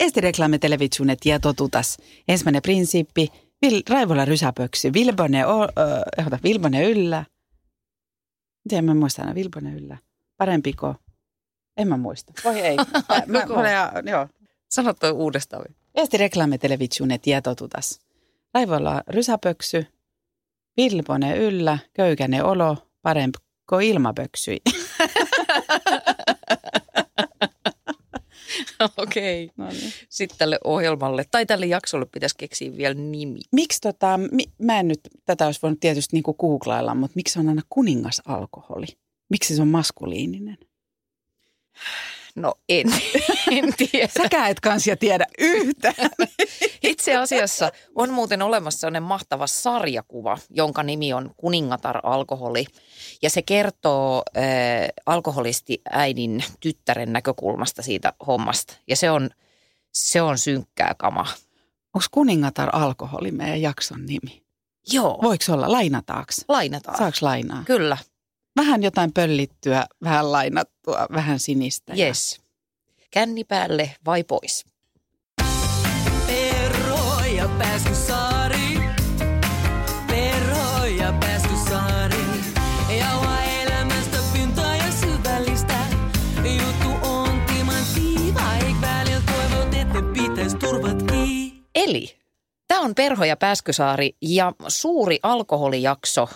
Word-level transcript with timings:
Eesti 0.00 0.20
Reklame 0.20 0.58
Televisionet 0.58 1.18
ja 1.24 1.40
totutas. 1.40 1.96
Ensimmäinen 2.28 2.62
prinsiippi, 2.62 3.28
Vil, 3.62 3.82
Raivola 3.90 4.24
rysäpöksy, 4.24 4.92
Vilbone, 4.92 5.46
o, 5.46 5.62
ö, 5.62 5.68
Vilbone 6.44 6.84
yllä. 6.84 7.24
Miten 8.64 8.84
mä 8.84 8.94
muistan 8.94 9.24
aina, 9.24 9.34
Vilbone 9.34 9.72
yllä. 9.72 9.98
Parempiko? 10.36 10.94
En 11.76 11.88
mä 11.88 11.96
muista. 11.96 12.32
Voi 12.44 12.60
ei. 12.60 12.76
Mä, 12.76 12.84
mä, 13.26 13.46
mä, 13.46 13.54
mä, 14.02 14.10
joo. 14.10 14.28
Sano 14.70 14.94
toi 14.94 15.10
uudestaan. 15.10 15.64
Eesti 15.94 16.16
Reklame 16.16 16.58
Televisionet 16.58 17.26
ja 17.26 17.42
totutas. 17.42 18.00
Raivola 18.54 19.02
rysäpöksy, 19.08 19.86
Vilbone 20.76 21.36
yllä, 21.36 21.78
köykäne 21.92 22.42
olo, 22.42 22.76
parempiko 23.02 23.78
ilmapöksyi. 23.82 24.60
Okei. 28.96 29.44
Okay. 29.44 29.54
No 29.56 29.72
niin. 29.72 29.92
Sitten 30.08 30.38
tälle 30.38 30.58
ohjelmalle 30.64 31.24
tai 31.30 31.46
tälle 31.46 31.66
jaksolle 31.66 32.06
pitäisi 32.06 32.34
keksiä 32.38 32.76
vielä 32.76 32.94
nimi. 32.94 33.40
Miksi 33.52 33.80
tota, 33.80 34.18
mi, 34.32 34.44
mä 34.58 34.80
en 34.80 34.88
nyt, 34.88 35.00
tätä 35.24 35.46
olisi 35.46 35.62
voinut 35.62 35.80
tietysti 35.80 36.16
niinku 36.16 36.34
googlailla, 36.34 36.94
mutta 36.94 37.14
miksi 37.16 37.38
on 37.38 37.48
aina 37.48 37.62
kuningasalkoholi? 37.68 38.86
Miksi 39.30 39.56
se 39.56 39.62
on 39.62 39.68
maskuliininen? 39.68 40.58
No 42.34 42.54
en, 42.68 42.86
en 43.50 43.74
tiedä. 43.76 44.08
Säkään 44.22 44.50
et 44.50 44.60
kansia 44.60 44.96
tiedä 44.96 45.26
yhtään. 45.38 45.94
Itse 46.82 47.16
asiassa 47.16 47.72
on 47.94 48.10
muuten 48.10 48.42
olemassa 48.42 48.80
sellainen 48.80 49.02
mahtava 49.02 49.46
sarjakuva, 49.46 50.38
jonka 50.50 50.82
nimi 50.82 51.12
on 51.12 51.30
Kuningatar 51.36 52.00
alkoholi. 52.02 52.66
Ja 53.22 53.30
se 53.30 53.42
kertoo 53.42 54.22
äh, 54.36 54.42
alkoholisti 55.06 55.82
äidin 55.90 56.44
tyttären 56.60 57.12
näkökulmasta 57.12 57.82
siitä 57.82 58.12
hommasta. 58.26 58.74
Ja 58.88 58.96
se 58.96 59.10
on, 59.10 59.30
se 59.92 60.22
on 60.22 60.38
synkkää 60.38 60.94
kama. 60.98 61.26
Onko 61.94 62.06
Kuningatar 62.10 62.68
alkoholi 62.72 63.30
meidän 63.30 63.62
jakson 63.62 64.06
nimi? 64.06 64.44
Joo. 64.92 65.18
Voiko 65.22 65.44
olla? 65.48 65.72
Lainataaks? 65.72 66.44
Lainataan. 66.48 66.98
Saaks 66.98 67.22
lainaa? 67.22 67.62
Kyllä. 67.66 67.96
Vähän 68.56 68.82
jotain 68.82 69.12
pöllittyä, 69.12 69.86
vähän 70.02 70.32
lainattua, 70.32 71.06
vähän 71.12 71.38
sinistä. 71.38 71.94
Yes. 71.98 72.40
Känni 73.10 73.44
päälle 73.44 73.96
vai 74.06 74.24
pois? 74.24 74.64
Perro 76.26 77.24
ja 77.36 77.48
Pääskysaari. 77.58 78.78
Perro 80.06 80.84
ja. 80.84 81.14
Jauha 82.98 83.42
elämästä 83.42 84.18
pintaa 84.32 84.76
ja 84.76 84.92
syvällistä. 84.92 85.78
Juttu 86.44 87.08
on 87.08 87.42
välillä 88.80 89.22
toivot, 89.26 89.74
että 89.74 90.02
pitäis 90.14 90.54
turvat 90.54 91.02
kiinni. 91.02 91.62
Eli 91.74 92.16
tämä 92.68 92.80
on 92.80 92.94
Perho 92.94 93.24
ja 93.24 93.36
Pääskysaari 93.36 94.16
ja 94.20 94.52
suuri 94.68 95.18
alkoholijakso 95.22 96.28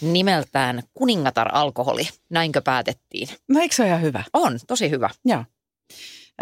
nimeltään 0.00 0.82
Kuningatar 0.94 1.48
alkoholi. 1.52 2.08
Näinkö 2.30 2.62
päätettiin? 2.62 3.28
No 3.48 3.60
eikö 3.60 3.74
se 3.74 3.82
ole 3.82 3.88
ihan 3.88 4.02
hyvä? 4.02 4.24
On, 4.32 4.58
tosi 4.66 4.90
hyvä. 4.90 5.10
Joo. 5.24 5.44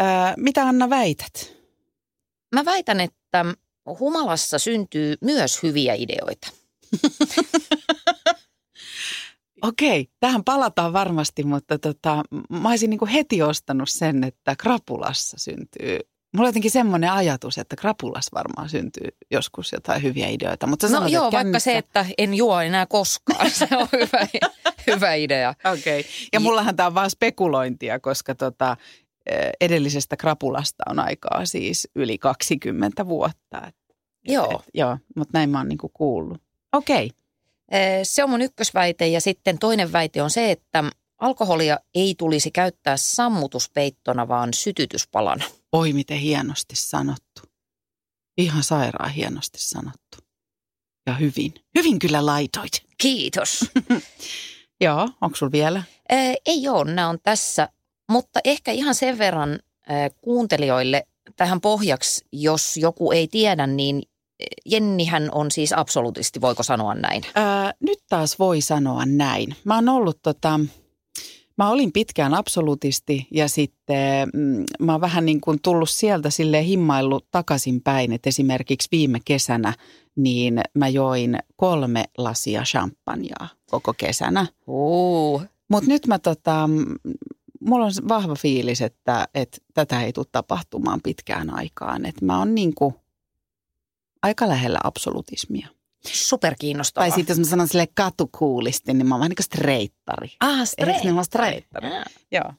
Öö, 0.01 0.07
mitä 0.37 0.67
Anna 0.67 0.89
väität? 0.89 1.53
Mä 2.55 2.65
väitän, 2.65 3.01
että 3.01 3.45
humalassa 3.99 4.59
syntyy 4.59 5.15
myös 5.21 5.63
hyviä 5.63 5.93
ideoita. 5.93 6.47
Okei, 9.61 10.09
tähän 10.19 10.43
palataan 10.43 10.93
varmasti, 10.93 11.43
mutta 11.43 11.79
tota, 11.79 12.23
mä 12.49 12.69
olisin 12.69 12.89
niin 12.89 13.07
heti 13.07 13.41
ostanut 13.41 13.89
sen, 13.89 14.23
että 14.23 14.55
krapulassa 14.55 15.37
syntyy. 15.39 15.99
Mulla 16.33 16.47
on 16.47 16.49
jotenkin 16.49 16.71
semmoinen 16.71 17.11
ajatus, 17.11 17.57
että 17.57 17.75
krapulas 17.75 18.29
varmaan 18.33 18.69
syntyy 18.69 19.07
joskus 19.31 19.71
jotain 19.71 20.03
hyviä 20.03 20.27
ideoita. 20.27 20.67
Mutta 20.67 20.87
No 20.87 20.91
sanot, 20.91 21.11
joo, 21.11 21.31
vaikka 21.31 21.59
se, 21.59 21.77
että 21.77 22.05
en 22.17 22.33
juo 22.33 22.61
enää 22.61 22.85
koskaan. 22.85 23.49
Se 23.59 23.67
on 23.71 23.87
hyvä, 23.91 24.27
hyvä 24.87 25.13
idea. 25.13 25.53
Okei, 25.73 25.99
okay. 25.99 26.11
ja 26.33 26.39
mullahan 26.39 26.75
tämä 26.75 26.87
on 26.87 26.95
vaan 26.95 27.09
spekulointia, 27.09 27.99
koska 27.99 28.35
tota, 28.35 28.77
eh, 29.25 29.49
edellisestä 29.61 30.17
krapulasta 30.17 30.83
on 30.89 30.99
aikaa 30.99 31.45
siis 31.45 31.87
yli 31.95 32.17
20 32.17 33.05
vuotta. 33.07 33.67
Et, 33.67 33.75
Joo. 34.23 34.59
Et, 34.59 34.69
joo, 34.73 34.97
mutta 35.15 35.37
näin 35.37 35.49
mä 35.49 35.57
oon 35.57 35.67
niinku 35.67 35.89
kuullut. 35.89 36.41
Okei, 36.73 37.05
okay. 37.05 37.17
Eh, 37.71 37.99
Se 38.03 38.23
on 38.23 38.29
mun 38.29 38.41
ykkösväite 38.41 39.07
ja 39.07 39.21
sitten 39.21 39.59
toinen 39.59 39.91
väite 39.91 40.21
on 40.21 40.29
se, 40.29 40.51
että 40.51 40.83
alkoholia 41.23 41.79
ei 41.95 42.15
tulisi 42.17 42.51
käyttää 42.51 42.97
sammutuspeittona, 42.97 44.27
vaan 44.27 44.53
sytytyspalana. 44.53 45.45
oi 45.71 45.93
miten 45.93 46.17
hienosti 46.17 46.75
sanottu. 46.75 47.41
Ihan 48.37 48.63
sairaan 48.63 49.11
hienosti 49.11 49.57
sanottu. 49.59 50.17
Ja 51.07 51.13
hyvin. 51.13 51.53
Hyvin 51.77 51.99
kyllä 51.99 52.25
laitoit. 52.25 52.71
Kiitos. 52.97 53.65
Joo, 54.83 55.09
onko 55.21 55.35
sulla 55.37 55.51
vielä? 55.51 55.83
Eh, 56.09 56.35
Ei 56.45 56.67
ole, 56.67 56.93
nämä 56.93 57.09
on 57.09 57.19
tässä, 57.23 57.69
mutta 58.11 58.39
ehkä 58.43 58.71
ihan 58.71 58.95
sen 58.95 59.17
verran 59.17 59.53
eh, 59.53 60.11
kuuntelijoille 60.21 61.07
tähän 61.35 61.61
pohjaksi, 61.61 62.25
jos 62.31 62.77
joku 62.77 63.11
ei 63.11 63.27
tiedä, 63.27 63.67
niin 63.67 64.01
Jennihän 64.65 65.29
on 65.31 65.51
siis 65.51 65.73
absolutisti, 65.73 66.41
voiko 66.41 66.63
sanoa 66.63 66.93
näin? 66.95 67.23
Ää, 67.35 67.73
nyt 67.79 67.99
taas 68.09 68.39
voi 68.39 68.61
sanoa 68.61 69.05
näin. 69.05 69.55
Mä 69.63 69.75
oon 69.75 69.89
ollut 69.89 70.19
tota, 70.21 70.59
mä 71.57 71.69
olin 71.69 71.91
pitkään 71.91 72.33
absolutisti 72.33 73.27
ja 73.31 73.47
sitten 73.47 74.29
mm, 74.33 74.63
mä 74.79 74.91
oon 74.91 75.01
vähän 75.01 75.25
niin 75.25 75.41
kuin 75.41 75.59
tullut 75.61 75.89
sieltä 75.89 76.29
sille 76.29 76.65
himmaillut 76.65 77.27
takaisinpäin, 77.31 78.13
että 78.13 78.29
esimerkiksi 78.29 78.87
viime 78.91 79.19
kesänä 79.25 79.73
niin 80.15 80.61
mä 80.73 80.87
join 80.87 81.37
kolme 81.55 82.05
lasia 82.17 82.63
champagnea 82.63 83.47
koko 83.69 83.93
kesänä. 83.93 84.47
Uh. 84.67 85.43
Mutta 85.69 85.89
nyt 85.89 86.07
mä 86.07 86.19
tota, 86.19 86.67
mm, 86.67 86.85
mulla 87.59 87.85
on 87.85 87.91
vahva 88.07 88.35
fiilis, 88.35 88.81
että, 88.81 89.27
että 89.33 89.57
tätä 89.73 90.01
ei 90.01 90.13
tule 90.13 90.25
tapahtumaan 90.31 91.01
pitkään 91.03 91.55
aikaan. 91.55 92.05
Että 92.05 92.25
mä 92.25 92.39
oon 92.39 92.55
niin 92.55 92.75
kuin 92.75 92.95
aika 94.21 94.47
lähellä 94.47 94.79
absolutismia. 94.83 95.67
Superkiinnostavaa. 96.07 97.09
Tai 97.09 97.15
sitten 97.17 97.33
jos 97.33 97.39
mä 97.39 97.49
sanon 97.49 97.67
sille 97.67 97.87
katukuulisti, 97.95 98.93
niin 98.93 99.07
mä 99.07 99.15
oon 99.15 99.19
vähän 99.19 99.29
niin 99.29 99.35
kuin 99.35 99.43
streittari. 99.43 100.31
Ah, 100.39 100.59
Eikö 100.77 100.91
ne 101.03 101.13
ole 101.13 101.23
streittari? 101.23 101.87
Joo. 102.31 102.53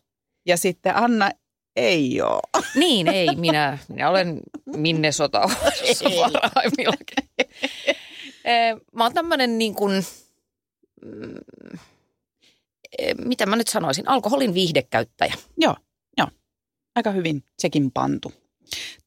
Ja 0.46 0.56
sitten 0.56 0.96
Anna 0.96 1.30
ei 1.76 2.22
ole. 2.22 2.64
Niin, 2.74 3.08
ei. 3.08 3.36
Minä, 3.36 3.78
minä 3.88 4.10
olen 4.10 4.40
Minnesota 4.76 5.40
parhaimmillakin. 6.32 7.28
Eh, 8.44 8.76
Mä 8.92 9.04
oon 9.04 9.14
tämmöinen 9.14 9.58
niin 9.58 9.74
kuin, 9.74 10.04
mm, 11.04 11.34
eh, 12.98 13.14
mitä 13.24 13.46
mä 13.46 13.56
nyt 13.56 13.68
sanoisin, 13.68 14.08
alkoholin 14.08 14.54
viihdekäyttäjä. 14.54 15.34
Joo, 15.56 15.76
joo. 16.18 16.28
Aika 16.96 17.10
hyvin 17.10 17.44
sekin 17.58 17.90
pantu. 17.90 18.32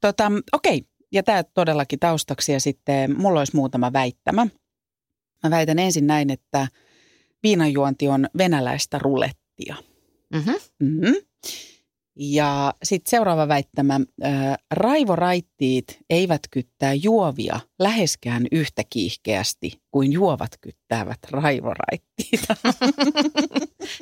Tota, 0.02 0.31
okei, 0.54 0.86
ja 1.12 1.23
tämä 1.23 1.44
todellakin 1.44 2.00
taustaksi 2.00 2.51
ja 2.51 2.59
sitten 2.59 3.21
mulla 3.21 3.39
olisi 3.39 3.56
muutama 3.56 3.94
väittämä. 3.94 4.48
Mä 5.44 5.50
väitän 5.50 5.80
ensin 5.80 6.07
näin, 6.07 6.30
että 6.30 6.68
viinanjuonti 7.44 8.07
on 8.07 8.27
venäläistä 8.38 9.00
rulettia. 9.00 9.75
Mm-hmm. 10.33 10.56
Mm-hmm. 10.80 11.15
Ja 12.19 12.74
sitten 12.83 13.09
seuraava 13.09 13.48
väittämä. 13.48 14.00
Raivoraittiit 14.71 15.98
eivät 16.09 16.42
kyttää 16.51 16.94
juovia 16.94 17.60
läheskään 17.80 18.48
yhtä 18.51 18.83
kiihkeästi 18.89 19.81
kuin 19.92 20.13
juovat 20.13 20.51
kyttäävät 20.62 21.19
raivoraittiit. 21.31 22.42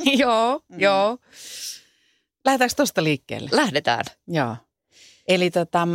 joo, 0.20 0.62
Mm. 0.70 0.80
joo. 0.80 1.18
Lähdetäänkö 2.46 2.76
tuosta 2.76 3.04
liikkeelle? 3.04 3.50
Lähdetään. 3.54 4.06
Joo. 4.28 4.56
Eli 5.28 5.52
tota, 5.52 5.88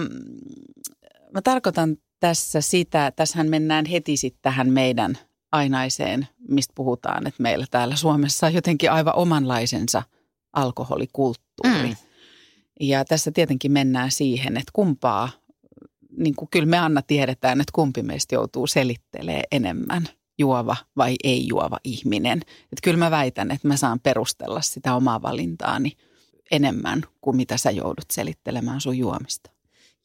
mä 1.35 1.43
tarkoitan 1.43 1.97
tässä 2.21 2.61
sitä, 2.61 3.13
tässähän 3.17 3.49
mennään 3.49 3.87
heti 3.87 4.17
sitten 4.17 4.43
tähän 4.43 4.73
meidän 4.73 5.19
ainaiseen, 5.53 6.29
mistä 6.49 6.73
puhutaan, 6.75 7.27
että 7.27 7.43
meillä 7.43 7.67
täällä 7.71 7.97
Suomessa 7.97 8.47
on 8.47 8.55
jotenkin 8.55 8.91
aivan 8.91 9.15
omanlaisensa 9.15 10.03
alkoholikulttuuri. 10.53 11.89
Mm. 11.89 11.97
Ja 12.81 13.05
tässä 13.05 13.31
tietenkin 13.31 13.73
mennään 13.73 14.11
siihen, 14.11 14.57
että 14.57 14.71
kumpaa 14.73 15.29
niin 16.17 16.37
kuin, 16.37 16.49
kyllä 16.51 16.67
me 16.67 16.79
Anna 16.79 17.03
tiedetään, 17.03 17.61
että 17.61 17.73
kumpi 17.75 18.03
meistä 18.03 18.35
joutuu 18.35 18.67
selittelee 18.67 19.43
enemmän 19.53 20.09
juova 20.39 20.77
vai 20.97 21.17
ei 21.25 21.49
juova 21.49 21.79
ihminen. 21.85 22.39
Että 22.41 22.81
kyllä 22.83 22.99
mä 22.99 23.11
väitän, 23.11 23.51
että 23.51 23.69
mä 23.69 23.77
saan 23.77 24.01
perustella 24.01 24.61
sitä 24.61 24.95
omaa 24.95 25.23
valintaani 25.23 25.93
enemmän 26.51 27.03
kuin 27.21 27.37
mitä 27.37 27.57
sä 27.57 27.71
joudut 27.71 28.11
selittelemään 28.13 28.81
sun 28.81 28.99
juomista. 28.99 29.51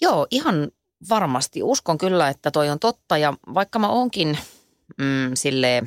Joo, 0.01 0.27
ihan 0.31 0.71
varmasti. 1.09 1.63
Uskon 1.63 1.97
kyllä, 1.97 2.29
että 2.29 2.51
toi 2.51 2.69
on 2.69 2.79
totta 2.79 3.17
ja 3.17 3.33
vaikka 3.53 3.79
mä 3.79 3.89
onkin 3.89 4.37
mm, 4.97 5.31
sille 5.33 5.83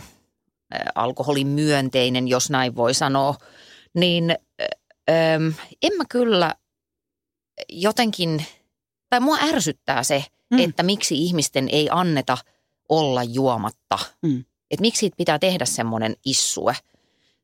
alkoholin 0.94 1.46
myönteinen, 1.46 2.28
jos 2.28 2.50
näin 2.50 2.76
voi 2.76 2.94
sanoa, 2.94 3.34
niin 3.94 4.30
äm, 5.10 5.54
en 5.82 5.92
mä 5.96 6.04
kyllä 6.08 6.54
jotenkin, 7.68 8.44
tai 9.10 9.20
mua 9.20 9.38
ärsyttää 9.42 10.02
se, 10.02 10.24
mm. 10.50 10.58
että 10.58 10.82
miksi 10.82 11.24
ihmisten 11.24 11.68
ei 11.72 11.88
anneta 11.90 12.38
olla 12.88 13.24
juomatta. 13.24 13.98
Mm. 14.22 14.44
Että 14.70 14.80
miksi 14.80 15.00
siitä 15.00 15.16
pitää 15.16 15.38
tehdä 15.38 15.64
semmoinen 15.64 16.16
issue. 16.24 16.76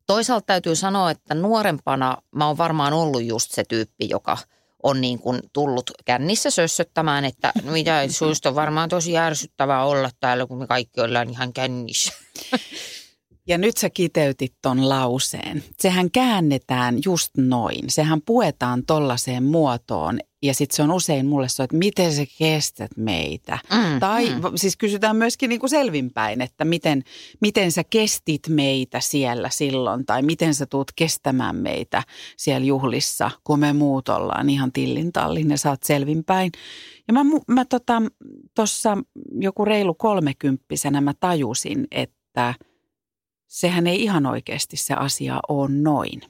Toisaalta 0.07 0.47
täytyy 0.47 0.77
sanoa, 0.77 1.11
että 1.11 1.35
nuorempana 1.35 2.17
mä 2.35 2.47
oon 2.47 2.59
varmaan 2.59 2.93
ollut 2.93 3.25
just 3.25 3.51
se 3.51 3.65
tyyppi, 3.69 4.09
joka– 4.09 4.39
on 4.85 5.01
niin 5.01 5.19
kuin 5.19 5.41
tullut 5.53 5.91
kännissä 6.05 6.51
sössöttämään, 6.51 7.25
että 7.25 7.53
mitä 7.63 8.05
suista 8.09 8.49
on 8.49 8.55
varmaan 8.55 8.89
tosi 8.89 9.19
ärsyttävää 9.19 9.85
olla 9.85 10.11
täällä, 10.21 10.47
kun 10.47 10.59
me 10.59 10.67
kaikki 10.67 11.01
ollaan 11.01 11.31
ihan 11.31 11.53
kännissä. 11.53 12.13
Ja 13.49 13.59
nyt 13.59 13.77
sä 13.77 13.91
kiteytit 13.91 14.55
ton 14.63 14.89
lauseen. 14.89 15.65
Sehän 15.79 16.11
käännetään 16.11 16.99
just 17.05 17.31
noin. 17.37 17.85
Sehän 17.89 18.21
puetaan 18.27 18.87
tollaiseen 18.87 19.45
muotoon 19.45 20.19
ja 20.43 20.55
sitten 20.55 20.77
se 20.77 20.83
on 20.83 20.91
usein 20.91 21.27
mulle 21.27 21.49
so, 21.49 21.63
että 21.63 21.77
miten 21.77 22.15
sä 22.15 22.23
kestät 22.39 22.91
meitä. 22.97 23.59
Mm, 23.73 24.01
tai 24.01 24.31
mm. 24.31 24.43
siis 24.55 24.77
kysytään 24.77 25.17
myöskin 25.17 25.49
niin 25.49 25.61
kuin 25.61 25.71
selvinpäin, 25.71 26.41
että 26.41 26.65
miten, 26.65 27.03
miten 27.41 27.73
sä 27.73 27.85
kestit 27.85 28.49
meitä 28.49 29.01
siellä 29.01 29.49
silloin. 29.51 30.07
Tai 30.07 30.23
miten 30.23 30.55
sä 30.55 30.67
tuut 30.67 30.93
kestämään 30.97 31.57
meitä 31.57 32.03
siellä 32.37 32.67
juhlissa, 32.67 33.31
kun 33.45 33.61
me 33.61 33.73
muut 33.73 34.09
ollaan 34.09 34.51
ihan 34.51 34.73
tillin 34.73 35.13
tallin 35.13 35.51
ja 35.51 35.59
sä 35.59 35.71
oot 35.71 35.83
selvinpäin. 35.83 36.53
Ja 37.09 37.15
mä, 37.15 37.21
mä 37.49 37.65
tota, 37.65 38.03
tuossa 38.57 38.99
joku 39.41 39.65
reilu 39.65 39.95
kolmekymppisenä 39.95 41.01
mä 41.01 41.15
tajusin, 41.21 41.87
että– 41.91 42.55
sehän 43.55 43.87
ei 43.87 44.03
ihan 44.03 44.27
oikeasti 44.27 44.77
se 44.77 44.95
asia 44.95 45.41
ole 45.49 45.69
noin. 45.71 46.21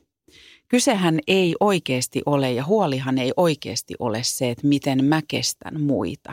Kysehän 0.69 1.19
ei 1.27 1.55
oikeasti 1.61 2.23
ole 2.27 2.53
ja 2.53 2.65
huolihan 2.65 3.19
ei 3.19 3.33
oikeasti 3.37 3.95
ole 3.99 4.23
se, 4.23 4.51
että 4.51 4.67
miten 4.67 5.05
mä 5.05 5.23
kestän 5.29 5.81
muita. 5.81 6.33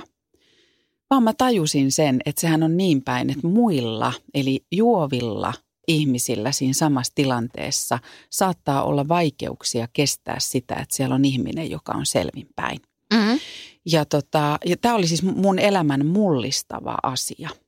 Vaan 1.10 1.24
mä 1.24 1.34
tajusin 1.34 1.92
sen, 1.92 2.22
että 2.26 2.42
sehän 2.42 2.64
on 2.64 2.78
niin 2.78 3.02
päin, 3.02 3.30
että 3.30 3.48
muilla 3.48 4.14
eli 4.34 4.66
juovilla 4.72 5.54
ihmisillä 5.88 6.52
siinä 6.52 6.74
samassa 6.74 7.16
tilanteessa 7.16 8.00
saattaa 8.30 8.84
olla 8.84 9.08
vaikeuksia 9.08 9.88
kestää 9.94 10.38
sitä, 10.40 10.76
että 10.76 10.96
siellä 10.96 11.16
on 11.16 11.26
ihminen, 11.26 11.72
joka 11.72 11.92
on 11.92 12.06
selvinpäin. 12.06 12.80
Mm-hmm. 13.14 13.40
Ja, 13.86 14.06
tota, 14.06 14.58
ja 14.66 14.78
tämä 14.78 14.96
oli 14.96 15.08
siis 15.08 15.24
mun 15.24 15.60
elämän 15.60 16.06
mullistava 16.06 16.98
asia– 17.04 17.50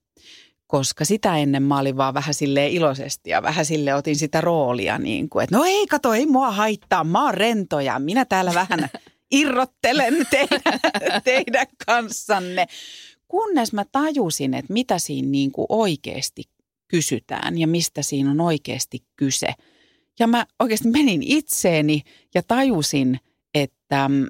koska 0.68 1.06
sitä 1.06 1.38
ennen 1.38 1.64
mä 1.64 1.80
olin 1.80 1.98
vaan 1.98 2.14
vähän 2.14 2.34
sille 2.34 2.68
iloisesti 2.68 3.30
ja 3.30 3.42
vähän 3.42 3.66
sille 3.66 3.94
otin 3.94 4.16
sitä 4.16 4.42
roolia 4.42 4.98
niin 4.98 5.30
kuin, 5.30 5.44
että 5.44 5.58
no 5.58 5.64
ei 5.64 5.88
kato, 5.88 6.14
ei 6.14 6.26
mua 6.26 6.52
haittaa, 6.52 7.04
mä 7.04 7.26
oon 7.26 7.34
rento 7.34 7.80
ja 7.80 8.00
minä 8.00 8.26
täällä 8.26 8.54
vähän 8.54 8.90
irrottelen 9.32 10.28
teidän, 10.30 10.62
teidän 11.24 11.68
kanssanne. 11.86 12.66
Kunnes 13.28 13.74
mä 13.74 13.86
tajusin, 13.92 14.54
että 14.54 14.74
mitä 14.74 15.00
siinä 15.00 15.28
niin 15.28 15.52
kuin 15.52 15.66
oikeasti 15.70 16.44
kysytään 16.88 17.58
ja 17.58 17.68
mistä 17.68 18.02
siinä 18.02 18.32
on 18.32 18.42
oikeasti 18.42 19.04
kyse. 19.16 19.54
Ja 20.20 20.28
mä 20.28 20.46
oikeasti 20.60 20.90
menin 20.90 21.24
itseeni 21.24 22.02
ja 22.36 22.44
tajusin, 22.44 23.20
että 23.54 24.10
mm, 24.10 24.28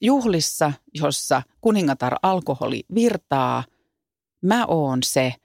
juhlissa, 0.00 0.72
jossa 0.94 1.42
kuningatar 1.60 2.14
alkoholi 2.22 2.84
virtaa, 2.94 3.64
mä 4.42 4.66
oon 4.66 5.02
se– 5.02 5.34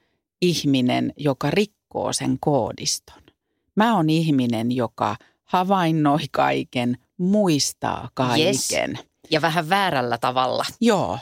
ihminen, 0.48 1.12
joka 1.16 1.50
rikkoo 1.50 2.12
sen 2.12 2.36
koodiston. 2.40 3.22
Mä 3.76 3.96
oon 3.96 4.10
ihminen, 4.10 4.72
joka 4.72 5.16
havainnoi 5.44 6.20
kaiken, 6.32 6.98
muistaa 7.18 8.08
kaiken. 8.14 8.90
Yes. 8.90 9.04
Ja 9.30 9.42
vähän 9.42 9.68
väärällä 9.68 10.18
tavalla. 10.18 10.64
Joo. 10.80 11.18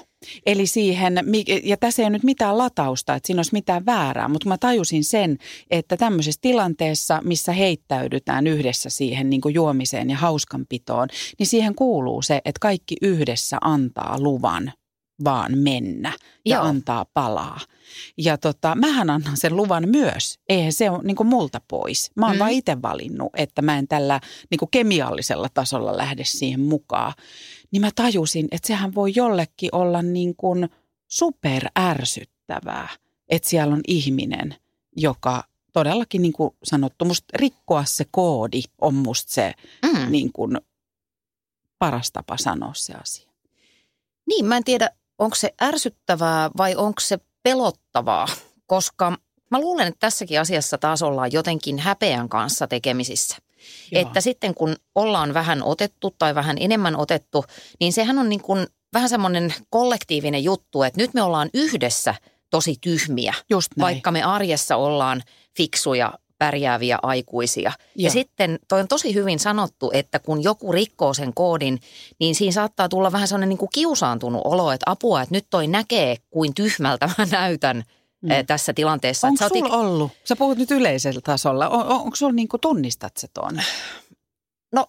Eli 0.46 0.66
siihen, 0.66 1.14
ja 1.62 1.76
tässä 1.76 2.02
ei 2.02 2.10
nyt 2.10 2.22
mitään 2.22 2.58
latausta, 2.58 3.14
että 3.14 3.26
siinä 3.26 3.38
olisi 3.38 3.52
mitään 3.52 3.86
väärää, 3.86 4.28
mutta 4.28 4.48
mä 4.48 4.58
tajusin 4.58 5.04
sen, 5.04 5.38
että 5.70 5.96
tämmöisessä 5.96 6.38
tilanteessa, 6.40 7.20
missä 7.24 7.52
heittäydytään 7.52 8.46
yhdessä 8.46 8.90
siihen 8.90 9.30
niin 9.30 9.40
kuin 9.40 9.54
juomiseen 9.54 10.10
ja 10.10 10.16
hauskanpitoon, 10.16 11.08
niin 11.38 11.46
siihen 11.46 11.74
kuuluu 11.74 12.22
se, 12.22 12.40
että 12.44 12.58
kaikki 12.60 12.96
yhdessä 13.02 13.58
antaa 13.60 14.20
luvan 14.20 14.72
vaan 15.24 15.58
mennä 15.58 16.12
ja 16.46 16.56
Joo. 16.56 16.64
antaa 16.64 17.06
palaa. 17.14 17.60
Ja 18.18 18.38
tota, 18.38 18.74
mähän 18.74 19.10
annan 19.10 19.36
sen 19.36 19.56
luvan 19.56 19.88
myös. 19.88 20.38
Eihän 20.48 20.72
se 20.72 20.90
ole 20.90 21.02
niin 21.02 21.26
multa 21.26 21.60
pois. 21.68 22.10
Mä 22.16 22.26
oon 22.26 22.36
mm. 22.36 22.38
vaan 22.38 22.50
itse 22.50 22.82
valinnut, 22.82 23.28
että 23.36 23.62
mä 23.62 23.78
en 23.78 23.88
tällä 23.88 24.20
niin 24.50 24.70
kemiallisella 24.70 25.48
tasolla 25.54 25.96
lähde 25.96 26.24
siihen 26.24 26.60
mukaan. 26.60 27.12
Niin 27.70 27.80
mä 27.80 27.90
tajusin, 27.94 28.48
että 28.50 28.66
sehän 28.66 28.94
voi 28.94 29.12
jollekin 29.16 29.68
olla 29.72 30.02
niin 30.02 30.36
kuin 30.36 30.68
super 31.08 31.62
ärsyttävää, 31.78 32.88
että 33.28 33.48
siellä 33.48 33.74
on 33.74 33.80
ihminen, 33.88 34.54
joka 34.96 35.44
todellakin 35.72 36.22
niin 36.22 36.32
kuin 36.32 36.50
sanottu, 36.64 37.04
musta 37.04 37.26
rikkoa 37.34 37.84
se 37.84 38.06
koodi 38.10 38.62
on 38.80 38.94
musta 38.94 39.32
se 39.32 39.52
mm. 39.82 40.10
niin 40.10 40.32
kuin 40.32 40.58
paras 41.78 42.12
tapa 42.12 42.36
sanoa 42.36 42.74
se 42.74 42.94
asia. 42.94 43.30
Niin, 44.26 44.44
mä 44.44 44.56
en 44.56 44.64
tiedä, 44.64 44.90
onko 45.22 45.34
se 45.36 45.54
ärsyttävää 45.62 46.50
vai 46.56 46.76
onko 46.76 47.00
se 47.00 47.18
pelottavaa, 47.42 48.26
koska 48.66 49.10
mä 49.50 49.60
luulen, 49.60 49.86
että 49.86 50.00
tässäkin 50.00 50.40
asiassa 50.40 50.78
taas 50.78 51.02
ollaan 51.02 51.32
jotenkin 51.32 51.78
häpeän 51.78 52.28
kanssa 52.28 52.66
tekemisissä. 52.66 53.36
Joo. 53.92 54.02
Että 54.02 54.20
sitten 54.20 54.54
kun 54.54 54.76
ollaan 54.94 55.34
vähän 55.34 55.62
otettu 55.62 56.14
tai 56.18 56.34
vähän 56.34 56.56
enemmän 56.60 56.96
otettu, 56.96 57.44
niin 57.80 57.92
sehän 57.92 58.18
on 58.18 58.28
niin 58.28 58.42
kuin 58.42 58.66
vähän 58.92 59.08
semmoinen 59.08 59.54
kollektiivinen 59.70 60.44
juttu, 60.44 60.82
että 60.82 61.00
nyt 61.00 61.14
me 61.14 61.22
ollaan 61.22 61.50
yhdessä 61.54 62.14
tosi 62.50 62.76
tyhmiä, 62.80 63.34
Just 63.50 63.68
näin. 63.76 63.82
vaikka 63.82 64.10
me 64.10 64.22
arjessa 64.22 64.76
ollaan 64.76 65.22
fiksuja 65.56 66.12
pärjääviä 66.42 66.98
aikuisia. 67.02 67.62
Ja. 67.70 67.72
ja 67.96 68.10
sitten 68.10 68.58
toi 68.68 68.80
on 68.80 68.88
tosi 68.88 69.14
hyvin 69.14 69.38
sanottu, 69.38 69.90
että 69.94 70.18
kun 70.18 70.42
joku 70.42 70.72
rikkoo 70.72 71.14
sen 71.14 71.34
koodin, 71.34 71.80
niin 72.20 72.34
siinä 72.34 72.52
saattaa 72.52 72.88
tulla 72.88 73.12
vähän 73.12 73.28
sellainen 73.28 73.48
niin 73.48 73.58
kuin 73.58 73.68
kiusaantunut 73.74 74.42
olo, 74.44 74.72
että 74.72 74.90
apua, 74.90 75.22
että 75.22 75.34
nyt 75.34 75.46
toi 75.50 75.66
näkee, 75.66 76.16
kuin 76.30 76.54
tyhmältä 76.54 77.10
mä 77.18 77.26
näytän 77.30 77.84
mm. 78.22 78.30
tässä 78.46 78.72
tilanteessa. 78.72 79.26
Onko 79.26 79.48
sulla 79.48 79.66
ik... 79.66 79.72
ollut? 79.72 80.12
Sä 80.24 80.36
puhut 80.36 80.58
nyt 80.58 80.70
yleisellä 80.70 81.20
tasolla. 81.24 81.68
On, 81.68 81.86
on, 81.86 82.00
onko 82.00 82.16
sulla 82.16 82.32
niin 82.32 82.48
kuin 82.48 82.60
tunnistat 82.60 83.16
se 83.16 83.28
ton? 83.34 83.60
No 84.72 84.86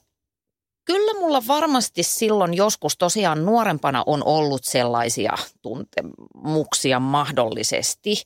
Kyllä 0.86 1.20
mulla 1.20 1.44
varmasti 1.48 2.04
silloin 2.04 2.54
joskus 2.54 2.98
tosiaan 2.98 3.46
nuorempana 3.46 4.04
on 4.06 4.24
ollut 4.26 4.64
sellaisia 4.64 5.34
tuntemuksia 5.62 7.00
mahdollisesti. 7.00 8.24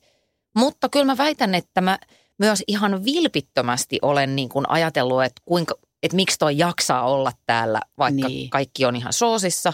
Mutta 0.56 0.88
kyllä 0.88 1.04
mä 1.04 1.16
väitän, 1.16 1.54
että 1.54 1.80
mä 1.80 1.98
myös 2.38 2.62
ihan 2.66 3.04
vilpittömästi 3.04 3.98
olen 4.02 4.36
niin 4.36 4.48
kuin 4.48 4.70
ajatellut, 4.70 5.24
että 5.24 5.42
kuinka, 5.44 5.74
että 6.02 6.16
miksi 6.16 6.38
toi 6.38 6.58
jaksaa 6.58 7.08
olla 7.10 7.32
täällä, 7.46 7.80
vaikka 7.98 8.28
niin. 8.28 8.50
kaikki 8.50 8.84
on 8.84 8.96
ihan 8.96 9.12
soosissa. 9.12 9.72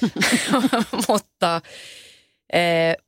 mutta, 1.08 1.60
e, 2.52 2.60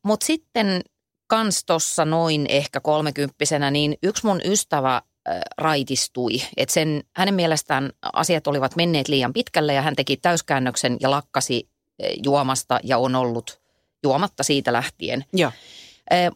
mutta 0.04 0.26
sitten 0.26 0.80
kans 1.26 1.64
tuossa 1.64 2.04
noin 2.04 2.46
ehkä 2.48 2.80
kolmekymppisenä, 2.80 3.70
niin 3.70 3.98
yksi 4.02 4.26
mun 4.26 4.40
ystävä 4.44 5.02
e, 5.26 5.30
raitistui. 5.58 6.42
Että 6.56 6.72
sen, 6.72 7.02
hänen 7.16 7.34
mielestään 7.34 7.92
asiat 8.12 8.46
olivat 8.46 8.76
menneet 8.76 9.08
liian 9.08 9.32
pitkälle 9.32 9.74
ja 9.74 9.82
hän 9.82 9.96
teki 9.96 10.16
täyskäännöksen 10.16 10.96
ja 11.00 11.10
lakkasi 11.10 11.68
e, 11.98 12.08
juomasta 12.24 12.80
ja 12.82 12.98
on 12.98 13.14
ollut 13.14 13.60
juomatta 14.02 14.42
siitä 14.42 14.72
lähtien. 14.72 15.24
Joo. 15.32 15.52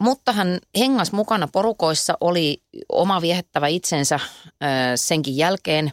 Mutta 0.00 0.32
hän 0.32 0.58
hengas 0.78 1.12
mukana 1.12 1.48
porukoissa, 1.52 2.14
oli 2.20 2.62
oma 2.88 3.20
viehettävä 3.20 3.66
itsensä 3.66 4.20
senkin 4.96 5.36
jälkeen. 5.36 5.90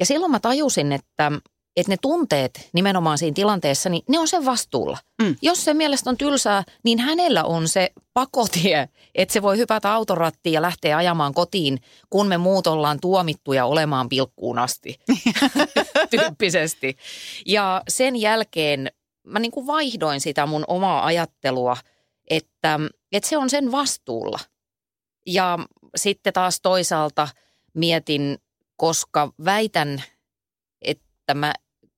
Ja 0.00 0.06
silloin 0.06 0.32
mä 0.32 0.40
tajusin, 0.40 0.92
että, 0.92 1.32
että 1.76 1.92
ne 1.92 1.96
tunteet 2.02 2.68
nimenomaan 2.72 3.18
siinä 3.18 3.34
tilanteessa, 3.34 3.88
niin 3.88 4.02
ne 4.08 4.18
on 4.18 4.28
sen 4.28 4.44
vastuulla. 4.44 4.98
Mm. 5.22 5.36
Jos 5.42 5.64
se 5.64 5.74
mielestä 5.74 6.10
on 6.10 6.16
tylsää, 6.16 6.62
niin 6.84 6.98
hänellä 6.98 7.44
on 7.44 7.68
se 7.68 7.90
pakotie, 8.14 8.88
että 9.14 9.32
se 9.32 9.42
voi 9.42 9.56
hypätä 9.56 9.92
autorattiin 9.92 10.52
ja 10.52 10.62
lähteä 10.62 10.96
ajamaan 10.96 11.34
kotiin, 11.34 11.80
kun 12.10 12.26
me 12.26 12.38
muut 12.38 12.66
ollaan 12.66 13.00
tuomittuja 13.00 13.66
olemaan 13.66 14.08
pilkkuun 14.08 14.58
asti, 14.58 14.98
tyyppisesti. 16.10 16.96
Ja 17.46 17.82
sen 17.88 18.16
jälkeen 18.16 18.90
mä 19.26 19.38
niin 19.38 19.52
kuin 19.52 19.66
vaihdoin 19.66 20.20
sitä 20.20 20.46
mun 20.46 20.64
omaa 20.68 21.04
ajattelua, 21.04 21.76
että, 22.30 22.80
että 23.16 23.28
se 23.28 23.36
on 23.36 23.50
sen 23.50 23.72
vastuulla. 23.72 24.38
Ja 25.26 25.58
sitten 25.96 26.32
taas 26.32 26.60
toisaalta 26.60 27.28
mietin, 27.74 28.38
koska 28.76 29.32
väitän, 29.44 30.02
että 30.82 31.34
mä, 31.34 31.52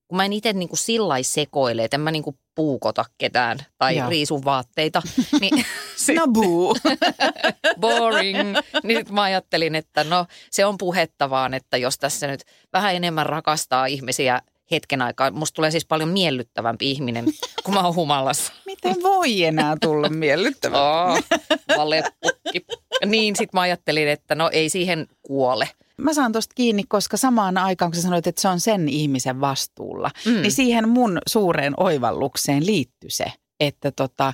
kun 0.09 0.17
mä 0.17 0.25
en 0.25 0.33
itse 0.33 0.53
niin 0.53 0.69
kuin 0.69 0.79
sillä 0.79 1.23
sekoile, 1.23 1.85
että 1.85 1.97
en 1.97 2.01
mä 2.01 2.11
niin 2.11 2.23
kuin 2.23 2.39
puukota 2.55 3.05
ketään 3.19 3.59
tai 3.79 3.97
Joo. 3.97 4.11
riisun 4.11 4.45
vaatteita, 4.45 5.03
niin 5.41 5.65
No 6.17 6.27
buu. 6.29 6.77
boring. 7.81 8.39
Niin 8.83 8.99
sit 8.99 9.11
mä 9.11 9.23
ajattelin, 9.23 9.75
että 9.75 10.05
no 10.05 10.27
se 10.51 10.65
on 10.65 10.79
puhetta 10.79 11.31
vaan, 11.31 11.55
että 11.55 11.77
jos 11.77 11.99
tässä 11.99 12.27
nyt 12.27 12.45
vähän 12.73 12.95
enemmän 12.95 13.27
rakastaa 13.27 13.87
ihmisiä 13.87 14.43
hetken 14.71 15.03
aikaa. 15.03 15.31
Musta 15.31 15.57
tulee 15.57 15.71
siis 15.71 15.87
paljon 15.87 16.09
miellyttävämpi 16.09 16.91
ihminen, 16.91 17.25
kun 17.65 17.75
mä 17.75 17.85
oon 17.85 17.95
humalassa. 17.95 18.53
Miten 18.67 18.97
voi 19.03 19.45
enää 19.45 19.77
tulla 19.81 20.09
miellyttävää? 20.09 21.05
Oh, 21.05 21.19
valepukki. 21.77 22.67
Niin 23.07 23.37
sit 23.37 23.53
mä 23.53 23.61
ajattelin, 23.61 24.09
että 24.09 24.35
no 24.35 24.51
ei 24.53 24.69
siihen 24.69 25.07
kuole. 25.23 25.69
Mä 25.97 26.15
saan 26.15 26.33
tosta 26.33 26.55
kiinni, 26.55 26.85
koska 26.89 27.17
samaan 27.17 27.59
aikaan, 27.59 27.91
kun 27.91 27.97
sä 27.97 28.03
sanoit, 28.03 28.27
että 28.27 28.41
se 28.41 28.49
on 28.49 28.61
sen 28.61 28.89
ihmisen 28.89 29.41
vastuulla, 29.41 30.11
mm. 30.27 30.33
niin 30.33 30.53
siihen 30.53 30.89
mun 30.89 31.19
suureen 31.29 31.75
oivallukseen 31.77 32.67
liittyy 32.67 33.11
se, 33.11 33.25
että 33.61 33.91
tota, 33.91 34.33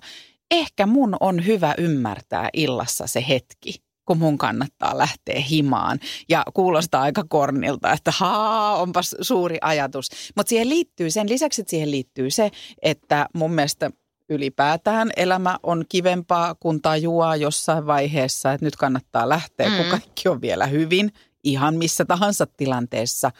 ehkä 0.50 0.86
mun 0.86 1.16
on 1.20 1.46
hyvä 1.46 1.74
ymmärtää 1.78 2.48
illassa 2.52 3.06
se 3.06 3.24
hetki, 3.28 3.74
kun 4.06 4.18
mun 4.18 4.38
kannattaa 4.38 4.98
lähteä 4.98 5.40
himaan. 5.40 6.00
Ja 6.28 6.44
kuulostaa 6.54 7.02
aika 7.02 7.24
kornilta, 7.28 7.92
että 7.92 8.12
haa, 8.14 8.76
onpas 8.76 9.14
suuri 9.20 9.58
ajatus. 9.60 10.10
Mutta 10.36 10.48
siihen 10.48 10.68
liittyy, 10.68 11.10
sen 11.10 11.28
lisäksi 11.28 11.60
että 11.60 11.70
siihen 11.70 11.90
liittyy 11.90 12.30
se, 12.30 12.50
että 12.82 13.26
mun 13.34 13.52
mielestä 13.52 13.90
ylipäätään 14.28 15.10
elämä 15.16 15.58
on 15.62 15.84
kivempaa, 15.88 16.54
kun 16.54 16.82
tajuaa 16.82 17.36
jossain 17.36 17.86
vaiheessa, 17.86 18.52
että 18.52 18.66
nyt 18.66 18.76
kannattaa 18.76 19.28
lähteä, 19.28 19.70
mm. 19.70 19.76
kun 19.76 19.86
kaikki 19.86 20.28
on 20.28 20.40
vielä 20.40 20.66
hyvin, 20.66 21.12
ihan 21.44 21.74
missä 21.74 22.04
tahansa 22.04 22.46
tilanteessa. 22.46 23.30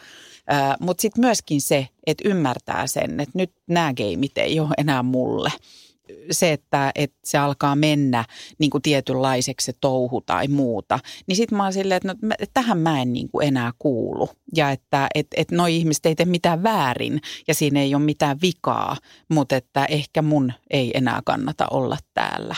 Mutta 0.79 1.01
sitten 1.01 1.21
myöskin 1.21 1.61
se, 1.61 1.87
että 2.07 2.29
ymmärtää 2.29 2.87
sen, 2.87 3.19
että 3.19 3.37
nyt 3.37 3.51
nämä 3.67 3.93
geimit 3.93 4.37
ei 4.37 4.59
ole 4.59 4.69
enää 4.77 5.03
mulle. 5.03 5.51
Se, 6.31 6.51
että, 6.51 6.91
että 6.95 7.17
se 7.23 7.37
alkaa 7.37 7.75
mennä 7.75 8.25
niin 8.57 8.71
kuin 8.71 8.81
tietynlaiseksi 8.81 9.65
se 9.65 9.73
touhu 9.81 10.21
tai 10.21 10.47
muuta, 10.47 10.99
niin 11.27 11.35
sitten 11.35 11.57
mä 11.57 11.63
oon 11.63 11.73
silleen, 11.73 11.97
että 11.97 12.27
no, 12.27 12.35
tähän 12.53 12.77
mä 12.77 13.01
en 13.01 13.13
niin 13.13 13.29
kuin 13.29 13.47
enää 13.47 13.71
kuulu. 13.79 14.29
Ja 14.55 14.71
että 14.71 15.07
et, 15.15 15.27
et 15.37 15.51
noi 15.51 15.75
ihmiset 15.75 16.05
ei 16.05 16.15
tee 16.15 16.25
mitään 16.25 16.63
väärin 16.63 17.21
ja 17.47 17.53
siinä 17.53 17.81
ei 17.81 17.95
ole 17.95 18.03
mitään 18.03 18.37
vikaa, 18.41 18.97
mutta 19.29 19.55
että 19.55 19.85
ehkä 19.85 20.21
mun 20.21 20.53
ei 20.69 20.91
enää 20.93 21.21
kannata 21.25 21.67
olla 21.71 21.97
täällä. 22.13 22.55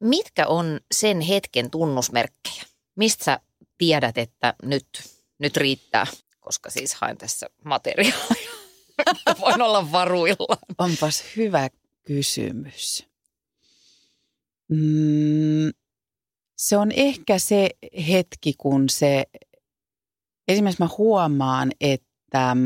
Mitkä 0.00 0.46
on 0.46 0.80
sen 0.94 1.20
hetken 1.20 1.70
tunnusmerkkejä? 1.70 2.62
Mistä 2.96 3.24
sä 3.24 3.40
tiedät, 3.78 4.18
että 4.18 4.54
nyt, 4.62 4.88
nyt 5.38 5.56
riittää? 5.56 6.06
Koska 6.40 6.70
siis 6.70 6.94
haen 6.94 7.18
tässä 7.18 7.46
materiaalia. 7.64 8.18
Voin 9.40 9.62
olla 9.62 9.92
varuilla. 9.92 10.56
Onpas 10.78 11.24
hyvä 11.36 11.68
kysymys. 12.08 13.06
Mm, 14.68 15.70
se 16.58 16.76
on 16.76 16.92
ehkä 16.92 17.38
se 17.38 17.70
hetki, 18.08 18.54
kun 18.58 18.88
se, 18.88 19.24
esimerkiksi 20.48 20.82
mä 20.82 20.88
huomaan, 20.98 21.72
että 21.80 22.56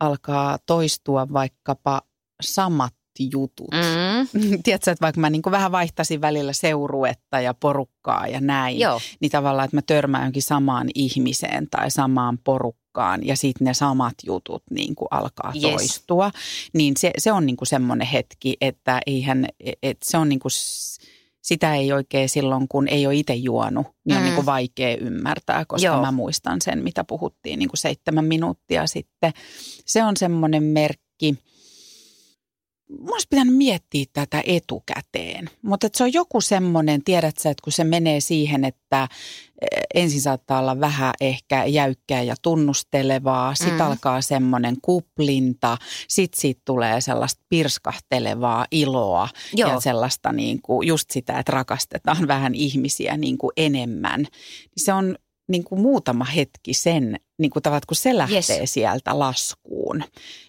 alkaa 0.00 0.58
toistua 0.66 1.26
vaikkapa 1.32 2.02
samat 2.42 2.94
jutut. 3.30 3.70
Mm. 3.72 4.28
Tiedätkö, 4.64 4.90
että 4.90 5.02
vaikka 5.02 5.20
mä 5.20 5.30
niin 5.30 5.42
vähän 5.50 5.72
vaihtaisin 5.72 6.20
välillä 6.20 6.52
seuruetta 6.52 7.40
ja 7.40 7.54
porukkaa 7.54 8.26
ja 8.26 8.40
näin, 8.40 8.78
Joo, 8.78 9.00
niin 9.20 9.30
tavallaan, 9.30 9.64
että 9.64 9.76
mä 9.76 9.82
törmään 9.86 10.22
johonkin 10.22 10.42
samaan 10.42 10.88
ihmiseen 10.94 11.70
tai 11.70 11.90
samaan 11.90 12.38
porukkaan 12.38 12.81
ja 13.24 13.36
sitten 13.36 13.64
ne 13.64 13.74
samat 13.74 14.14
jutut 14.26 14.62
niin 14.70 14.94
kuin 14.94 15.08
alkaa 15.10 15.52
Yes. 15.54 15.62
toistua. 15.72 16.30
Niin 16.72 16.94
se, 16.98 17.10
se 17.18 17.32
on 17.32 17.46
niin 17.46 17.56
kuin 17.56 17.68
semmoinen 17.68 18.06
hetki, 18.06 18.56
että 18.60 19.00
eihän, 19.06 19.46
että 19.82 20.10
se 20.10 20.18
on 20.18 20.28
niin 20.28 20.40
kuin, 20.40 20.52
sitä 21.42 21.74
ei 21.74 21.92
oikein 21.92 22.28
silloin, 22.28 22.68
kun 22.68 22.88
ei 22.88 23.06
ole 23.06 23.14
itse 23.14 23.34
juonut, 23.34 23.86
niin 24.04 24.16
on 24.16 24.22
Mm. 24.22 24.24
niin 24.24 24.34
kuin 24.34 24.46
vaikea 24.46 24.96
ymmärtää, 24.96 25.64
koska 25.64 25.86
Joo. 25.86 26.00
mä 26.00 26.12
muistan 26.12 26.60
sen, 26.62 26.82
mitä 26.84 27.04
puhuttiin 27.04 27.58
niin 27.58 27.68
kuin 27.68 27.78
seitsemän 27.78 28.24
minuuttia 28.24 28.86
sitten. 28.86 29.32
Se 29.86 30.04
on 30.04 30.16
semmoinen 30.16 30.62
merkki. 30.62 31.34
Mun 33.00 33.12
olisi 33.12 33.26
pitänyt 33.30 33.56
miettiä 33.56 34.04
tätä 34.12 34.42
etukäteen, 34.46 35.50
mutta 35.62 35.88
se 35.94 36.04
on 36.04 36.12
joku 36.12 36.40
semmoinen, 36.40 37.04
tiedät 37.04 37.38
sä, 37.38 37.50
että 37.50 37.62
kun 37.64 37.72
se 37.72 37.84
menee 37.84 38.20
siihen, 38.20 38.64
että 38.64 39.08
eh, 39.62 39.82
ensin 39.94 40.20
saattaa 40.20 40.58
olla 40.60 40.80
vähän 40.80 41.14
ehkä 41.20 41.64
jäykkää 41.64 42.22
ja 42.22 42.34
tunnustelevaa, 42.42 43.54
sitten 43.54 43.74
Mm. 43.74 43.80
alkaa 43.86 44.20
semmoinen 44.20 44.76
kuplinta, 44.82 45.78
sitten 46.08 46.40
siitä 46.40 46.62
tulee 46.64 47.00
sellaista 47.00 47.44
pirskahtelevaa 47.48 48.66
iloa 48.70 49.28
Joo. 49.54 49.70
ja 49.70 49.80
sellaista 49.80 50.32
niin 50.32 50.62
kuin 50.62 50.88
just 50.88 51.10
sitä, 51.10 51.38
että 51.38 51.52
rakastetaan 51.52 52.28
vähän 52.28 52.54
ihmisiä 52.54 53.16
niin 53.16 53.38
kuin 53.38 53.52
enemmän. 53.56 54.26
Se 54.76 54.92
on 54.92 55.16
niin 55.52 55.64
kuin 55.64 55.80
muutama 55.80 56.24
hetki 56.24 56.74
sen, 56.74 57.16
niin 57.38 57.50
kuin 57.50 57.62
tavallaan, 57.62 57.82
kun 57.88 57.96
se 57.96 58.16
lähtee 58.16 58.58
Yes. 58.60 58.72
sieltä 58.74 59.18
laskuun. 59.18 60.04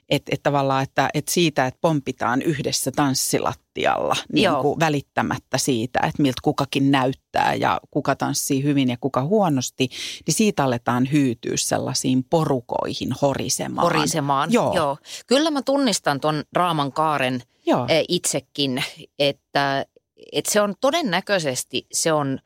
Että 0.09 0.31
et 0.35 0.43
tavallaan, 0.43 0.83
että 0.83 1.09
et 1.13 1.27
siitä, 1.27 1.65
että 1.65 1.77
pompitaan 1.81 2.41
yhdessä 2.41 2.91
tanssilattialla 2.91 4.15
niin 4.33 4.43
Joo. 4.43 4.61
kuin 4.61 4.79
välittämättä 4.79 5.57
siitä, 5.57 5.99
että 5.99 6.21
miltä 6.21 6.39
kukakin 6.43 6.91
näyttää 6.91 7.53
ja 7.53 7.79
kuka 7.91 8.15
tanssii 8.15 8.63
hyvin 8.63 8.89
ja 8.89 8.97
kuka 9.01 9.23
huonosti, 9.23 9.89
niin 10.27 10.35
siitä 10.35 10.63
aletaan 10.63 11.11
hyytyä 11.11 11.53
sellaisiin 11.57 12.23
porukoihin 12.29 13.09
horisemaan. 13.21 13.85
horisemaan. 13.85 14.53
Joo. 14.53 14.75
Joo. 14.75 14.97
Kyllä 15.27 15.51
mä 15.51 15.61
tunnistan 15.61 16.19
ton 16.19 16.43
Raaman 16.53 16.91
kaaren 16.91 17.41
Joo. 17.65 17.85
eh, 17.89 18.05
itsekin, 18.09 18.83
että, 19.19 19.85
että 20.31 20.51
se 20.51 20.61
on 20.61 20.73
todennäköisesti, 20.81 21.87
se 21.93 22.13
on 22.13 22.39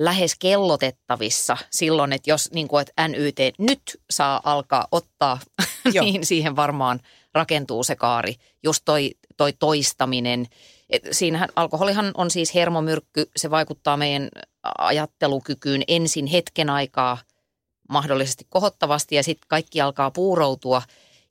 lähes 0.00 0.34
kellotettavissa 0.38 1.56
silloin, 1.70 2.12
että 2.12 2.30
jos 2.30 2.50
niin 2.52 2.68
kuin, 2.68 2.80
että 2.80 3.08
NYT 3.08 3.38
nyt 3.58 3.82
saa 4.10 4.40
alkaa 4.44 4.88
ottaa, 4.92 5.38
Joo. 5.94 6.04
niin 6.04 6.26
siihen 6.26 6.56
varmaan 6.56 7.00
rakentuu 7.34 7.84
se 7.84 7.96
kaari. 7.96 8.34
Just 8.62 8.82
toi, 8.84 9.10
toi 9.36 9.52
toistaminen. 9.52 10.46
Et 10.90 11.02
siinähän 11.10 11.48
alkoholihan 11.56 12.10
on 12.14 12.30
siis 12.30 12.54
hermomyrkky, 12.54 13.30
se 13.36 13.50
vaikuttaa 13.50 13.96
meidän 13.96 14.28
ajattelukykyyn 14.78 15.82
ensin 15.88 16.26
hetken 16.26 16.70
aikaa 16.70 17.18
mahdollisesti 17.88 18.46
kohottavasti 18.48 19.14
ja 19.14 19.22
sitten 19.22 19.48
kaikki 19.48 19.80
alkaa 19.80 20.10
puuroutua. 20.10 20.82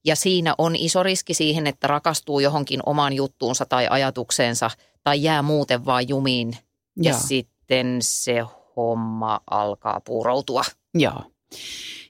Ja 0.06 0.16
siinä 0.16 0.56
on 0.58 0.76
iso 0.76 1.04
riski 1.04 1.34
siihen, 1.34 1.68
että 1.68 1.88
rakastuu 1.88 2.40
johonkin 2.40 2.80
omaan 2.86 3.14
juttuunsa 3.14 3.66
tai 3.66 3.88
ajatukseensa 3.90 4.72
tai 5.04 5.24
jää 5.24 5.42
muuten 5.42 5.86
vaan 5.86 6.10
jumiin 6.10 6.58
ja 7.02 7.12
Joo. 7.12 7.20
sitten 7.20 7.98
se 8.02 8.44
homma 8.80 9.40
alkaa 9.52 10.02
puuroutua. 10.06 10.64
Joo. 10.94 11.24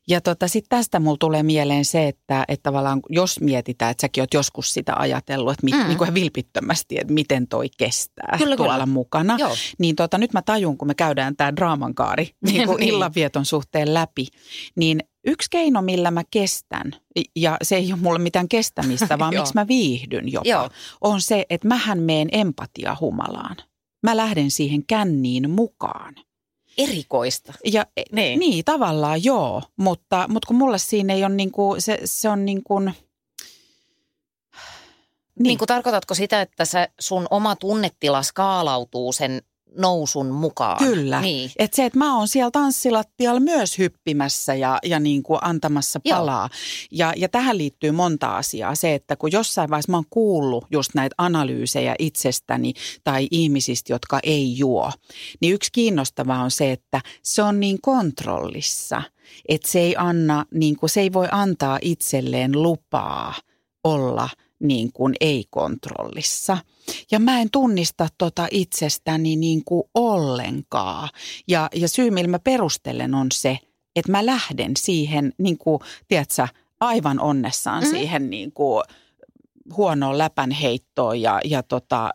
Ja 0.08 0.22
tota, 0.22 0.48
sitten 0.48 0.78
tästä 0.78 1.00
mulla 1.00 1.18
tulee 1.20 1.44
mieleen 1.44 1.86
se, 1.86 2.08
että, 2.08 2.46
että 2.48 2.64
tavallaan 2.64 3.00
jos 3.10 3.40
mietitään, 3.40 3.92
että 3.92 4.02
säkin 4.02 4.22
oot 4.22 4.34
joskus 4.34 4.74
sitä 4.74 4.94
ajatellut, 4.96 5.54
että 5.54 5.66
mit, 5.66 5.76
Mm. 5.76 5.88
niin 5.88 5.98
kuin 5.98 6.14
vilpittömästi, 6.14 6.98
että 7.02 7.14
miten 7.14 7.48
toi 7.48 7.70
kestää 7.78 8.36
Kyllä, 8.38 8.56
tuolla 8.58 8.74
kyllä. 8.74 8.86
mukana. 8.86 9.36
Joo. 9.40 9.56
Niin 9.78 9.96
tota, 9.96 10.18
nyt 10.18 10.34
mä 10.34 10.42
tajun, 10.42 10.78
kun 10.78 10.88
me 10.88 10.96
käydään 10.96 11.36
tämä 11.36 11.56
draaman 11.56 11.96
kaari 11.96 12.30
niin 12.52 12.66
kuin 12.68 12.78
Niin. 12.80 12.90
illanvieton 12.90 13.46
suhteen 13.46 13.94
läpi, 13.94 14.28
niin 14.76 15.00
yksi 15.28 15.50
keino, 15.52 15.82
millä 15.82 16.12
mä 16.12 16.24
kestän, 16.32 16.96
ja 17.36 17.58
se 17.62 17.76
ei 17.76 17.94
ole 17.94 18.02
mulle 18.02 18.20
mitään 18.20 18.48
kestämistä, 18.50 19.18
vaan 19.20 19.34
miksi 19.34 19.54
mä 19.56 19.68
viihdyn 19.68 20.32
jopa, 20.32 20.50
Joo. 20.50 20.70
on 21.02 21.22
se, 21.22 21.46
että 21.50 21.68
mähän 21.68 22.00
meen 22.00 22.28
empatia 22.32 22.98
humalaan. 23.00 23.56
Mä 24.04 24.18
lähden 24.18 24.52
siihen 24.52 24.86
känniin 24.88 25.50
mukaan. 25.52 26.16
Erikoista. 26.78 27.54
Ja, 27.66 27.86
Niin. 28.12 28.40
niin. 28.40 28.66
tavallaan 28.66 29.24
joo, 29.24 29.62
mutta, 29.78 30.26
mutta 30.30 30.48
kun 30.48 30.56
mulle 30.56 30.78
siinä 30.78 31.14
ei 31.14 31.26
ole 31.26 31.36
niin 31.36 31.52
kuin, 31.52 31.82
se, 31.82 32.00
se 32.06 32.30
on 32.30 32.46
niin 32.46 32.64
kuin, 32.64 32.86
Niin. 32.86 32.96
niin 35.44 35.58
kuin 35.58 35.68
tarkoitatko 35.68 36.14
sitä, 36.14 36.42
että 36.42 36.66
sä, 36.66 36.88
sun 37.00 37.28
oma 37.32 37.56
tunnetila 37.56 38.24
skaalautuu 38.24 39.14
sen 39.14 39.42
nousun 39.78 40.28
mukaan? 40.28 40.78
Kyllä. 40.78 41.22
Niin. 41.22 41.52
Että 41.60 41.76
se, 41.76 41.86
että 41.86 42.00
mä 42.00 42.18
oon 42.18 42.28
siellä 42.28 42.52
tanssilattialla 42.52 43.40
myös 43.40 43.78
hyppimässä 43.78 44.56
ja, 44.56 44.80
ja 44.84 45.00
niin 45.00 45.24
kuin 45.24 45.40
antamassa 45.42 46.00
Joo. 46.06 46.18
palaa. 46.18 46.50
Ja, 46.92 47.14
ja 47.18 47.30
tähän 47.30 47.58
liittyy 47.58 47.92
monta 47.92 48.38
asiaa. 48.38 48.76
Se, 48.76 48.96
että 48.96 49.16
kun 49.16 49.32
jossain 49.32 49.70
vaiheessa 49.70 49.92
mä 49.92 49.98
oon 49.98 50.06
kuullut 50.10 50.66
just 50.72 50.92
näitä 50.96 51.16
analyysejä 51.18 51.96
itsestäni 52.00 52.74
tai 53.04 53.28
ihmisistä, 53.32 53.94
jotka 53.94 54.20
ei 54.24 54.58
juo, 54.58 54.92
niin 55.42 55.54
yksi 55.54 55.72
kiinnostava 55.72 56.38
on 56.38 56.52
se, 56.52 56.72
että 56.72 57.02
se 57.24 57.42
on 57.42 57.60
niin 57.60 57.82
kontrollissa, 57.82 59.02
että 59.48 59.72
se 59.72 59.80
ei, 59.80 59.96
anna, 59.98 60.46
niin 60.54 60.76
kuin, 60.76 60.90
se 60.90 61.02
ei 61.02 61.14
voi 61.14 61.28
antaa 61.32 61.80
itselleen 61.82 62.52
lupaa 62.62 63.34
olla 63.84 64.30
niin 64.60 64.92
kuin 64.94 65.14
ei-kontrollissa. 65.20 66.58
Ja 67.12 67.20
mä 67.20 67.40
en 67.42 67.50
tunnista 67.52 68.08
tota 68.18 68.48
itsestäni 68.52 69.36
niin 69.36 69.64
kuin 69.66 69.84
ollenkaan. 69.94 71.10
Ja, 71.48 71.70
ja 71.76 71.88
syy, 71.88 72.12
millä 72.12 72.28
mä 72.28 72.40
perustelen 72.40 73.16
on 73.16 73.28
se, 73.34 73.58
että 73.96 74.12
mä 74.12 74.26
lähden 74.26 74.72
siihen, 74.78 75.34
niin 75.38 75.58
kuin, 75.58 75.80
tiedätkö, 76.08 76.48
aivan 76.80 77.20
onnessaan 77.20 77.84
mm. 77.84 77.90
siihen 77.90 78.30
niin 78.30 78.52
kuin– 78.52 78.84
huonoa 79.78 80.18
läpänheittoon 80.18 81.22
ja, 81.22 81.40
ja 81.46 81.64
tota, 81.64 82.10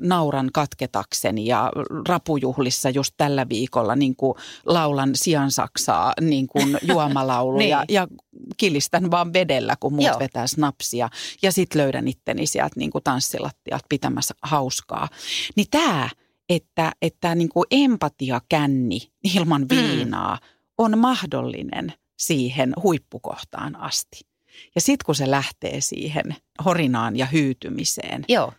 nauran 0.00 0.50
katketakseni 0.52 1.46
ja 1.46 1.72
rapujuhlissa 2.08 2.90
just 2.90 3.14
tällä 3.16 3.48
viikolla 3.48 3.96
niin 3.96 4.16
kuin 4.16 4.34
laulan 4.66 5.10
siansaksaa 5.14 6.12
niin 6.20 6.46
kuin 6.46 6.78
juomalaulu 6.92 7.58
niin. 7.58 7.70
ja, 7.70 7.84
ja 7.88 8.08
kilistän 8.56 9.10
vaan 9.10 9.32
vedellä, 9.32 9.76
kun 9.80 9.92
muut 9.92 10.06
Joo. 10.06 10.18
vetää 10.18 10.46
snapsia 10.46 11.08
ja 11.42 11.52
sitten 11.52 11.82
löydän 11.82 12.08
itteni 12.08 12.46
sieltä 12.46 12.74
niin 12.76 12.90
kuin 12.90 13.04
tanssilattiat 13.04 13.82
pitämässä 13.88 14.34
hauskaa. 14.42 15.08
Niin 15.56 15.66
tämä, 15.70 16.10
että, 16.48 16.92
että 17.02 17.34
niin 17.34 17.48
kuin 17.48 17.66
empatiakänni 17.70 19.00
ilman 19.34 19.62
mm. 19.62 19.68
viinaa 19.68 20.34
mm. 20.34 20.40
on 20.78 20.98
mahdollinen 20.98 21.92
siihen 22.18 22.72
huippukohtaan 22.82 23.76
asti. 23.76 24.27
Ja 24.74 24.80
sitten 24.80 25.04
kun 25.06 25.14
se 25.14 25.30
lähtee 25.30 25.80
siihen 25.80 26.36
horinaan 26.64 27.16
ja 27.16 27.26
hyytymiseen, 27.26 28.24
Joo. 28.28 28.52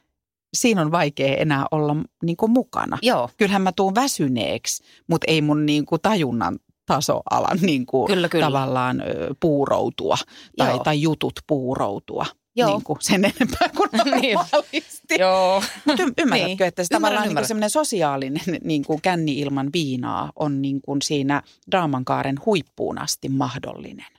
siinä 0.54 0.82
on 0.82 0.92
vaikea 0.92 1.38
enää 1.38 1.66
olla 1.72 1.96
niin 2.24 2.38
kuin 2.38 2.52
mukana. 2.52 2.98
Joo. 3.02 3.30
Kyllähän 3.38 3.62
mä 3.62 3.72
tuun 3.72 3.96
väsyneeksi, 3.96 4.84
mutta 5.08 5.26
ei 5.28 5.42
mun 5.42 5.66
niin 5.66 5.86
kuin 5.86 6.02
tajunnan 6.02 6.60
taso 6.86 7.22
ala 7.32 7.50
niin 7.62 7.86
kuin 7.86 8.08
kyllä, 8.08 8.30
kyllä. 8.30 8.46
tavallaan 8.46 9.04
puuroutua 9.40 10.16
tai, 10.58 10.80
tai 10.80 11.02
jutut 11.02 11.40
puuroutua. 11.48 12.26
Joo. 12.56 12.70
Niin 12.70 12.84
kuin 12.84 12.98
sen 13.02 13.26
enempää 13.26 13.70
kuin 13.78 13.90
niin. 14.22 14.36
normaalisti. 14.36 15.16
Joo. 15.20 15.64
Mutta 15.86 16.04
y- 16.04 16.14
ymmärrätkö, 16.18 16.64
niin. 16.64 16.68
että 16.68 16.84
se 16.84 16.90
tavallaan 16.90 17.36
niin 17.36 17.48
semmoinen 17.48 17.70
sosiaalinen 17.70 18.44
niin 18.64 18.86
kuin 18.86 19.02
känni 19.02 19.40
ilman 19.40 19.70
viinaa 19.74 20.32
on 20.36 20.62
niin 20.62 20.82
kuin 20.82 21.02
siinä 21.02 21.44
draamankaaren 21.72 22.36
huippuun 22.46 22.98
asti 23.02 23.30
mahdollinen? 23.30 24.19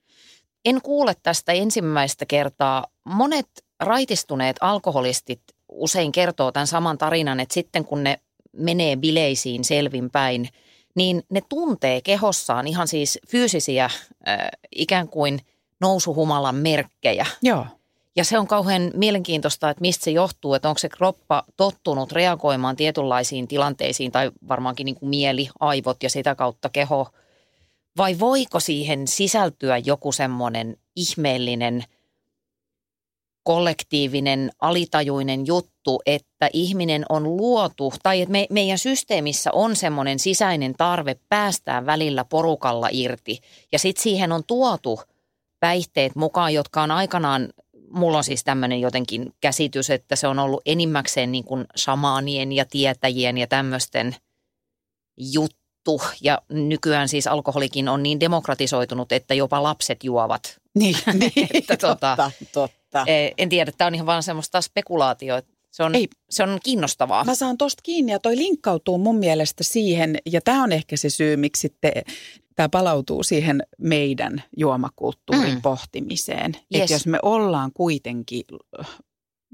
En 0.64 0.82
kuule 0.82 1.14
tästä 1.22 1.52
ensimmäistä 1.52 2.26
kertaa. 2.26 2.86
Monet 3.04 3.46
raitistuneet 3.80 4.56
alkoholistit 4.60 5.42
usein 5.68 6.12
kertoo 6.12 6.52
tämän 6.52 6.66
saman 6.66 6.98
tarinan, 6.98 7.40
että 7.40 7.54
sitten 7.54 7.84
kun 7.84 8.04
ne 8.04 8.20
menee 8.52 8.96
bileisiin 8.96 9.64
selvinpäin, 9.64 10.48
niin 10.94 11.22
ne 11.30 11.40
tuntee 11.48 12.00
kehossaan 12.00 12.66
ihan 12.66 12.88
siis 12.88 13.18
fyysisiä 13.28 13.84
äh, 13.84 14.38
ikään 14.76 15.08
kuin 15.08 15.40
nousuhumalan 15.80 16.54
merkkejä. 16.54 17.26
Joo. 17.42 17.66
Ja 18.16 18.24
se 18.24 18.38
on 18.38 18.46
kauhean 18.46 18.90
mielenkiintoista, 18.94 19.70
että 19.70 19.80
mistä 19.80 20.04
se 20.04 20.10
johtuu, 20.10 20.54
että 20.54 20.68
onko 20.68 20.78
se 20.78 20.88
kroppa 20.88 21.44
tottunut 21.56 22.12
reagoimaan 22.12 22.76
tietynlaisiin 22.76 23.48
tilanteisiin 23.48 24.12
tai 24.12 24.30
varmaankin 24.48 24.84
niin 24.84 24.94
kuin 24.94 25.10
mieli, 25.10 25.48
aivot 25.60 26.02
ja 26.02 26.10
sitä 26.10 26.34
kautta 26.34 26.68
keho– 26.68 27.08
vai 28.00 28.18
voiko 28.18 28.60
siihen 28.60 29.08
sisältyä 29.08 29.78
joku 29.78 30.12
semmoinen 30.12 30.76
ihmeellinen 30.96 31.84
kollektiivinen, 33.42 34.50
alitajuinen 34.60 35.46
juttu, 35.46 36.02
että 36.06 36.50
ihminen 36.52 37.04
on 37.08 37.36
luotu 37.36 37.92
tai 38.02 38.20
että 38.20 38.32
me, 38.32 38.46
meidän 38.50 38.78
systeemissä 38.78 39.50
on 39.52 39.76
semmoinen 39.76 40.18
sisäinen 40.18 40.74
tarve 40.74 41.16
päästää 41.28 41.86
välillä 41.86 42.24
porukalla 42.24 42.88
irti. 42.92 43.40
Ja 43.72 43.78
sitten 43.78 44.02
siihen 44.02 44.32
on 44.32 44.42
tuotu 44.46 45.00
päihteet 45.60 46.16
mukaan, 46.16 46.54
jotka 46.54 46.82
on 46.82 46.90
aikanaan, 46.90 47.48
mulla 47.90 48.18
on 48.18 48.24
siis 48.24 48.44
tämmöinen 48.44 48.80
jotenkin 48.80 49.32
käsitys, 49.40 49.90
että 49.90 50.16
se 50.16 50.26
on 50.26 50.38
ollut 50.38 50.62
enimmäkseen 50.66 51.32
niin 51.32 51.44
kuin 51.44 51.64
shamaanien 51.76 52.52
ja 52.52 52.64
tietäjien 52.64 53.38
ja 53.38 53.46
tämmöisten 53.46 54.16
juttu 55.16 55.59
juttu 55.90 56.16
ja 56.20 56.42
nykyään 56.48 57.08
siis 57.08 57.26
alkoholikin 57.26 57.88
on 57.88 58.02
niin 58.02 58.20
demokratisoitunut, 58.20 59.12
että 59.12 59.34
jopa 59.34 59.62
lapset 59.62 60.04
juovat. 60.04 60.60
Niin, 60.74 60.96
niin 61.20 61.48
että, 61.54 61.76
tuota, 61.76 62.16
totta, 62.16 62.30
totta. 62.52 63.04
E, 63.06 63.30
en 63.38 63.48
tiedä, 63.48 63.72
tämä 63.78 63.86
on 63.86 63.94
ihan 63.94 64.06
vaan 64.06 64.22
semmoista 64.22 64.60
spekulaatioa. 64.60 65.42
Se 65.70 65.82
on, 65.82 65.94
Ei. 65.94 66.08
se 66.30 66.42
on 66.42 66.58
kiinnostavaa. 66.62 67.24
Mä 67.24 67.34
saan 67.34 67.58
tosta 67.58 67.80
kiinni 67.82 68.12
ja 68.12 68.18
toi 68.18 68.36
linkkautuu 68.36 68.98
mun 68.98 69.16
mielestä 69.16 69.64
siihen, 69.64 70.18
ja 70.26 70.40
tämä 70.40 70.62
on 70.62 70.72
ehkä 70.72 70.96
se 70.96 71.10
syy, 71.10 71.36
miksi 71.36 71.60
sitten 71.60 71.92
tämä 72.56 72.68
palautuu 72.68 73.22
siihen 73.22 73.62
meidän 73.78 74.42
juomakulttuurin 74.56 75.54
mm. 75.54 75.62
pohtimiseen. 75.62 76.52
Yes. 76.74 76.82
Että 76.82 76.94
jos 76.94 77.06
me 77.06 77.18
ollaan 77.22 77.70
kuitenkin 77.74 78.44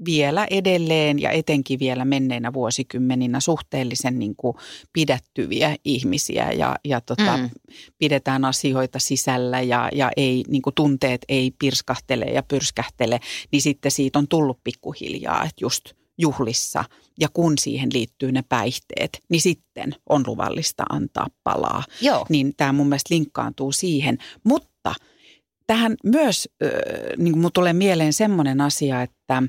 vielä 0.05 0.47
edelleen 0.49 1.19
ja 1.19 1.31
etenkin 1.31 1.79
vielä 1.79 2.05
menneinä 2.05 2.53
vuosikymmeninä 2.53 3.39
suhteellisen 3.39 4.19
niin 4.19 4.35
kuin 4.35 4.57
pidättyviä 4.93 5.75
ihmisiä 5.85 6.51
ja, 6.51 6.75
ja 6.85 7.01
tota, 7.01 7.37
mm. 7.37 7.49
pidetään 7.97 8.45
asioita 8.45 8.99
sisällä 8.99 9.61
ja, 9.61 9.89
ja 9.93 10.11
ei, 10.17 10.43
niin 10.47 10.61
kuin 10.61 10.73
tunteet 10.73 11.25
ei 11.29 11.51
pirskahtele 11.59 12.25
ja 12.25 12.43
pyrskähtele, 12.43 13.19
niin 13.51 13.61
sitten 13.61 13.91
siitä 13.91 14.19
on 14.19 14.27
tullut 14.27 14.59
pikkuhiljaa, 14.63 15.43
että 15.43 15.61
just 15.61 15.83
juhlissa 16.17 16.83
ja 17.19 17.27
kun 17.33 17.57
siihen 17.57 17.89
liittyy 17.93 18.31
ne 18.31 18.43
päihteet, 18.49 19.23
niin 19.29 19.41
sitten 19.41 19.95
on 20.09 20.23
luvallista 20.27 20.83
antaa 20.89 21.27
palaa. 21.43 21.83
Joo. 22.01 22.25
Niin 22.29 22.53
tämä 22.57 22.73
mun 22.73 22.89
mielestä 22.89 23.13
linkkaantuu 23.13 23.71
siihen, 23.71 24.17
mutta 24.43 24.93
tähän 25.67 25.95
myös, 26.03 26.49
äh, 26.63 26.69
niin 27.17 27.33
kuin 27.33 27.53
tulee 27.53 27.73
mieleen 27.73 28.13
semmoinen 28.13 28.61
asia, 28.61 29.01
että 29.01 29.43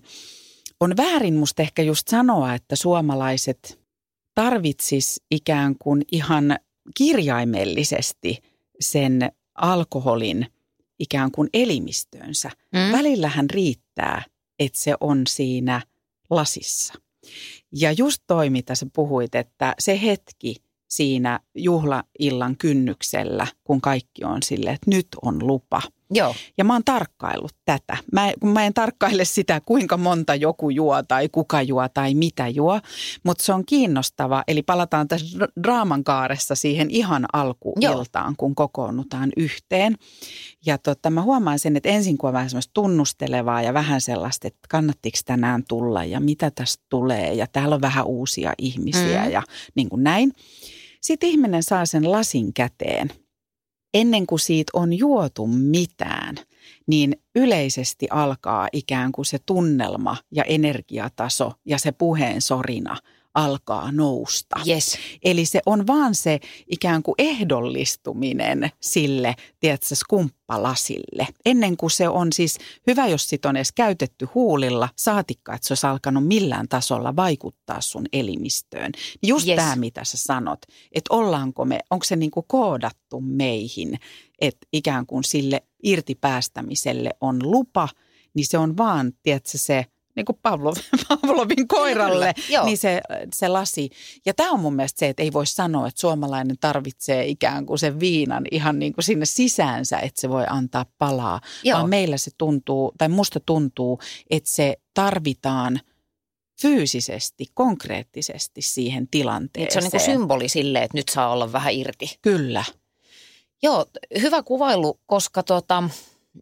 on 0.80 0.96
väärin 0.96 1.34
musta 1.34 1.62
ehkä 1.62 1.82
just 1.82 2.08
sanoa, 2.08 2.54
että 2.54 2.76
suomalaiset 2.76 3.78
tarvitsis 4.34 5.20
ikään 5.30 5.74
kuin 5.78 6.02
ihan 6.12 6.58
kirjaimellisesti 6.96 8.38
sen 8.80 9.32
alkoholin 9.54 10.46
ikään 10.98 11.30
kuin 11.30 11.48
elimistöönsä. 11.54 12.50
Mm. 12.72 12.92
Välillähän 12.92 13.50
riittää, 13.50 14.22
että 14.58 14.78
se 14.78 14.94
on 15.00 15.22
siinä 15.28 15.80
lasissa. 16.30 16.94
Ja 17.72 17.92
just 17.92 18.22
toi, 18.26 18.50
mitä 18.50 18.74
sä 18.74 18.86
puhuit, 18.92 19.34
että 19.34 19.74
se 19.78 20.02
hetki 20.02 20.56
siinä 20.88 21.40
juhlaillan 21.54 22.56
kynnyksellä, 22.58 23.46
kun 23.64 23.80
kaikki 23.80 24.24
on 24.24 24.42
sille, 24.42 24.70
että 24.70 24.90
nyt 24.90 25.08
on 25.22 25.46
lupa– 25.46 25.82
Joo. 26.10 26.34
Ja 26.58 26.64
mä 26.64 26.72
oon 26.72 26.84
tarkkaillut 26.84 27.54
tätä. 27.64 27.96
Mä, 28.12 28.32
mä 28.44 28.64
en 28.64 28.74
tarkkaile 28.74 29.24
sitä, 29.24 29.60
kuinka 29.64 29.96
monta 29.96 30.34
joku 30.34 30.70
juo 30.70 31.02
tai 31.02 31.28
kuka 31.28 31.62
juo 31.62 31.88
tai 31.88 32.14
mitä 32.14 32.48
juo, 32.48 32.80
mutta 33.24 33.44
se 33.44 33.52
on 33.52 33.66
kiinnostava. 33.66 34.44
Eli 34.48 34.62
palataan 34.62 35.08
tässä 35.08 35.46
draaman 35.62 36.04
kaaressa 36.04 36.54
siihen 36.54 36.90
ihan 36.90 37.26
alkuiltaan, 37.32 38.30
Joo. 38.30 38.34
kun 38.36 38.54
kokoonnutaan 38.54 39.32
yhteen. 39.36 39.94
Ja 40.66 40.78
tota, 40.78 41.10
mä 41.10 41.22
huomaan 41.22 41.58
sen, 41.58 41.76
että 41.76 41.88
ensin 41.88 42.18
kun 42.18 42.28
on 42.28 42.34
vähän 42.34 42.50
semmoista 42.50 42.70
tunnustelevaa 42.74 43.62
ja 43.62 43.74
vähän 43.74 44.00
sellaista, 44.00 44.48
että 44.48 44.60
kannattiko 44.68 45.18
tänään 45.24 45.64
tulla 45.68 46.04
ja 46.04 46.20
mitä 46.20 46.50
tästä 46.50 46.84
tulee 46.88 47.34
ja 47.34 47.46
täällä 47.46 47.74
on 47.74 47.80
vähän 47.80 48.06
uusia 48.06 48.52
ihmisiä 48.58 49.24
mm. 49.24 49.30
ja 49.30 49.42
niin 49.74 49.88
kuin 49.88 50.04
näin. 50.04 50.32
Sitten 51.00 51.28
ihminen 51.28 51.62
saa 51.62 51.86
sen 51.86 52.12
lasin 52.12 52.54
käteen– 52.54 53.12
ennen 53.94 54.26
kuin 54.26 54.38
siitä 54.38 54.70
on 54.72 54.98
juotu 54.98 55.46
mitään, 55.46 56.36
niin 56.86 57.16
yleisesti 57.34 58.06
alkaa 58.10 58.68
ikään 58.72 59.12
kuin 59.12 59.26
se 59.26 59.38
tunnelma 59.46 60.16
ja 60.32 60.44
energiataso 60.44 61.52
ja 61.64 61.78
se 61.78 61.92
puheen 61.92 62.40
sorina– 62.42 62.96
alkaa 63.38 63.92
nousta. 63.92 64.56
Yes. 64.68 64.98
Eli 65.24 65.44
se 65.44 65.60
on 65.66 65.86
vaan 65.86 66.14
se 66.14 66.40
ikään 66.66 67.02
kuin 67.02 67.14
ehdollistuminen 67.18 68.70
sille, 68.80 69.34
tiedätkö, 69.60 69.94
skumppalasille. 69.94 71.26
Ennen 71.46 71.76
kuin 71.76 71.90
se 71.90 72.08
on 72.08 72.32
siis 72.32 72.58
hyvä, 72.86 73.06
jos 73.06 73.28
sit 73.28 73.46
on 73.46 73.56
edes 73.56 73.72
käytetty 73.72 74.28
huulilla, 74.34 74.88
saatikka, 74.96 75.54
että 75.54 75.68
se 75.68 75.72
olisi 75.72 75.86
alkanut 75.86 76.26
millään 76.26 76.68
tasolla 76.68 77.16
vaikuttaa 77.16 77.80
sun 77.80 78.06
elimistöön. 78.12 78.92
Just 79.22 79.48
yes. 79.48 79.56
tämä, 79.56 79.76
mitä 79.76 80.04
sä 80.04 80.16
sanot, 80.16 80.58
että 80.92 81.14
ollaanko 81.14 81.64
me, 81.64 81.80
onko 81.90 82.04
se 82.04 82.16
niin 82.16 82.30
kuin 82.30 82.46
koodattu 82.48 83.20
meihin, 83.20 83.98
että 84.40 84.66
ikään 84.72 85.06
kuin 85.06 85.24
sille 85.24 85.62
irtipäästämiselle 85.82 87.10
on 87.20 87.38
lupa, 87.42 87.88
niin 88.34 88.46
se 88.46 88.58
on 88.58 88.76
vaan, 88.76 89.12
tiedätkö, 89.22 89.58
se– 89.58 89.84
niin 90.18 90.26
kuin 90.26 90.38
Pavlov, 90.42 90.74
Pavlovin 91.08 91.68
koiralle, 91.68 92.34
Kyllä, 92.46 92.64
niin 92.64 92.78
se, 92.78 93.00
se 93.34 93.48
lasi. 93.48 93.90
Ja 94.26 94.34
tämä 94.34 94.50
on 94.50 94.60
mun 94.60 94.76
mielestä 94.76 94.98
se, 94.98 95.08
että 95.08 95.22
ei 95.22 95.32
voi 95.32 95.46
sanoa, 95.46 95.88
että 95.88 96.00
suomalainen 96.00 96.56
tarvitsee 96.60 97.26
ikään 97.26 97.66
kuin 97.66 97.78
sen 97.78 98.00
viinan 98.00 98.44
ihan 98.50 98.78
niin 98.78 98.92
kuin 98.92 99.04
sinne 99.04 99.26
sisäänsä, 99.26 99.98
että 99.98 100.20
se 100.20 100.28
voi 100.28 100.44
antaa 100.50 100.86
palaa. 100.98 101.40
Joo. 101.64 101.78
Vaan 101.78 101.90
meillä 101.90 102.16
se 102.16 102.30
tuntuu, 102.38 102.92
tai 102.98 103.08
musta 103.08 103.40
tuntuu, 103.40 104.00
että 104.30 104.50
se 104.50 104.76
tarvitaan 104.94 105.80
fyysisesti, 106.62 107.46
konkreettisesti 107.54 108.62
siihen 108.62 109.08
tilanteeseen. 109.10 109.72
Se 109.72 109.78
on 109.78 109.82
niin 109.82 109.90
kuin 109.90 110.00
symboli 110.00 110.48
sille, 110.48 110.78
että 110.78 110.98
nyt 110.98 111.08
saa 111.08 111.32
olla 111.32 111.52
vähän 111.52 111.74
irti. 111.74 112.18
Kyllä. 112.22 112.64
Joo, 113.62 113.86
hyvä 114.20 114.42
kuvailu, 114.42 115.00
koska 115.06 115.42
tota, 115.42 115.80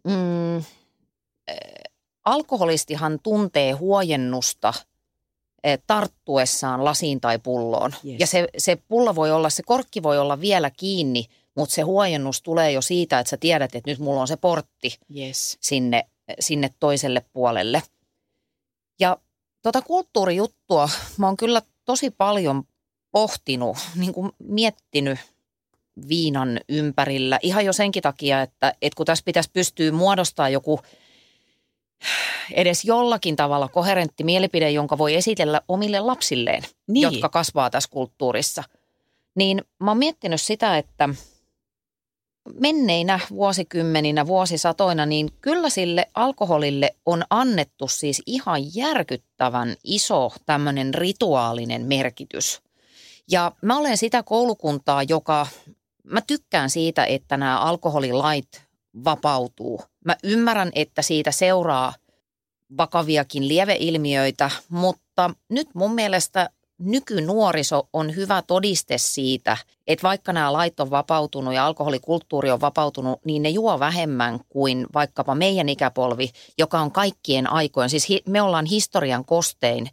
mm, 0.03 0.63
alkoholistihan 2.27 3.19
tuntee 3.23 3.71
huojennusta 3.71 4.73
eh, 5.63 5.79
tarttuessaan 5.87 6.85
lasiin 6.85 7.21
tai 7.21 7.39
pulloon. 7.39 7.93
Yes. 8.05 8.19
Ja 8.19 8.27
se, 8.27 8.47
se 8.57 8.75
pullo 8.87 9.15
voi 9.15 9.31
olla, 9.31 9.49
se 9.49 9.63
korkki 9.63 10.03
voi 10.03 10.19
olla 10.19 10.41
vielä 10.41 10.69
kiinni, 10.69 11.25
mutta 11.55 11.75
se 11.75 11.81
huojennus 11.81 12.41
tulee 12.41 12.71
jo 12.71 12.81
siitä, 12.81 13.19
että 13.19 13.29
sä 13.29 13.37
tiedät, 13.37 13.75
että 13.75 13.91
nyt 13.91 13.99
mulla 13.99 14.21
on 14.21 14.27
se 14.27 14.37
portti 14.37 14.99
Yes. 15.17 15.57
sinne, 15.61 16.05
sinne 16.39 16.69
toiselle 16.79 17.25
puolelle. 17.33 17.83
Ja 18.99 19.17
tota 19.61 19.81
kulttuurijuttua 19.81 20.89
mä 21.17 21.25
oon 21.25 21.37
kyllä 21.37 21.61
tosi 21.85 22.11
paljon 22.11 22.63
pohtinut, 23.11 23.77
niin 23.95 24.13
kuin 24.13 24.31
miettinyt 24.39 25.19
viinan 26.09 26.59
ympärillä. 26.69 27.39
Ihan 27.41 27.65
jo 27.65 27.73
senkin 27.73 28.03
takia, 28.03 28.41
että, 28.41 28.73
että 28.81 28.97
kun 28.97 29.05
tässä 29.05 29.25
pitäisi 29.25 29.49
pystyä 29.53 29.91
muodostamaan 29.91 30.53
joku 30.53 30.79
edes 32.51 32.85
jollakin 32.85 33.35
tavalla 33.35 33.67
koherentti 33.67 34.23
mielipide, 34.23 34.71
jonka 34.71 34.97
voi 34.97 35.15
esitellä 35.15 35.61
omille 35.67 35.99
lapsilleen, 35.99 36.63
Niin. 36.87 37.01
jotka 37.01 37.29
kasvaa 37.29 37.69
tässä 37.69 37.89
kulttuurissa. 37.89 38.63
Niin 39.35 39.61
mä 39.79 39.91
oon 39.91 39.97
miettinyt 39.97 40.41
sitä, 40.41 40.77
että 40.77 41.09
menneinä 42.53 43.19
vuosikymmeninä, 43.29 44.27
vuosisatoina, 44.27 45.05
niin 45.05 45.29
kyllä 45.41 45.69
sille 45.69 46.07
alkoholille 46.13 46.95
on 47.05 47.23
annettu 47.29 47.87
siis 47.87 48.21
ihan 48.25 48.75
järkyttävän 48.75 49.75
iso 49.83 50.31
tämmöinen 50.45 50.93
rituaalinen 50.93 51.81
merkitys. 51.85 52.61
Ja 53.31 53.51
mä 53.61 53.77
olen 53.77 53.97
sitä 53.97 54.23
koulukuntaa, 54.23 55.03
joka, 55.03 55.47
mä 56.03 56.21
tykkään 56.21 56.69
siitä, 56.69 57.05
että 57.05 57.37
nämä 57.37 57.59
alkoholilait 57.59 58.66
vapautuu. 59.03 59.81
Mä 60.05 60.15
ymmärrän, 60.23 60.71
että 60.75 61.01
siitä 61.01 61.31
seuraa 61.31 61.93
vakaviakin 62.77 63.47
lieveilmiöitä, 63.47 64.51
mutta 64.69 65.29
nyt 65.49 65.69
mun 65.73 65.93
mielestä 65.95 66.49
nykynuoriso 66.79 67.89
on 67.93 68.15
hyvä 68.15 68.41
todiste 68.41 68.97
siitä, 68.97 69.57
että 69.87 70.07
vaikka 70.07 70.33
nämä 70.33 70.53
lait 70.53 70.79
on 70.79 70.89
vapautunut 70.89 71.53
ja 71.53 71.65
alkoholikulttuuri 71.65 72.51
on 72.51 72.61
vapautunut, 72.61 73.25
niin 73.25 73.41
ne 73.41 73.49
juo 73.49 73.79
vähemmän 73.79 74.39
kuin 74.49 74.87
vaikkapa 74.93 75.35
meidän 75.35 75.69
ikäpolvi, 75.69 76.29
joka 76.57 76.79
on 76.79 76.91
kaikkien 76.91 77.51
aikojen. 77.51 77.89
Siis 77.89 78.07
me 78.27 78.41
ollaan 78.41 78.65
historian 78.65 79.25
kostein 79.25 79.89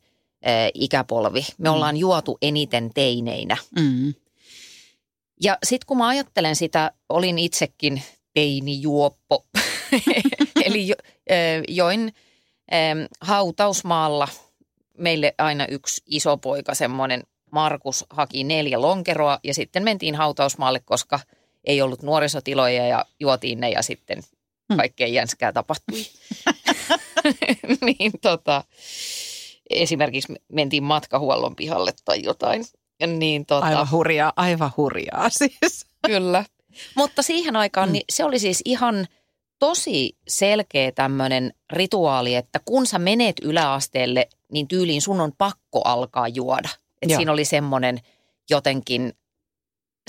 ikäpolvi. 0.74 1.46
Me 1.58 1.70
ollaan 1.70 1.96
juotu 1.96 2.38
eniten 2.42 2.90
teineinä. 2.94 3.56
Mm. 3.78 4.14
Ja 5.42 5.58
sitten 5.64 5.86
kun 5.86 5.98
mä 5.98 6.08
ajattelen 6.08 6.56
sitä, 6.56 6.92
olin 7.08 7.38
itsekin 7.38 8.02
teinijuoppo. 8.34 9.44
Eli 10.66 10.88
jo, 10.88 10.94
join 11.68 12.12
hautausmaalla 13.20 14.28
meille 14.98 15.34
aina 15.38 15.66
yksi 15.66 16.02
iso 16.06 16.36
poika, 16.36 16.74
semmoinen 16.74 17.22
Markus, 17.50 18.04
haki 18.10 18.44
neljä 18.44 18.80
lonkeroa 18.80 19.38
ja 19.44 19.54
sitten 19.54 19.82
mentiin 19.82 20.14
hautausmaalle, 20.14 20.80
koska 20.80 21.20
ei 21.64 21.82
ollut 21.82 22.02
nuorisotiloja 22.02 22.86
ja 22.86 23.04
juotiin 23.20 23.60
ne 23.60 23.70
ja 23.70 23.82
sitten 23.82 24.22
kaikkea 24.76 25.06
jänskää 25.06 25.52
tapahtui. 25.52 26.06
niin 27.86 28.12
tota, 28.22 28.64
esimerkiksi 29.70 30.34
mentiin 30.52 30.82
matkahuollon 30.82 31.56
pihalle 31.56 31.92
tai 32.04 32.22
jotain. 32.22 32.64
Niin 33.06 33.46
tota, 33.46 33.66
Aivan 33.66 33.90
hurjaa, 33.90 34.32
aivan 34.36 34.70
hurjaa 34.76 35.28
siis. 35.28 35.86
Kyllä. 36.06 36.44
Mutta 36.94 37.22
siihen 37.22 37.56
aikaan 37.56 37.92
niin 37.92 38.04
se 38.12 38.24
oli 38.24 38.38
siis 38.38 38.62
ihan 38.64 39.06
tosi 39.58 40.16
selkeä 40.28 40.92
tämmöinen 40.92 41.54
rituaali, 41.72 42.34
että 42.34 42.60
kun 42.64 42.86
sä 42.86 42.98
menet 42.98 43.36
yläasteelle, 43.42 44.28
niin 44.52 44.68
tyyliin 44.68 45.02
sun 45.02 45.20
on 45.20 45.32
pakko 45.38 45.82
alkaa 45.84 46.28
juoda. 46.28 46.68
Et 47.02 47.10
Joo. 47.10 47.18
siinä 47.18 47.32
oli 47.32 47.44
semmoinen 47.44 48.00
jotenkin, 48.50 49.12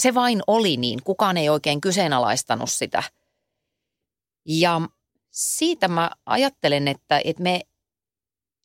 se 0.01 0.13
vain 0.13 0.41
oli 0.47 0.77
niin, 0.77 1.03
kukaan 1.03 1.37
ei 1.37 1.49
oikein 1.49 1.81
kyseenalaistanut 1.81 2.71
sitä. 2.71 3.03
Ja 4.45 4.81
siitä 5.31 5.87
mä 5.87 6.11
ajattelen, 6.25 6.87
että, 6.87 7.21
että 7.23 7.43
me 7.43 7.61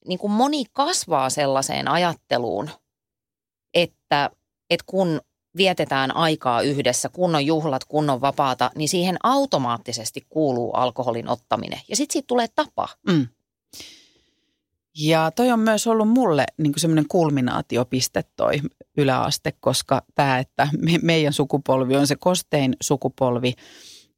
niin 0.07 0.19
kuin 0.19 0.33
moni 0.33 0.65
kasvaa 0.73 1.31
sellaiseen 1.31 1.89
ajatteluun, 1.89 2.71
että, 3.75 4.31
että 4.71 4.85
kun 4.87 5.21
vietetään 5.57 6.17
aikaa 6.17 6.63
yhdessä, 6.63 7.09
kun 7.09 7.35
on 7.35 7.47
juhlat, 7.47 7.85
kun 7.85 8.11
on 8.11 8.21
vapaata, 8.21 8.71
niin 8.77 8.89
siihen 8.89 9.17
automaattisesti 9.23 10.27
kuuluu 10.29 10.73
alkoholin 10.73 11.29
ottaminen. 11.29 11.81
Ja 11.89 11.97
sitten 11.97 12.13
siitä 12.13 12.27
tulee 12.27 12.47
tapa. 12.55 12.89
Mm. 13.09 13.27
Ja 14.99 15.31
toi 15.31 15.51
on 15.51 15.61
myös 15.61 15.87
ollut 15.87 16.09
mulle 16.09 16.45
niin 16.59 16.73
semmoinen 16.77 17.09
kulminaatiopiste 17.09 18.25
toi 18.37 18.61
yläaste, 18.97 19.53
koska 19.61 20.03
tämä, 20.15 20.39
että 20.39 20.69
me, 20.79 20.99
meidän 21.03 21.33
sukupolvi 21.33 21.97
on 21.97 22.07
se 22.07 22.17
kostein 22.17 22.77
sukupolvi 22.83 23.53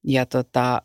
ja 0.06 0.26
tota, 0.26 0.82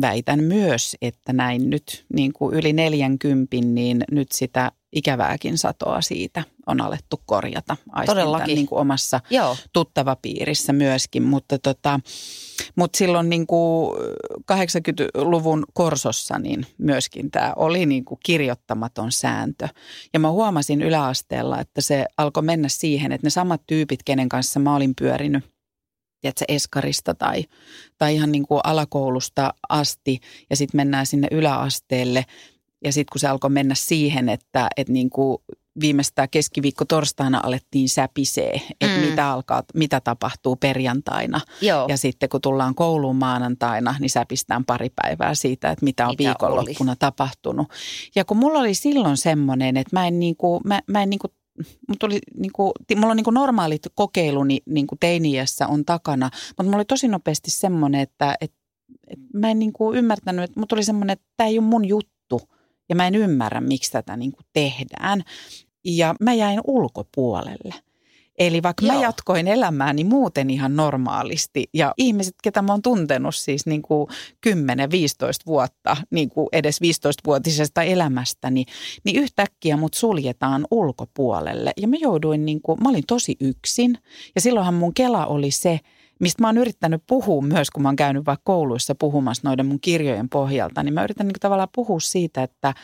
väitän 0.00 0.44
myös, 0.44 0.96
että 1.02 1.32
näin 1.32 1.70
nyt 1.70 2.04
niin 2.14 2.32
kuin 2.32 2.54
yli 2.54 2.72
40, 2.72 3.56
niin 3.64 4.04
nyt 4.10 4.32
sitä 4.32 4.72
ikävääkin 4.92 5.58
satoa 5.58 6.00
siitä 6.00 6.42
on 6.66 6.80
alettu 6.80 7.20
korjata. 7.26 7.76
Aistin 7.92 8.16
Todellakin. 8.16 8.54
Niin 8.54 8.66
kuin 8.66 8.78
omassa 8.78 9.20
Joo, 9.30 9.56
tuttavapiirissä 9.72 10.72
myöskin, 10.72 11.22
mutta, 11.22 11.58
tota, 11.58 12.00
mutta 12.76 12.96
silloin 12.96 13.30
niin 13.30 13.46
kuin 13.46 13.96
80-luvun 14.52 15.64
korsossa 15.72 16.38
niin 16.38 16.66
myöskin 16.78 17.30
tämä 17.30 17.52
oli 17.56 17.86
niin 17.86 18.04
kuin 18.04 18.18
kirjoittamaton 18.24 19.12
sääntö. 19.12 19.68
Ja 20.14 20.20
mä 20.20 20.30
huomasin 20.30 20.82
yläasteella, 20.82 21.60
että 21.60 21.80
se 21.80 22.06
alkoi 22.16 22.42
mennä 22.42 22.68
siihen, 22.68 23.12
että 23.12 23.26
ne 23.26 23.30
samat 23.30 23.62
tyypit, 23.66 24.02
kenen 24.02 24.28
kanssa 24.28 24.60
mä 24.60 24.76
olin 24.76 24.94
pyörinyt, 24.98 25.44
tiedätkö, 26.20 26.44
eskarista 26.48 27.14
tai, 27.14 27.44
tai 27.98 28.14
ihan 28.14 28.32
niin 28.32 28.46
kuin 28.46 28.60
alakoulusta 28.64 29.54
asti 29.68 30.20
ja 30.50 30.56
sitten 30.56 30.78
mennään 30.78 31.06
sinne 31.06 31.28
yläasteelle 31.30 32.24
ja 32.84 32.92
sitten 32.92 33.12
kun 33.12 33.20
se 33.20 33.28
alkoi 33.28 33.50
mennä 33.50 33.74
siihen, 33.74 34.28
että, 34.28 34.68
että 34.76 34.92
niin 34.92 35.10
kuin 35.10 35.38
viimeistään 35.80 36.28
keskiviikko 36.30 36.84
torstaina 36.84 37.40
alettiin 37.42 37.88
säpisee, 37.88 38.60
että 38.80 38.96
Mm. 39.00 39.06
mitä, 39.10 39.30
alkaa, 39.32 39.62
mitä 39.74 40.00
tapahtuu 40.00 40.56
perjantaina. 40.56 41.40
joo. 41.62 41.86
Ja 41.88 41.96
sitten 41.96 42.28
kun 42.28 42.40
tullaan 42.40 42.74
kouluun 42.74 43.16
maanantaina, 43.16 43.94
niin 44.00 44.10
säpistään 44.10 44.64
pari 44.64 44.90
päivää 45.02 45.34
siitä, 45.34 45.70
että 45.70 45.84
mitä 45.84 46.06
on 46.08 46.14
Mitä 46.18 46.24
viikonloppuna 46.28 46.96
tapahtunut. 46.96 47.66
Ja 48.14 48.24
kun 48.24 48.36
mulla 48.36 48.58
oli 48.58 48.74
silloin 48.74 49.16
semmoinen, 49.16 49.76
että 49.76 49.96
mä 49.96 50.06
en 50.06 50.18
niinku, 50.18 50.60
mä, 50.64 50.80
mä 50.86 51.02
en 51.02 51.10
niinku 51.10 51.26
Mulla, 51.88 51.96
tuli, 52.00 52.18
niinku, 52.36 52.72
ti- 52.86 52.94
mulla 52.94 53.10
on 53.10 53.16
niinku 53.16 53.30
normaalit 53.30 53.82
kokeiluni 53.94 54.58
niinku 54.66 54.96
teiniässä 55.00 55.66
on 55.66 55.84
takana, 55.84 56.30
mutta 56.48 56.62
mulla 56.62 56.76
oli 56.76 56.84
tosi 56.84 57.08
nopeasti 57.08 57.50
semmoinen, 57.50 58.00
että 58.00 58.34
et, 58.40 58.52
et 59.08 59.18
mä 59.34 59.50
en 59.50 59.58
niinku 59.58 59.92
ymmärtänyt, 59.94 60.44
että 60.44 60.60
mulla 60.60 60.66
tuli 60.66 60.84
semmoinen, 60.84 61.12
että 61.12 61.24
tämä 61.36 61.48
ei 61.48 61.58
ole 61.58 61.66
mun 61.66 61.84
juttu 61.84 62.40
ja 62.90 62.96
mä 62.96 63.06
en 63.06 63.14
ymmärrä, 63.14 63.60
miksi 63.60 63.92
tätä 63.92 64.16
niinku 64.16 64.40
tehdään. 64.52 65.22
Ja 65.84 66.14
mä 66.20 66.32
jäin 66.34 66.60
ulkopuolelle. 66.64 67.74
Eli 68.38 68.62
vaikka 68.62 68.86
Joo. 68.86 68.94
mä 68.94 69.02
jatkoin 69.02 69.48
elämääni 69.48 70.04
muuten 70.04 70.50
ihan 70.50 70.76
normaalisti 70.76 71.68
ja 71.74 71.94
ihmiset, 71.96 72.34
ketä 72.42 72.62
mä 72.62 72.72
oon 72.72 72.82
tuntenut 72.82 73.34
siis 73.34 73.66
niin 73.66 73.82
kuin 73.82 74.08
10-15 74.48 74.52
vuotta, 75.46 75.96
niin 76.10 76.28
kuin 76.28 76.48
edes 76.52 76.80
15-vuotisesta 76.82 77.82
elämästäni, 77.82 78.64
niin 79.04 79.22
yhtäkkiä 79.22 79.76
mut 79.76 79.94
suljetaan 79.94 80.66
ulkopuolelle. 80.70 81.72
Ja 81.76 81.88
mä 81.88 81.96
jouduin, 82.00 82.44
niin 82.44 82.62
kuin, 82.62 82.82
mä 82.82 82.88
olin 82.88 83.06
tosi 83.06 83.36
yksin 83.40 83.98
ja 84.34 84.40
silloinhan 84.40 84.74
mun 84.74 84.94
kela 84.94 85.26
oli 85.26 85.50
se, 85.50 85.80
mistä 86.20 86.42
mä 86.42 86.48
oon 86.48 86.58
yrittänyt 86.58 87.02
puhua 87.06 87.42
myös, 87.42 87.70
kun 87.70 87.82
mä 87.82 87.88
oon 87.88 87.96
käynyt 87.96 88.26
vaikka 88.26 88.42
kouluissa 88.44 88.94
puhumassa 88.94 89.48
noiden 89.48 89.66
mun 89.66 89.80
kirjojen 89.80 90.28
pohjalta, 90.28 90.82
niin 90.82 90.94
mä 90.94 91.04
yritän 91.04 91.26
niin 91.28 91.40
tavallaan 91.40 91.68
puhua 91.74 92.00
siitä, 92.00 92.42
että, 92.42 92.74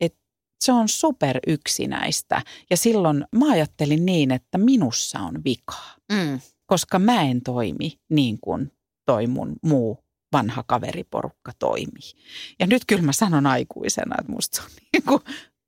että 0.00 0.18
se 0.60 0.72
on 0.72 0.88
super 0.88 1.38
yksinäistä. 1.46 2.42
Ja 2.70 2.76
silloin 2.76 3.24
mä 3.36 3.50
ajattelin 3.50 4.06
niin, 4.06 4.30
että 4.30 4.58
minussa 4.58 5.18
on 5.18 5.44
vikaa, 5.44 5.94
Mm. 6.12 6.40
koska 6.66 6.98
mä 6.98 7.22
en 7.22 7.42
toimi 7.42 7.98
niin 8.10 8.38
kuin 8.40 8.72
toi 9.06 9.26
mun 9.26 9.56
muu 9.62 9.98
vanha 10.32 10.64
kaveriporukka 10.66 11.52
toimii. 11.58 12.12
Ja 12.60 12.66
nyt 12.66 12.82
kyllä 12.86 13.02
mä 13.02 13.12
sanon 13.12 13.46
aikuisena, 13.46 14.16
että 14.20 14.32
musta 14.32 14.56
se 14.56 14.62
on, 14.62 14.68
niin 14.92 15.02
kuin, 15.02 15.20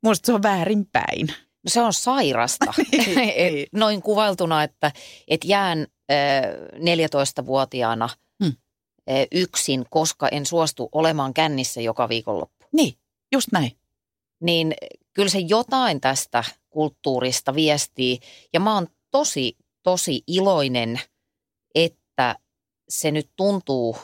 musta 0.03 0.27
se 0.27 0.33
on 0.33 0.43
väärinpäin. 0.43 1.29
No 1.69 1.71
se 1.71 1.81
on 1.81 1.93
sairasta. 1.93 2.75
Niin, 2.93 3.17
niin. 3.53 3.67
Noin 3.73 4.03
kuvailtuna, 4.03 4.63
että, 4.63 4.93
että 5.29 5.47
jään 5.47 5.87
äh, 6.11 6.43
14-vuotiaana 6.75 8.09
Hmm. 8.45 8.53
äh, 9.11 9.27
yksin, 9.33 9.85
koska 9.91 10.29
en 10.29 10.47
suostu 10.47 10.89
olemaan 10.93 11.35
kännissä 11.35 11.81
joka 11.81 12.09
viikonloppu. 12.09 12.65
Niin, 12.73 12.95
just 13.33 13.49
näin. 13.53 13.73
Niin 14.43 14.75
kyllä 15.15 15.29
se 15.29 15.39
jotain 15.39 16.01
tästä 16.01 16.45
kulttuurista 16.71 17.55
viestii. 17.55 18.21
Ja 18.53 18.61
mä 18.61 18.75
oon 18.75 18.87
tosi, 19.11 19.57
tosi 19.83 20.23
iloinen, 20.27 21.01
että 21.75 22.37
se 22.89 23.11
nyt 23.11 23.31
tuntuu 23.37 23.97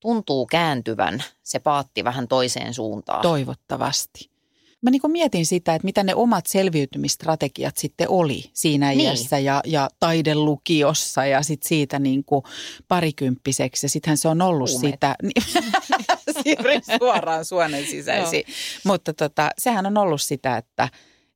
tuntuu 0.00 0.46
kääntyvän 0.46 1.24
se 1.42 1.58
paatti 1.58 2.04
vähän 2.04 2.28
toiseen 2.28 2.74
suuntaan. 2.74 3.22
Toivottavasti. 3.22 4.35
Mä 4.82 4.90
niin 4.90 5.00
mietin 5.08 5.46
sitä, 5.46 5.74
että 5.74 5.84
mitä 5.86 6.02
ne 6.02 6.14
omat 6.14 6.46
selviytymistrategiat 6.46 7.76
sitten 7.76 8.08
oli 8.10 8.44
siinä 8.52 8.88
Niin. 8.90 9.00
iässä 9.00 9.38
ja, 9.38 9.60
ja 9.66 9.88
taidelukiossa 10.00 11.26
ja 11.26 11.42
sitten 11.42 11.68
siitä 11.68 11.98
niin 11.98 12.24
kuin 12.24 12.42
parikymppiseksi. 12.88 13.86
Ja 13.86 13.90
sittenhän 13.90 14.16
se 14.18 14.28
on 14.28 14.42
ollut 14.42 14.70
Huumeet. 14.70 14.94
sitä, 14.94 15.16
siirryin 16.42 16.82
suoraan 16.98 17.44
suonen 17.44 17.86
sisäisiin. 17.86 18.44
Mutta 18.84 19.14
tota, 19.14 19.50
sehän 19.58 19.86
on 19.86 19.98
ollut 19.98 20.22
sitä, 20.22 20.56
että, 20.56 20.88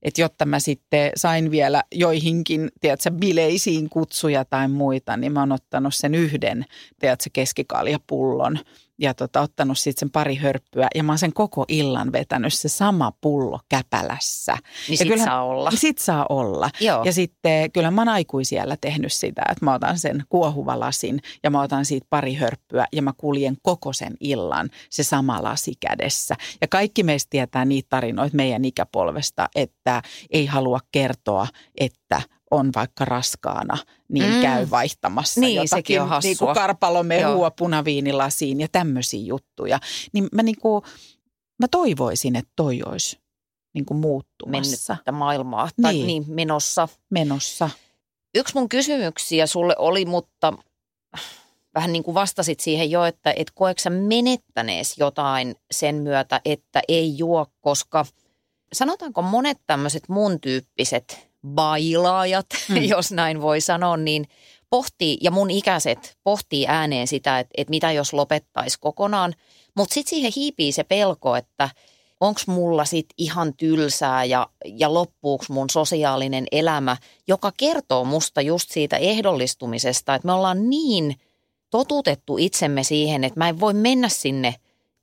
että 0.03 0.20
jotta 0.20 0.46
mä 0.46 0.61
sitten 0.61 1.12
sain 1.16 1.50
vielä 1.50 1.83
joihinkin, 1.94 2.70
tiedätkö, 2.81 3.11
bileisiin 3.11 3.90
kutsuja 3.90 4.44
tai 4.44 4.68
muita, 4.68 5.16
niin 5.16 5.33
mä 5.33 5.40
oon 5.40 5.53
ottanut 5.53 5.94
sen 5.94 6.14
yhden, 6.14 6.64
tiedätkö, 6.98 7.31
keskikaljapullon 7.33 8.59
ja 9.00 9.14
tota, 9.14 9.40
ottanut 9.40 9.78
sitten 9.78 10.00
sen 10.00 10.10
pari 10.10 10.34
hörppyä 10.34 10.88
ja 10.94 11.02
mä 11.02 11.12
oon 11.12 11.18
sen 11.18 11.32
koko 11.32 11.64
illan 11.68 12.12
vetänyt 12.12 12.54
se 12.54 12.68
sama 12.68 13.12
pullo 13.20 13.60
käpälässä. 13.68 14.52
Niin 14.52 14.62
Ja 14.92 14.96
sit 14.96 15.08
kyllähän- 15.08 15.26
saa 15.28 15.42
olla. 15.44 15.70
Sit 15.74 15.98
saa 15.98 16.26
olla. 16.28 16.70
Joo. 16.80 17.04
Ja 17.04 17.12
sitten 17.12 17.72
kyllä 17.72 17.90
mä 17.90 18.00
oon 18.00 18.08
aikuisiellä 18.08 18.76
tehnyt 18.80 19.12
sitä, 19.12 19.42
että 19.50 19.64
mä 19.64 19.74
otan 19.74 19.98
sen 19.98 20.24
kuohuvalasin 20.28 21.20
ja 21.42 21.50
mä 21.50 21.62
otan 21.62 21.84
siitä 21.84 22.06
pari 22.10 22.34
hörppyä 22.34 22.86
ja 22.92 23.02
mä 23.02 23.12
kuljen 23.16 23.56
koko 23.62 23.92
sen 23.92 24.14
illan 24.20 24.70
se 24.90 25.02
sama 25.02 25.42
lasi 25.42 25.72
kädessä. 25.80 26.36
Ja 26.60 26.68
kaikki 26.68 27.02
meistä 27.02 27.30
tietää 27.30 27.64
niitä 27.64 27.86
tarinoita 27.90 28.36
meidän 28.36 28.64
ikäpolvesta, 28.64 29.48
että 29.54 30.02
ei 30.30 30.46
halua 30.46 30.80
kertoa, 30.92 31.46
että 31.80 32.22
on 32.50 32.70
vaikka 32.74 33.04
raskaana, 33.04 33.78
niin 34.08 34.34
Mm. 34.34 34.42
käy 34.42 34.66
vaihtamassa 34.70 35.40
Niin, 35.40 35.54
jotakin 35.54 35.68
sekin 35.68 36.02
on 36.02 36.08
hassua. 36.08 36.28
niin 36.28 36.38
kuin 36.38 36.54
karpalomehua 36.54 37.44
Joo. 37.46 37.50
punaviinilasiin 37.50 38.60
ja 38.60 38.68
tämmöisiä 38.72 39.20
juttuja. 39.24 39.78
Niin 40.12 40.28
mä, 40.32 40.42
niin 40.42 40.58
kuin, 40.58 40.82
mä 41.58 41.68
toivoisin, 41.70 42.36
että 42.36 42.52
toi 42.56 42.80
olisi 42.86 43.18
niin 43.74 43.84
kuin 43.84 44.00
muuttumassa, 44.00 44.92
mennyttä 44.92 45.12
maailmaa 45.12 45.68
tai 45.82 45.92
niin. 45.92 46.06
Niin. 46.06 46.22
niin 46.26 46.34
menossa. 46.34 46.88
menossa. 47.10 47.70
Yksi 48.34 48.54
mun 48.54 48.68
kysymyksiä 48.68 49.46
sulle 49.46 49.74
oli, 49.78 50.04
mutta 50.04 50.52
vähän 51.74 51.92
niin 51.92 52.02
kuin 52.02 52.14
vastasit 52.14 52.60
siihen 52.60 52.90
jo, 52.90 53.04
että 53.04 53.32
et 53.36 53.50
koetko 53.54 53.80
sä 53.82 53.90
menettänees 53.90 54.98
jotain 54.98 55.54
sen 55.70 55.94
myötä, 55.94 56.40
että 56.44 56.82
ei 56.88 57.18
juo, 57.18 57.46
koska 57.60 58.06
sanotaanko 58.72 59.22
monet 59.22 59.58
tämmöiset 59.66 60.08
mun 60.08 60.40
tyyppiset 60.40 61.29
bailaajat, 61.46 62.46
mm. 62.68 62.76
Jos 62.94 63.12
näin 63.12 63.40
voi 63.40 63.61
sanoa, 63.61 63.96
niin 63.96 64.26
pohtii, 64.70 65.18
ja 65.20 65.31
mun 65.31 65.50
ikäiset 65.50 66.18
pohtii 66.24 66.66
ääneen 66.66 67.07
sitä, 67.07 67.38
että, 67.38 67.50
että 67.57 67.70
mitä 67.70 67.92
jos 67.92 68.12
lopettaisi 68.12 68.79
kokonaan. 68.81 69.35
Mutta 69.76 69.94
sitten 69.94 70.11
siihen 70.11 70.33
hiipii 70.37 70.72
se 70.72 70.85
pelko, 70.85 71.37
että 71.37 71.70
onko 72.20 72.40
mulla 72.46 72.85
sit 72.85 73.07
ihan 73.18 73.55
tylsää 73.55 74.24
ja, 74.24 74.46
ja 74.64 74.94
loppuuko 74.94 75.44
mun 75.48 75.70
sosiaalinen 75.70 76.46
elämä, 76.53 76.96
joka 77.29 77.53
kertoo 77.57 78.05
musta 78.05 78.40
just 78.40 78.70
siitä 78.70 78.96
ehdollistumisesta, 78.96 80.14
että 80.14 80.26
me 80.26 80.33
ollaan 80.33 80.70
niin 80.70 81.16
totutettu 81.70 82.38
itsemme 82.38 82.85
siihen, 82.85 83.24
että 83.24 83.40
mä 83.40 83.48
en 83.48 83.61
voi 83.61 83.74
mennä 83.74 84.09
sinne 84.09 84.55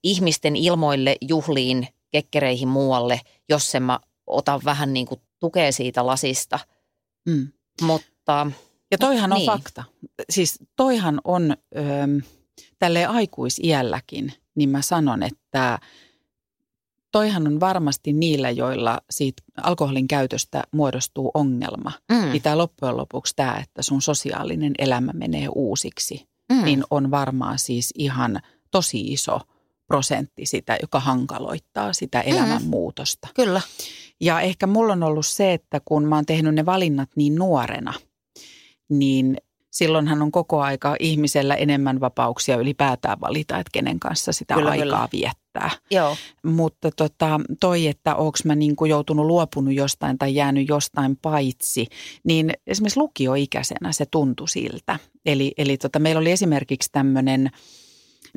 ihmisten 0.04 0.56
ilmoille, 0.56 1.16
juhliin, 1.22 1.88
kekkereihin 2.12 2.68
muualle, 2.68 3.22
jos 3.50 3.76
en 3.76 3.84
mä 3.84 4.00
ota 4.28 4.60
vähän 4.66 4.94
niin 4.94 5.06
kuin 5.06 5.22
tukea 5.40 5.72
siitä 5.72 6.06
lasista. 6.06 6.60
Mm. 7.30 7.48
Mutta 7.82 8.52
Ja 8.92 8.98
toihan 8.98 9.32
on 9.34 9.38
Niin. 9.38 9.46
fakta. 9.52 9.84
Siis 10.30 10.60
toihan 10.76 11.22
on 11.24 11.58
öö, 11.78 11.84
tälle 12.80 13.06
aikuisiälläkin, 13.06 14.34
niin 14.56 14.70
mä 14.70 14.82
sanon, 14.82 15.24
että 15.24 15.80
toihan 17.12 17.48
on 17.48 17.60
varmasti 17.60 18.14
niillä, 18.14 18.50
joilla 18.50 19.00
siitä 19.10 19.44
alkoholin 19.64 20.08
käytöstä 20.08 20.64
muodostuu 20.72 21.32
ongelma. 21.34 21.92
mm, 22.12 22.30
Niin 22.32 22.42
tämä 22.42 22.58
loppujen 22.58 22.98
lopuksi 22.98 23.34
tämä, 23.36 23.58
että 23.64 23.82
sun 23.82 24.02
sosiaalinen 24.02 24.74
elämä 24.78 25.12
menee 25.14 25.48
uusiksi, 25.56 26.28
mm, 26.52 26.64
niin 26.64 26.84
on 26.90 27.12
varmaan 27.12 27.60
siis 27.60 27.94
ihan 27.98 28.40
tosi 28.72 29.00
iso 29.02 29.40
prosentti 29.88 30.46
sitä, 30.46 30.78
joka 30.82 31.00
hankaloittaa 31.00 31.94
sitä 31.94 32.22
elämänmuutosta. 32.22 33.28
kyllä. 33.36 33.62
Ja 34.22 34.42
ehkä 34.42 34.68
mulla 34.68 34.94
on 34.94 35.04
ollut 35.04 35.26
se, 35.26 35.54
että 35.54 35.82
kun 35.86 36.06
mä 36.06 36.16
oon 36.16 36.26
tehnyt 36.26 36.56
ne 36.56 36.66
valinnat 36.66 37.10
niin 37.16 37.36
nuorena, 37.36 37.94
niin 38.90 39.38
silloinhan 39.72 40.22
on 40.22 40.32
koko 40.32 40.62
aika 40.62 40.96
ihmisellä 41.00 41.56
enemmän 41.56 42.00
vapauksia 42.00 42.56
ylipäätään 42.56 43.22
valita, 43.22 43.58
että 43.58 43.70
kenen 43.74 44.00
kanssa 44.00 44.32
sitä 44.32 44.54
Kyllä, 44.54 44.70
aikaa 44.70 44.86
kyllä. 44.86 45.10
viettää. 45.12 45.72
Joo, 45.92 46.16
Mutta 46.44 46.92
tota, 46.92 47.40
toi, 47.60 47.88
että 47.88 48.16
onko 48.16 48.38
mä 48.46 48.56
niinku 48.56 48.86
joutunut 48.86 49.26
luopunut 49.26 49.74
jostain 49.74 50.18
tai 50.18 50.36
jäänyt 50.36 50.68
jostain 50.68 51.18
paitsi, 51.22 51.88
niin 52.24 52.54
esimerkiksi 52.68 53.00
lukioikäisenä 53.00 53.92
se 53.92 54.06
tuntui 54.12 54.48
siltä. 54.50 55.00
Eli, 55.26 55.54
eli 55.58 55.78
tota, 55.78 56.00
meillä 56.00 56.20
oli 56.20 56.32
esimerkiksi 56.32 56.90
tämmöinen 56.92 57.50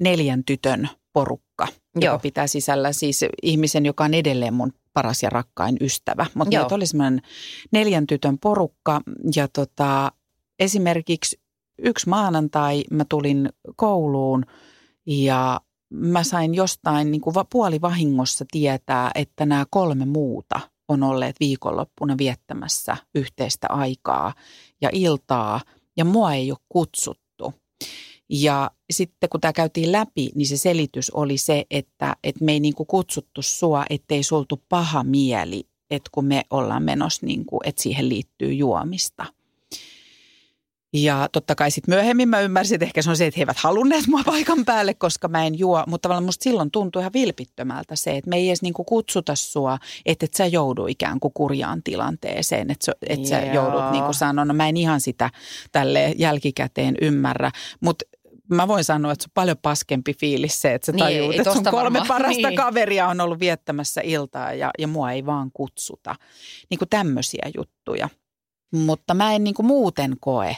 neljän 0.01 0.45
tytön 0.45 0.89
porukka, 1.13 1.69
joka 1.95 2.07
Joo. 2.07 2.19
pitää 2.19 2.47
sisällä 2.47 2.93
siis 2.93 3.25
ihmisen, 3.43 3.87
joka 3.87 4.05
on 4.05 4.15
edelleen 4.15 4.55
mun 4.55 4.73
paras 4.93 5.23
ja 5.23 5.31
rakkain 5.31 5.77
ystävä. 5.81 6.27
Mutta 6.35 6.51
meitä 6.61 6.75
oli 6.75 6.87
semmoinen 6.87 7.23
neljän 7.73 8.07
tytön 8.07 8.39
porukka 8.39 9.01
ja 9.37 9.49
tota, 9.49 10.13
esimerkiksi 10.59 11.41
yksi 11.79 12.09
maanantai 12.09 12.85
mä 12.91 13.05
tulin 13.09 13.49
kouluun 13.77 14.45
ja 15.07 15.61
mä 15.91 16.25
sain 16.25 16.55
jostain 16.55 17.11
niin 17.11 17.21
kuin 17.21 17.35
va- 17.35 17.47
puolivahingossa 17.53 18.45
tietää, 18.51 19.11
että 19.15 19.47
nämä 19.47 19.65
kolme 19.71 20.05
muuta 20.05 20.61
on 20.89 21.03
olleet 21.03 21.37
viikonloppuna 21.41 22.19
viettämässä 22.19 22.97
yhteistä 23.15 23.67
aikaa 23.71 24.35
ja 24.81 24.89
iltaa 24.93 25.61
ja 25.97 26.05
mua 26.05 26.33
ei 26.33 26.51
ole 26.51 26.59
kutsuttu. 26.69 27.55
Ja 28.31 28.71
sitten 28.91 29.29
kun 29.31 29.41
tämä 29.41 29.53
käytiin 29.53 29.93
läpi, 29.93 30.31
niin 30.35 30.47
se 30.47 30.57
selitys 30.57 31.11
oli 31.11 31.39
se, 31.39 31.67
että, 31.71 32.17
että 32.25 32.45
me 32.45 32.53
ei 32.53 32.61
niin 32.61 32.75
kuin 32.75 32.87
kutsuttu 32.87 33.43
sua, 33.43 33.85
ettei 33.91 34.23
sultu 34.23 34.63
paha 34.69 35.05
mieli, 35.05 35.67
että 35.91 36.11
kun 36.13 36.25
me 36.25 36.43
ollaan 36.51 36.83
menossa, 36.83 37.27
niin 37.27 37.45
kuin, 37.45 37.61
että 37.65 37.83
siihen 37.83 38.09
liittyy 38.09 38.53
juomista. 38.53 39.27
Ja 40.93 41.29
totta 41.33 41.55
kai 41.55 41.71
sitten 41.71 41.95
myöhemmin 41.95 42.29
mä 42.29 42.41
ymmärsin, 42.41 42.75
että 42.75 42.85
ehkä 42.85 43.03
se 43.03 43.11
on 43.11 43.17
se, 43.17 43.27
että 43.27 43.39
he 43.39 43.43
eivät 43.43 43.57
halunneet 43.57 44.07
mua 44.07 44.23
paikan 44.27 44.65
päälle, 44.65 44.95
koska 44.95 45.29
mä 45.29 45.47
en 45.47 45.59
juo. 45.59 45.85
Mutta 45.87 46.03
tavallaan 46.03 46.25
musta 46.25 46.45
silloin 46.45 46.71
tuntui 46.71 47.03
ihan 47.03 47.13
vilpittömältä 47.13 47.97
se, 47.97 48.17
että 48.17 48.31
me 48.31 48.37
ei 48.37 48.49
edes 48.49 48.63
niinku 48.63 48.85
kutsuta 48.85 49.35
sua, 49.35 49.79
että 50.07 50.25
et 50.25 50.35
sä 50.35 50.47
joudu 50.47 50.87
ikään 50.87 51.21
kuin 51.21 51.35
kurjaan 51.35 51.83
tilanteeseen. 51.83 52.71
Että 52.71 52.93
et 53.09 53.27
sä 53.27 53.41
joudut 53.41 53.91
niinku 53.93 54.13
sanoa, 54.13 54.45
no 54.45 54.55
mä 54.55 54.69
en 54.69 54.77
ihan 54.77 55.01
sitä 55.01 55.31
tälle 55.73 56.15
jälkikäteen 56.19 56.95
ymmärrä. 57.01 57.51
Mutta 57.81 58.05
mä 58.51 58.69
voin 58.69 58.85
sanoa, 58.85 59.13
että 59.13 59.23
se 59.23 59.27
on 59.29 59.33
paljon 59.35 59.57
paskempi 59.63 60.15
fiilis 60.15 60.63
se, 60.63 60.75
että 60.75 60.87
sä 60.87 60.93
Niin, 60.93 60.99
tajuut, 61.05 61.33
ei 61.33 61.39
että 61.39 61.53
sun 61.53 61.65
kolme 61.65 61.83
varmaan. 61.99 62.07
parasta 62.07 62.49
Niin. 62.49 62.57
kaveria 62.57 63.09
on 63.09 63.21
ollut 63.21 63.41
viettämässä 63.41 64.01
iltaa 64.05 64.53
ja, 64.53 64.71
ja 64.79 64.87
mua 64.89 65.13
ei 65.13 65.27
vaan 65.27 65.51
kutsuta. 65.53 66.15
Niin 66.71 66.79
kuin 66.79 66.89
tämmöisiä 66.89 67.51
juttuja. 67.57 68.09
Mutta 68.73 69.15
mä 69.15 69.35
en 69.35 69.45
niin 69.45 69.55
kuin 69.55 69.67
muuten 69.67 70.17
koe. 70.21 70.57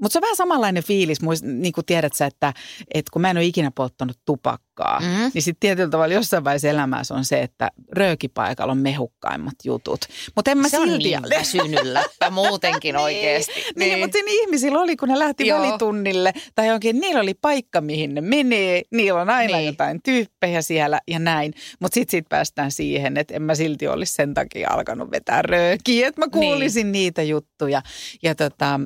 Mutta 0.00 0.12
se 0.12 0.18
on 0.18 0.22
vähän 0.22 0.36
samanlainen 0.36 0.82
fiilis, 0.84 1.22
muist- 1.22 1.46
niin 1.46 1.72
kuin 1.72 1.84
tiedät 1.84 2.12
sä, 2.14 2.26
että, 2.26 2.52
että 2.94 3.10
kun 3.12 3.22
mä 3.22 3.30
en 3.30 3.36
ole 3.36 3.44
ikinä 3.44 3.70
polttanut 3.74 4.16
tupakkaa, 4.24 4.68
Mm. 5.00 5.30
niin 5.34 5.42
sitten 5.42 5.60
tietyllä 5.60 5.90
tavalla 5.90 6.14
jossain 6.14 6.44
vaiheessa 6.44 6.68
elämässä 6.68 7.14
on 7.14 7.24
se, 7.24 7.40
että 7.42 7.70
röökipaikalla 7.92 8.72
on 8.72 8.78
mehukkaimmat 8.78 9.54
jutut. 9.64 10.00
Mutta 10.36 10.50
en 10.50 10.58
mä 10.58 10.68
se 10.68 10.78
on 10.78 10.88
silti... 10.88 11.04
niin 11.04 11.22
väsynyt 11.30 11.82
läppä 11.84 12.30
muutenkin 12.30 12.96
oikeasti. 13.06 13.52
Niin, 13.52 13.74
niin. 13.76 13.98
mutta 13.98 14.12
siinä 14.12 14.30
ihmisillä 14.30 14.78
oli, 14.80 14.96
kun 14.96 15.08
ne 15.08 15.18
lähti 15.18 15.46
Joo. 15.46 15.58
Valitunnille 15.58 16.32
tai 16.54 16.66
johonkin, 16.66 17.00
niillä 17.00 17.20
oli 17.20 17.34
paikka, 17.34 17.80
mihin 17.80 18.14
ne 18.14 18.20
menee. 18.20 18.82
Niillä 18.92 19.20
on 19.20 19.30
aina 19.30 19.46
Niin. 19.46 19.56
niin. 19.56 19.66
jotain 19.66 20.00
tyyppejä 20.02 20.62
siellä 20.62 21.00
ja 21.08 21.18
näin. 21.18 21.54
Mutta 21.80 21.94
sitten 21.94 22.10
sit 22.18 22.28
päästään 22.28 22.72
siihen, 22.72 23.16
että 23.16 23.34
en 23.34 23.42
mä 23.42 23.54
silti 23.54 23.88
olisi 23.88 24.12
sen 24.12 24.34
takia 24.34 24.70
alkanut 24.70 25.10
vetää 25.10 25.42
röökiä, 25.42 26.08
että 26.08 26.20
mä 26.20 26.26
kuulisin 26.32 26.82
niin. 26.92 26.92
niitä 26.92 27.22
juttuja. 27.22 27.82
Ja, 28.22 28.34
tota, 28.34 28.80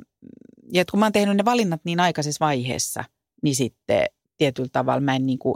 ja 0.72 0.84
kun 0.90 1.00
mä 1.00 1.06
oon 1.06 1.12
tehnyt 1.12 1.36
ne 1.36 1.44
valinnat 1.44 1.80
niin 1.84 2.00
aikaisessa 2.00 2.44
vaiheessa, 2.44 3.04
niin 3.42 3.54
sitten 3.54 4.06
tietyllä 4.38 4.68
tavalla 4.72 5.00
mä 5.00 5.16
en 5.16 5.26
niin 5.26 5.38
kuin, 5.38 5.54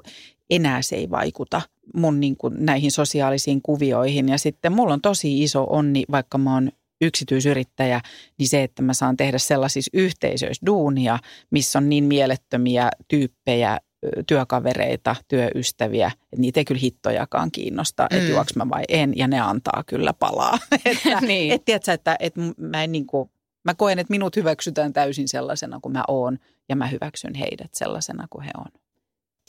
enää 0.50 0.82
se 0.82 0.96
ei 0.96 1.10
vaikuta 1.10 1.62
mun 1.94 2.20
niin 2.20 2.36
kuin 2.36 2.54
näihin 2.58 2.92
sosiaalisiin 2.92 3.62
kuvioihin. 3.62 4.28
Ja 4.28 4.38
sitten 4.38 4.72
mulla 4.72 4.92
on 4.94 5.00
tosi 5.00 5.42
iso 5.42 5.66
onni, 5.70 6.04
vaikka 6.10 6.38
mä 6.38 6.54
oon 6.54 6.70
yksityisyrittäjä, 7.00 8.00
niin 8.38 8.48
se, 8.48 8.62
että 8.62 8.82
mä 8.82 8.94
saan 8.94 9.16
tehdä 9.16 9.38
sellaisissa 9.38 9.90
yhteisöissä 9.94 10.66
duunia, 10.66 11.18
missä 11.50 11.78
on 11.78 11.88
niin 11.88 12.04
mielettömiä 12.04 12.88
tyyppejä, 13.08 13.78
työkavereita, 14.26 15.16
työystäviä, 15.28 16.06
että 16.06 16.36
niitä 16.40 16.60
ei 16.60 16.64
kyllä 16.64 16.80
hittojakaan 16.80 17.50
kiinnosta, 17.50 18.06
että 18.10 18.24
Mm. 18.24 18.30
juoks 18.30 18.56
mä 18.56 18.68
vai 18.68 18.84
en, 18.88 19.12
ja 19.16 19.28
ne 19.28 19.40
antaa 19.40 19.82
kyllä 19.86 20.12
palaa. 20.12 20.58
että, 20.84 21.20
Niin. 21.26 21.52
et 21.52 21.64
tiedätkö, 21.64 21.92
että, 21.92 22.16
että 22.20 22.40
mä 22.58 22.84
en 22.84 22.92
niin 22.92 23.06
kuin, 23.06 23.30
mä 23.66 23.74
koen, 23.74 23.98
että 23.98 24.10
minut 24.10 24.36
hyväksytään 24.36 24.92
täysin 24.92 25.28
sellaisena 25.28 25.78
kuin 25.82 25.92
mä 25.92 26.04
oon, 26.08 26.38
ja 26.68 26.76
mä 26.76 26.86
hyväksyn 26.86 27.34
heidät 27.34 27.74
sellaisena 27.74 28.26
kuin 28.30 28.44
he 28.44 28.50
on. 28.58 28.80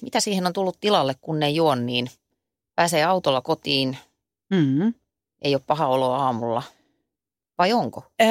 Mitä 0.01 0.19
siihen 0.19 0.47
on 0.47 0.53
tullut 0.53 0.79
tilalle, 0.79 1.15
kun 1.21 1.39
ne 1.39 1.49
juon, 1.49 1.85
niin 1.85 2.07
pääsee 2.75 3.03
autolla 3.03 3.41
kotiin, 3.41 3.97
Mm. 4.53 4.93
ei 5.41 5.55
ole 5.55 5.63
paha 5.67 5.87
olo 5.87 6.11
aamulla. 6.11 6.63
Vai 7.57 7.73
onko? 7.73 8.03
Öö, 8.21 8.27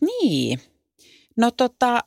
niin. 0.00 0.60
No 1.36 1.50
tota, 1.50 2.00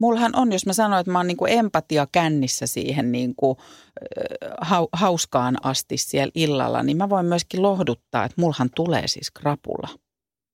mullahan 0.00 0.36
on, 0.36 0.52
jos 0.52 0.66
mä 0.66 0.72
sanoin, 0.72 1.00
että 1.00 1.12
mä 1.12 1.18
oon 1.18 1.26
niinku 1.26 1.46
empatia 1.46 2.06
kännissä 2.12 2.66
siihen 2.66 3.12
niinku, 3.12 3.56
ö, 3.60 4.54
hau, 4.60 4.88
hauskaan 4.92 5.56
asti 5.66 5.96
siellä 5.96 6.32
illalla, 6.34 6.82
niin 6.82 6.96
mä 6.96 7.08
voin 7.08 7.26
myöskin 7.26 7.62
lohduttaa, 7.62 8.24
että 8.24 8.40
mullahan 8.40 8.70
tulee 8.76 9.08
siis 9.08 9.30
krapula. 9.30 9.88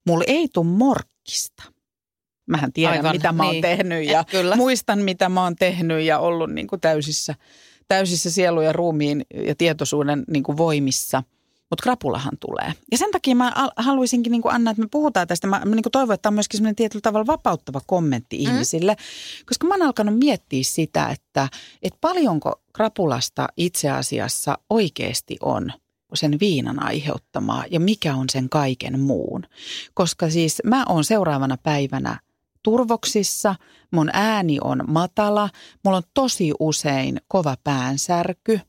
Mulla 0.06 0.24
ei 0.26 0.48
tule 0.52 0.66
morkkista. 0.66 1.62
Mähän 2.46 2.72
tiedän, 2.72 2.96
Aivan, 2.96 3.16
mitä 3.16 3.32
mä 3.32 3.42
oon 3.42 3.52
niin. 3.52 3.62
tehnyt 3.62 4.06
ja 4.06 4.24
kyllä. 4.24 4.56
muistan, 4.56 4.98
mitä 4.98 5.28
mä 5.28 5.42
oon 5.42 5.56
tehnyt 5.56 6.02
ja 6.02 6.18
ollut 6.18 6.50
niinku 6.50 6.78
täysissä, 6.78 7.34
täysissä 7.88 8.30
sielu 8.30 8.60
ja 8.60 8.72
ruumiin 8.72 9.24
ja 9.46 9.54
tietoisuuden 9.54 10.24
niinku 10.28 10.56
voimissa. 10.56 11.22
Mutta 11.70 11.82
krapulahan 11.82 12.38
tulee. 12.40 12.72
Ja 12.90 12.98
sen 12.98 13.10
takia 13.10 13.34
mä 13.34 13.52
al- 13.54 13.70
haluaisinkin 13.76 14.30
niin 14.30 14.42
Anna, 14.44 14.70
että 14.70 14.82
me 14.82 14.88
puhutaan 14.90 15.26
tästä. 15.26 15.46
Mä, 15.46 15.62
mä 15.64 15.74
niin 15.74 15.82
toivon, 15.92 16.14
että 16.14 16.22
tämä 16.22 16.30
on 16.30 16.34
myöskin 16.34 16.58
semmoinen 16.58 16.76
tietyllä 16.76 17.02
tavalla 17.02 17.26
vapauttava 17.26 17.80
kommentti 17.86 18.36
mm. 18.36 18.42
ihmisille. 18.42 18.96
Koska 19.46 19.66
mä 19.66 19.74
oon 19.74 19.82
alkanut 19.82 20.18
miettiä 20.18 20.62
sitä, 20.62 21.08
että, 21.08 21.48
että 21.82 21.98
paljonko 22.00 22.62
krapulasta 22.72 23.48
itse 23.56 23.90
asiassa 23.90 24.58
oikeasti 24.70 25.36
on 25.40 25.72
sen 26.14 26.40
viinan 26.40 26.82
aiheuttamaa 26.82 27.64
ja 27.70 27.80
mikä 27.80 28.14
on 28.14 28.28
sen 28.28 28.48
kaiken 28.48 29.00
muun. 29.00 29.42
Koska 29.94 30.30
siis 30.30 30.62
mä 30.64 30.84
oon 30.88 31.04
seuraavana 31.04 31.56
päivänä 31.56 32.20
turvoksissa, 32.62 33.54
mun 33.90 34.10
ääni 34.12 34.58
on 34.64 34.84
matala, 34.86 35.50
mulla 35.84 35.96
on 35.96 36.02
tosi 36.14 36.52
usein 36.60 37.20
kova 37.28 37.56
päänsärky. 37.64 38.60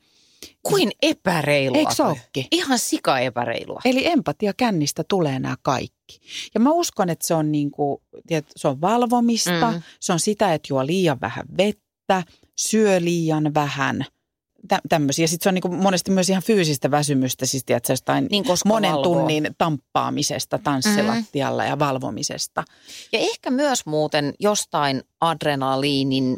Kuin 0.64 0.92
epäreilua. 1.02 1.78
Eikö 1.78 1.94
se? 1.96 2.04
Ihan 2.52 2.80
sika 2.80 3.20
epäreilua. 3.20 3.82
Eli 3.86 4.08
empatia 4.08 4.54
kännistä 4.54 5.04
tulee 5.08 5.40
nämä 5.40 5.56
kaikki. 5.62 6.20
Ja 6.54 6.60
mä 6.60 6.72
uskon, 6.72 7.10
että 7.10 7.28
se 7.28 7.34
on, 7.34 7.52
niin 7.52 7.72
kuin, 7.72 8.02
tiedät, 8.28 8.46
se 8.56 8.68
on 8.68 8.82
valvomista, 8.82 9.72
mm. 9.72 9.82
se 10.00 10.14
on 10.14 10.20
sitä, 10.20 10.54
että 10.54 10.68
juo 10.70 10.86
liian 10.86 11.22
vähän 11.22 11.46
vettä, 11.58 12.24
syö 12.56 13.02
liian 13.02 13.54
vähän, 13.54 14.06
tä- 14.68 14.82
tämmöisiä. 14.90 15.28
Sitten 15.28 15.44
se 15.44 15.50
on 15.50 15.54
niin 15.54 15.62
kuin 15.62 15.76
monesti 15.76 16.12
myös 16.12 16.30
ihan 16.30 16.44
fyysistä 16.44 16.92
väsymystä, 16.92 17.46
siis 17.46 17.66
tiedätkö, 17.66 17.94
jostain 17.94 18.28
Niin, 18.32 18.46
monen 18.66 18.92
valvoo. 18.92 19.04
tunnin 19.04 19.56
tamppaamisesta 19.58 20.58
tanssilattialla 20.58 21.66
ja 21.66 21.80
valvomisesta. 21.80 22.64
Ja 23.12 23.20
ehkä 23.20 23.52
myös 23.52 23.86
muuten 23.86 24.34
jostain 24.40 25.02
adrenaliinin 25.22 26.38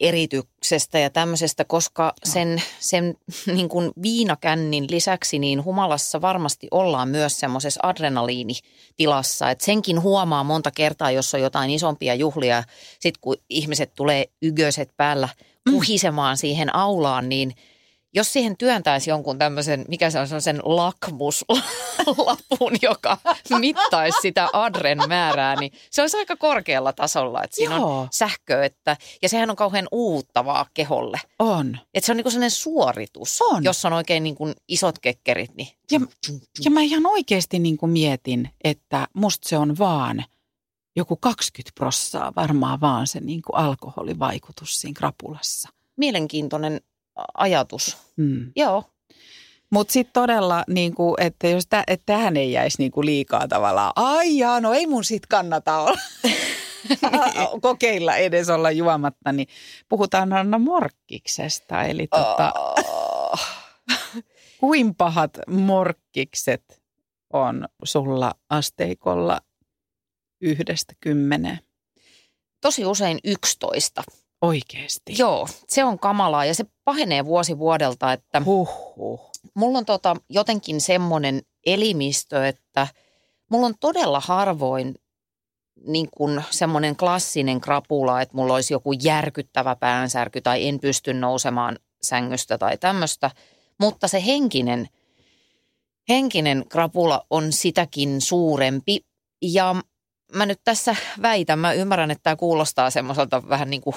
erityksestä 0.00 0.98
ja 0.98 1.10
tämmöisestä, 1.10 1.64
koska 1.64 2.14
sen, 2.24 2.62
sen 2.80 3.14
niin 3.54 3.68
kuin 3.68 3.90
viinakännin 4.02 4.86
lisäksi 4.90 5.38
niin 5.38 5.64
humalassa 5.64 6.20
varmasti 6.20 6.68
ollaan 6.70 7.08
myös 7.08 7.40
semmoisessa 7.40 7.80
adrenaliinitilassa. 7.82 9.50
Että 9.50 9.64
senkin 9.64 10.02
huomaa 10.02 10.44
monta 10.44 10.70
kertaa, 10.70 11.10
jos 11.10 11.34
on 11.34 11.40
jotain 11.40 11.70
isompia 11.70 12.14
juhlia. 12.14 12.64
Sitten 13.00 13.20
kun 13.20 13.36
ihmiset 13.50 13.94
tulee 13.94 14.24
ygöset 14.42 14.90
päällä 14.96 15.28
kuhisemaan 15.70 16.36
siihen 16.36 16.74
aulaan, 16.74 17.28
niin 17.28 17.54
jos 18.14 18.32
siihen 18.32 18.56
työntäisi 18.56 19.10
jonkun 19.10 19.38
tämmöisen, 19.38 19.84
mikä 19.88 20.10
se 20.10 20.18
on, 20.18 20.40
sen 20.40 20.60
lakmuslapun, 20.64 22.72
joka 22.82 23.18
mittaisi 23.58 24.18
sitä 24.22 24.48
adren 24.52 24.98
määrää, 25.08 25.56
niin 25.56 25.72
se 25.90 26.02
olisi 26.02 26.16
aika 26.16 26.36
korkealla 26.36 26.92
tasolla. 26.92 27.42
Että 27.42 27.56
siinä 27.56 27.76
Joo. 27.76 28.00
on 28.00 28.08
sähkö, 28.10 28.64
että, 28.64 28.96
ja 29.22 29.28
sehän 29.28 29.50
on 29.50 29.56
kauhean 29.56 29.88
uuttavaa 29.92 30.66
keholle. 30.74 31.20
On. 31.38 31.78
Että 31.94 32.06
se 32.06 32.12
on 32.12 32.16
niin 32.16 32.24
kuin 32.24 32.32
sellainen 32.32 32.50
suoritus, 32.50 33.42
On. 33.42 33.64
jos 33.64 33.84
on 33.84 33.92
oikein 33.92 34.22
niin 34.22 34.34
kuin 34.34 34.54
isot 34.68 34.98
kekkerit. 34.98 35.54
Niin 35.54 35.68
Ja, 35.90 36.00
ja 36.64 36.70
mä 36.70 36.80
ihan 36.80 37.06
oikeasti 37.06 37.58
niin 37.58 37.76
kuin 37.76 37.90
mietin, 37.90 38.50
että 38.64 39.08
musta 39.14 39.48
se 39.48 39.58
on 39.58 39.78
vaan 39.78 40.24
joku 40.96 41.16
20 41.16 41.72
prossaa 41.74 42.32
varmaan 42.36 42.80
vaan 42.80 43.06
se 43.06 43.20
niin 43.20 43.42
kuin 43.42 43.56
alkoholivaikutus 43.56 44.80
siinä 44.80 44.96
krapulassa. 44.96 45.68
mielenkiintoinen 45.96 46.80
ajatus. 47.34 47.96
Hmm. 48.16 48.52
Joo. 48.56 48.84
Mutta 49.70 49.92
sitten 49.92 50.12
todella, 50.12 50.64
niin 50.68 50.94
kuin, 50.94 51.14
että 51.18 51.48
jos 51.48 51.66
tä, 51.66 51.84
että 51.86 52.06
tähän 52.06 52.36
ei 52.36 52.52
jäisi 52.52 52.78
niin 52.78 52.92
kuin 52.92 53.06
liikaa 53.06 53.48
tavallaan, 53.48 53.92
ai 53.96 54.38
jaa, 54.38 54.60
no 54.60 54.72
ei 54.72 54.86
mun 54.86 55.04
sit 55.04 55.26
kannata 55.26 55.78
olla. 55.78 55.98
kokeilla 57.60 58.16
edes 58.16 58.50
olla 58.50 58.70
juomatta, 58.70 59.32
niin 59.32 59.48
puhutaan 59.88 60.32
Anna 60.32 60.58
Morkkiksesta. 60.58 61.82
Eli 61.82 62.06
tota, 62.06 62.52
kuin 64.60 64.94
pahat 64.94 65.38
morkkikset 65.48 66.82
on 67.32 67.68
sulla 67.84 68.34
asteikolla 68.50 69.40
yhdestä 70.44 70.94
kymmeneen? 71.00 71.58
Tosi 72.60 72.86
usein 72.86 73.18
11. 73.24 74.02
Oikeesti? 74.42 75.14
Joo, 75.18 75.48
se 75.68 75.84
on 75.84 75.98
kamalaa 75.98 76.44
ja 76.44 76.54
se 76.54 76.64
pahenee 76.84 77.24
vuosi 77.24 77.58
vuodelta, 77.58 78.12
että 78.12 78.42
Huhhuh. 78.44 79.30
mulla 79.54 79.78
on 79.78 79.84
tota 79.84 80.16
jotenkin 80.28 80.80
semmoinen 80.80 81.42
elimistö, 81.66 82.46
että 82.46 82.86
mulla 83.50 83.66
on 83.66 83.74
todella 83.80 84.20
harvoin 84.20 84.94
niin 85.86 86.08
kuin 86.16 86.44
semmoinen 86.50 86.96
klassinen 86.96 87.60
krapula, 87.60 88.20
että 88.20 88.36
mulla 88.36 88.54
olisi 88.54 88.74
joku 88.74 88.92
järkyttävä 88.92 89.76
päänsärky 89.76 90.40
tai 90.40 90.68
en 90.68 90.80
pysty 90.80 91.14
nousemaan 91.14 91.78
sängystä 92.02 92.58
tai 92.58 92.78
tämmöistä. 92.78 93.30
Mutta 93.80 94.08
se 94.08 94.24
henkinen, 94.26 94.88
henkinen 96.08 96.64
krapula 96.68 97.26
on 97.30 97.52
sitäkin 97.52 98.20
suurempi. 98.20 99.00
Ja 99.42 99.76
mä 100.32 100.46
nyt 100.46 100.60
tässä 100.64 100.96
väitän, 101.22 101.58
mä 101.58 101.72
ymmärrän, 101.72 102.10
että 102.10 102.22
tämä 102.22 102.36
kuulostaa 102.36 102.90
semmoiselta 102.90 103.48
vähän 103.48 103.70
niin 103.70 103.80
kuin 103.80 103.96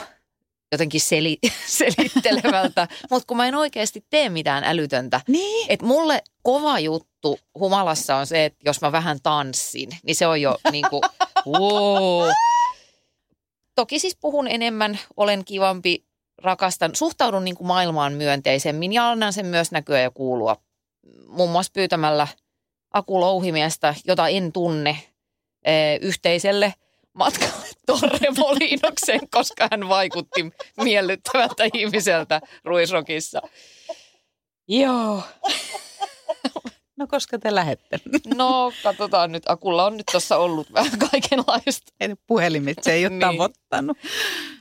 jotenkin 0.72 1.02
seli, 1.02 1.38
selittelevältä, 1.68 2.88
mutta 3.10 3.28
kun 3.28 3.38
mä 3.38 3.48
en 3.48 3.56
oikeasti 3.56 4.06
tee 4.10 4.30
mitään 4.30 4.64
älytöntä. 4.64 5.22
Niin? 5.28 5.66
Et 5.70 5.82
mulle 5.82 6.22
kova 6.44 6.80
juttu 6.80 7.40
humalassa 7.60 8.16
on 8.16 8.28
se, 8.28 8.46
että 8.46 8.60
jos 8.66 8.82
mä 8.82 8.92
vähän 8.92 9.20
tanssin, 9.24 9.90
niin 10.04 10.16
se 10.16 10.28
on 10.28 10.42
jo 10.42 10.58
niin 10.72 10.86
kuin, 10.90 11.02
wow. 11.48 12.30
Toki 13.76 14.00
siis 14.00 14.18
puhun 14.22 14.48
enemmän, 14.48 15.00
olen 15.18 15.46
kivampi, 15.46 16.06
rakastan, 16.38 16.96
suhtaudun 16.96 17.46
niin 17.46 17.56
kuin 17.56 17.68
maailmaan 17.68 18.14
myönteisemmin 18.14 18.94
ja 18.94 19.10
annan 19.10 19.34
sen 19.34 19.46
myös 19.46 19.72
näkyä 19.72 20.02
ja 20.02 20.12
kuulua. 20.12 20.58
Muun 21.28 21.50
muassa 21.50 21.72
pyytämällä 21.74 22.28
Aku 22.94 23.20
Louhimiestä, 23.20 23.96
jota 24.06 24.28
en 24.28 24.52
tunne, 24.52 24.98
eh, 25.68 26.00
yhteiselle 26.02 26.74
matkalle 27.14 27.68
Torre 27.88 28.30
Molinokseen, 28.38 29.30
koska 29.32 29.68
hän 29.72 29.90
vaikutti 29.90 30.46
miellyttävältä 30.84 31.64
ihmiseltä 31.74 32.42
Ruisrokissa. 32.64 33.42
Joo. 34.68 35.24
No 36.98 37.08
koska 37.08 37.40
te 37.40 37.56
lähette? 37.56 38.00
No, 38.36 38.72
katsotaan 38.84 39.32
nyt. 39.32 39.44
Akulla 39.50 39.86
on 39.86 39.98
nyt 39.98 40.06
tuossa 40.12 40.38
ollut 40.38 40.74
vähän 40.74 41.00
kaikenlaista. 41.12 41.94
Ei 42.00 42.10
Puhelimet, 42.28 42.78
se 42.82 42.94
ei 42.94 43.06
ole 43.06 43.10
Niin. 43.10 43.20
tavoittanut. 43.20 43.98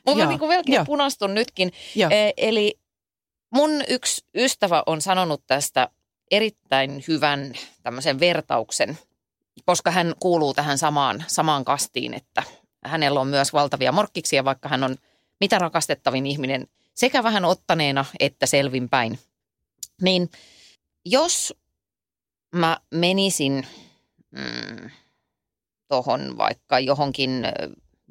Mutta 0.06 0.26
niin 0.26 0.38
kuin 0.38 0.48
melkein 0.48 0.74
joo. 0.74 0.84
punastun 0.84 1.34
nytkin. 1.34 1.72
Joo. 1.94 2.10
E, 2.10 2.32
eli 2.36 2.78
mun 3.54 3.70
yksi 3.88 4.24
ystävä 4.34 4.82
on 4.86 5.00
sanonut 5.00 5.42
tästä 5.46 5.88
erittäin 6.30 7.04
hyvän 7.08 7.54
tämmöisen 7.82 8.20
vertauksen, 8.20 8.98
koska 9.64 9.90
hän 9.90 10.14
kuuluu 10.20 10.54
tähän 10.54 10.78
samaan, 10.78 11.24
samaan 11.26 11.64
kastiin, 11.64 12.14
että 12.14 12.42
hänellä 12.84 13.20
on 13.20 13.28
myös 13.28 13.52
valtavia 13.52 13.92
morkkiksia, 13.92 14.44
vaikka 14.44 14.68
hän 14.68 14.84
on 14.84 14.96
mitä 15.40 15.58
rakastettavin 15.58 16.26
ihminen 16.26 16.66
sekä 16.94 17.22
vähän 17.22 17.44
ottaneena 17.44 18.04
että 18.20 18.46
selvinpäin. 18.46 19.18
Niin 20.02 20.30
jos 21.04 21.54
mä 22.54 22.78
menisin 22.94 23.66
mm, 24.30 24.90
tuohon 25.88 26.38
vaikka 26.38 26.78
johonkin 26.80 27.30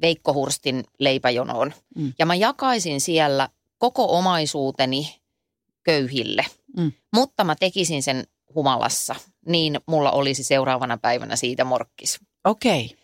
Veikko 0.00 0.34
Hurstin 0.34 0.84
leipäjonoon 0.98 1.72
Mm. 1.96 2.12
ja 2.18 2.26
mä 2.26 2.34
jakaisin 2.34 3.00
siellä 3.00 3.48
koko 3.78 4.18
omaisuuteni 4.18 5.20
köyhille, 5.82 6.46
Mm. 6.76 6.92
mutta 7.12 7.44
mä 7.44 7.54
tekisin 7.60 8.02
sen 8.02 8.24
humalassa, 8.54 9.14
niin 9.46 9.80
mulla 9.86 10.10
olisi 10.10 10.44
seuraavana 10.44 10.98
päivänä 10.98 11.36
siitä 11.36 11.64
morkkis. 11.64 12.18
Okei. 12.44 12.84
Okay. 12.84 12.96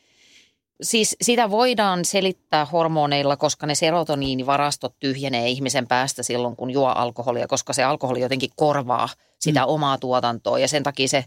Siis 0.82 1.16
sitä 1.22 1.50
voidaan 1.50 2.04
selittää 2.04 2.64
hormoneilla, 2.64 3.36
koska 3.36 3.66
ne 3.66 3.74
serotoniinivarastot 3.74 4.94
tyhjenee 5.00 5.48
ihmisen 5.48 5.86
päästä 5.86 6.22
silloin, 6.22 6.56
kun 6.56 6.70
juo 6.70 6.88
alkoholia, 6.88 7.46
koska 7.46 7.72
se 7.72 7.84
alkoholi 7.84 8.20
jotenkin 8.20 8.50
korvaa 8.56 9.08
sitä 9.38 9.60
Mm. 9.60 9.68
omaa 9.68 9.98
tuotantoa 9.98 10.58
ja 10.58 10.68
sen 10.68 10.82
takia 10.82 11.08
se 11.08 11.24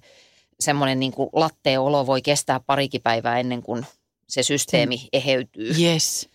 semmoinen 0.59 0.99
niin 0.99 1.11
kuin 1.11 1.30
latteolo 1.34 2.07
voi 2.07 2.22
kestää 2.22 2.59
parikin 2.59 3.01
päivää 3.01 3.39
ennen 3.39 3.63
kuin 3.63 3.86
se 4.30 4.43
systeemi 4.43 5.07
eheytyy. 5.13 5.76
Yes. 5.82 6.30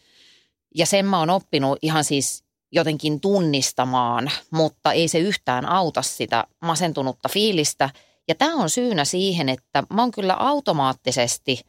Ja 0.75 0.87
sen 0.87 1.07
mä 1.07 1.19
oon 1.19 1.31
oppinut 1.31 1.79
ihan 1.83 2.05
siis 2.05 2.45
jotenkin 2.73 3.21
tunnistamaan, 3.21 4.31
mutta 4.51 4.93
ei 4.93 5.09
se 5.09 5.19
yhtään 5.19 5.67
auta 5.67 6.03
sitä 6.03 6.45
masentunutta 6.61 7.29
fiilistä. 7.29 7.91
Ja 8.29 8.35
tämä 8.35 8.55
on 8.55 8.71
syynä 8.71 9.05
siihen, 9.05 9.49
että 9.49 9.83
mä 9.91 10.03
oon 10.03 10.11
kyllä 10.11 10.35
automaattisesti 10.35 11.61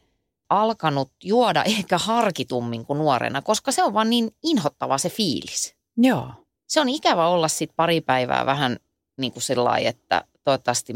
alkanut 0.50 1.12
juoda 1.24 1.64
ehkä 1.78 1.98
harkitummin 1.98 2.86
kuin 2.86 2.98
nuorena, 2.98 3.42
koska 3.42 3.72
se 3.72 3.82
on 3.82 3.94
vaan 3.94 4.10
niin 4.10 4.30
inhottava 4.42 4.98
se 4.98 5.10
fiilis. 5.10 5.76
Joo. 5.96 6.32
Se 6.68 6.80
on 6.80 6.88
ikävä 6.88 7.28
olla 7.28 7.48
sitten 7.48 7.76
pari 7.76 8.00
päivää 8.00 8.46
vähän 8.46 8.76
niin 9.18 9.32
kuin 9.32 9.42
sillä 9.42 9.78
että 9.78 10.24
toivottavasti 10.44 10.92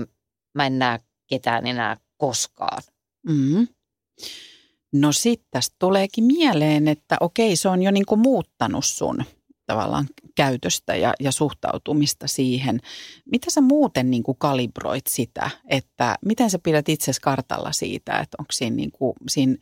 mä 0.54 0.66
en 0.66 0.78
näe 0.78 1.00
ketään 1.26 1.66
enää 1.66 1.96
koskaan. 2.16 2.82
Mm. 3.28 3.68
No 4.92 5.12
sitten 5.12 5.48
tästä 5.50 5.76
tuleekin 5.78 6.24
mieleen, 6.24 6.88
että 6.88 7.16
okei, 7.20 7.56
se 7.56 7.68
on 7.68 7.82
jo 7.82 7.90
niin 7.90 8.06
kuin 8.06 8.20
muuttanut 8.20 8.84
sun 8.84 9.24
tavallaan 9.66 10.06
käytöstä 10.34 10.96
ja, 10.96 11.14
ja 11.20 11.32
suhtautumista 11.32 12.26
siihen. 12.26 12.80
Mitä 13.30 13.50
sä 13.50 13.60
muuten 13.60 14.10
niin 14.10 14.22
kuin 14.22 14.38
kalibroit 14.38 15.06
sitä, 15.06 15.50
että 15.68 16.16
miten 16.24 16.50
sä 16.50 16.58
pidät 16.58 16.88
itse 16.88 17.12
kartalla 17.22 17.72
siitä, 17.72 18.18
että 18.18 18.36
onko 18.38 18.52
siinä, 18.52 18.76
niin 18.76 18.90
kuin, 18.92 19.12
siinä 19.28 19.56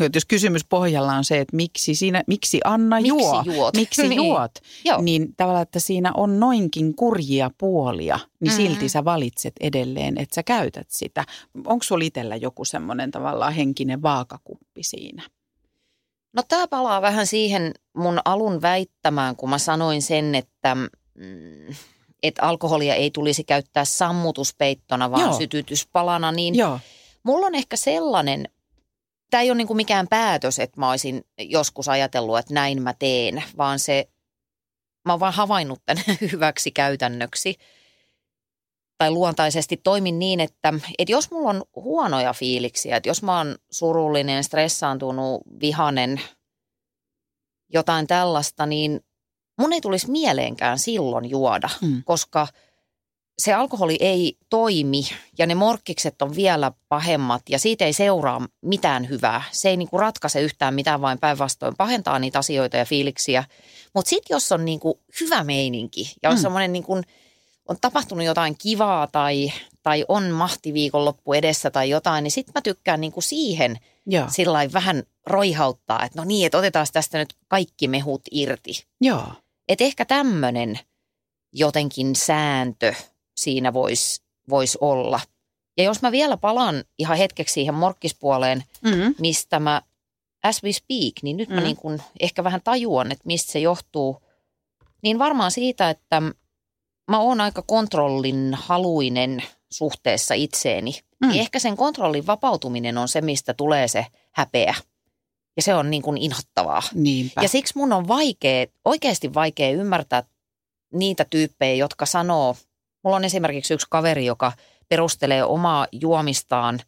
että 0.00 0.16
jos 0.16 0.24
kysymys 0.24 0.64
pohjalla 0.64 1.12
on 1.14 1.24
se, 1.24 1.38
että 1.40 1.56
miksi, 1.56 1.94
siinä, 1.94 2.22
miksi 2.26 2.60
Anna 2.64 2.96
Miksi 2.96 3.08
juo, 3.08 3.42
juot? 3.46 3.76
miksi 3.76 4.02
Niin. 4.08 4.16
juot, 4.16 4.50
Joo. 4.84 5.00
niin 5.02 5.34
tavallaan, 5.36 5.62
että 5.62 5.80
siinä 5.80 6.12
on 6.16 6.40
noinkin 6.40 6.94
kurjia 6.96 7.50
puolia, 7.58 8.18
niin 8.40 8.52
Mhm. 8.52 8.56
silti 8.62 8.88
sä 8.88 9.04
valitset 9.04 9.52
edelleen, 9.60 10.18
että 10.18 10.34
sä 10.34 10.42
käytät 10.42 10.86
sitä. 10.90 11.24
Onko 11.66 11.82
sulla 11.82 12.04
itsellä 12.04 12.36
joku 12.36 12.64
semmoinen 12.64 13.10
tavallaan 13.10 13.52
henkinen 13.52 14.02
vaakakuppi 14.02 14.82
siinä? 14.82 15.22
No 16.32 16.42
tämä 16.48 16.68
palaa 16.68 17.02
vähän 17.02 17.26
siihen 17.26 17.74
mun 17.96 18.20
alun 18.24 18.62
väittämään, 18.62 19.36
kun 19.36 19.50
mä 19.50 19.58
sanoin 19.58 20.02
sen, 20.02 20.34
että, 20.34 20.74
mm, 21.14 21.74
että 22.22 22.42
alkoholia 22.42 22.94
ei 22.94 23.10
tulisi 23.10 23.44
käyttää 23.44 23.84
sammutuspeittona, 23.84 25.10
vaan 25.10 25.22
Joo. 25.22 25.38
sytytyspalana. 25.38 26.32
Niin 26.32 26.54
Joo. 26.54 26.80
mulla 27.22 27.46
on 27.46 27.54
ehkä 27.54 27.76
sellainen, 27.76 28.48
tämä 29.30 29.40
ei 29.40 29.50
ole 29.50 29.56
niinku 29.56 29.74
mikään 29.74 30.08
päätös, 30.08 30.58
että 30.58 30.80
mä 30.80 30.90
olisin 30.90 31.24
joskus 31.38 31.88
ajatellut, 31.88 32.38
että 32.38 32.54
näin 32.54 32.82
mä 32.82 32.94
teen, 32.98 33.44
vaan 33.56 33.78
se, 33.78 34.08
mä 35.04 35.12
oon 35.12 35.20
vaan 35.20 35.32
havainnut 35.32 35.82
tämän 35.86 36.04
hyväksi 36.32 36.70
käytännöksi. 36.70 37.54
Tai 38.98 39.10
luontaisesti 39.10 39.76
toimin 39.76 40.18
niin, 40.18 40.40
että, 40.40 40.74
että 40.98 41.12
jos 41.12 41.30
mulla 41.30 41.50
on 41.50 41.62
huonoja 41.76 42.32
fiiliksiä, 42.32 42.96
että 42.96 43.08
jos 43.08 43.22
mä 43.22 43.36
oon 43.36 43.56
surullinen, 43.70 44.44
stressaantunut, 44.44 45.40
vihanen, 45.60 46.20
jotain 47.72 48.06
tällaista, 48.06 48.66
niin 48.66 49.00
mun 49.60 49.72
ei 49.72 49.80
tulisi 49.80 50.10
mieleenkään 50.10 50.78
silloin 50.78 51.30
juoda, 51.30 51.68
Mm. 51.82 52.02
koska 52.04 52.46
se 53.38 53.52
alkoholi 53.54 53.96
ei 54.00 54.36
toimi 54.50 55.02
ja 55.38 55.46
ne 55.46 55.54
morkkikset 55.54 56.22
on 56.22 56.34
vielä 56.36 56.72
pahemmat 56.88 57.42
ja 57.48 57.58
siitä 57.58 57.84
ei 57.84 57.92
seuraa 57.92 58.46
mitään 58.62 59.08
hyvää. 59.08 59.42
Se 59.50 59.68
ei 59.68 59.76
niinku 59.76 59.98
ratkaise 59.98 60.40
yhtään 60.40 60.74
mitään, 60.74 61.00
vain 61.00 61.18
päinvastoin 61.18 61.74
pahentaa 61.76 62.18
niitä 62.18 62.38
asioita 62.38 62.76
ja 62.76 62.84
fiiliksiä. 62.84 63.44
Mutta 63.94 64.08
sitten 64.08 64.34
jos 64.34 64.52
on 64.52 64.64
niinku 64.64 65.00
hyvä 65.20 65.44
meininki 65.44 66.12
ja 66.22 66.30
on 66.30 66.36
Mm. 66.36 66.42
semmoinen 66.42 66.72
niinku, 66.72 67.00
on 67.68 67.76
tapahtunut 67.80 68.24
jotain 68.24 68.56
kivaa 68.58 69.06
tai, 69.06 69.52
tai 69.82 70.04
on 70.08 70.30
mahtiviikonloppu 70.30 71.32
edessä 71.32 71.70
tai 71.70 71.90
jotain, 71.90 72.22
niin 72.22 72.30
sitten 72.32 72.52
mä 72.54 72.60
tykkään 72.60 73.00
niinku 73.00 73.20
siihen 73.20 73.78
sillä 74.30 74.58
vähän 74.72 75.02
roihauttaa, 75.26 76.04
että 76.04 76.18
no 76.18 76.24
niin, 76.24 76.46
että 76.46 76.58
otetaan 76.58 76.86
tästä 76.92 77.18
nyt 77.18 77.34
kaikki 77.48 77.88
mehut 77.88 78.22
irti. 78.30 78.84
Joo. 79.00 79.24
Että 79.68 79.84
ehkä 79.84 80.04
tämmöinen 80.04 80.78
jotenkin 81.52 82.16
sääntö 82.16 82.94
siinä 83.36 83.72
voisi 83.72 84.22
vois 84.50 84.76
olla. 84.80 85.20
Ja 85.78 85.84
jos 85.84 86.02
mä 86.02 86.12
vielä 86.12 86.36
palaan 86.36 86.84
ihan 86.98 87.18
hetkeksi 87.18 87.52
siihen 87.52 87.74
morkkispuoleen, 87.74 88.64
Mm. 88.82 89.14
mistä 89.20 89.60
mä 89.60 89.82
as 90.42 90.62
we 90.64 90.72
speak, 90.72 91.12
niin 91.22 91.36
nyt 91.36 91.48
mä 91.48 91.56
Mm. 91.56 91.62
niin 91.62 91.76
kun 91.76 92.02
ehkä 92.20 92.44
vähän 92.44 92.60
tajuan, 92.64 93.12
että 93.12 93.22
mistä 93.26 93.52
se 93.52 93.58
johtuu. 93.58 94.22
Niin 95.02 95.18
varmaan 95.18 95.50
siitä, 95.50 95.90
että 95.90 96.22
mä 97.08 97.18
oon 97.20 97.40
aika 97.40 97.62
kontrollin 97.62 98.54
haluinen 98.54 99.42
suhteessa 99.70 100.34
itseeni. 100.34 101.00
Mm. 101.20 101.28
Niin 101.28 101.40
ehkä 101.40 101.58
sen 101.58 101.76
kontrollin 101.76 102.26
vapautuminen 102.26 102.98
on 102.98 103.08
se, 103.08 103.20
mistä 103.20 103.54
tulee 103.54 103.88
se 103.88 104.06
häpeä. 104.32 104.74
Ja 105.56 105.62
se 105.62 105.74
on 105.74 105.90
niin 105.90 106.02
kuin 106.02 106.18
inhottavaa. 106.18 106.82
Niinpä. 106.94 107.42
Ja 107.42 107.48
siksi 107.48 107.72
mun 107.76 107.92
on 107.92 108.08
vaikea, 108.08 108.66
oikeasti 108.84 109.34
vaikea 109.34 109.70
ymmärtää 109.70 110.22
niitä 110.92 111.26
tyyppejä, 111.30 111.74
jotka 111.74 112.06
sanoo, 112.06 112.56
mulla 113.04 113.16
on 113.16 113.24
esimerkiksi 113.24 113.74
yksi 113.74 113.86
kaveri, 113.90 114.26
joka 114.26 114.52
perustelee 114.88 115.44
omaa 115.44 115.86
juomistaan 115.92 116.80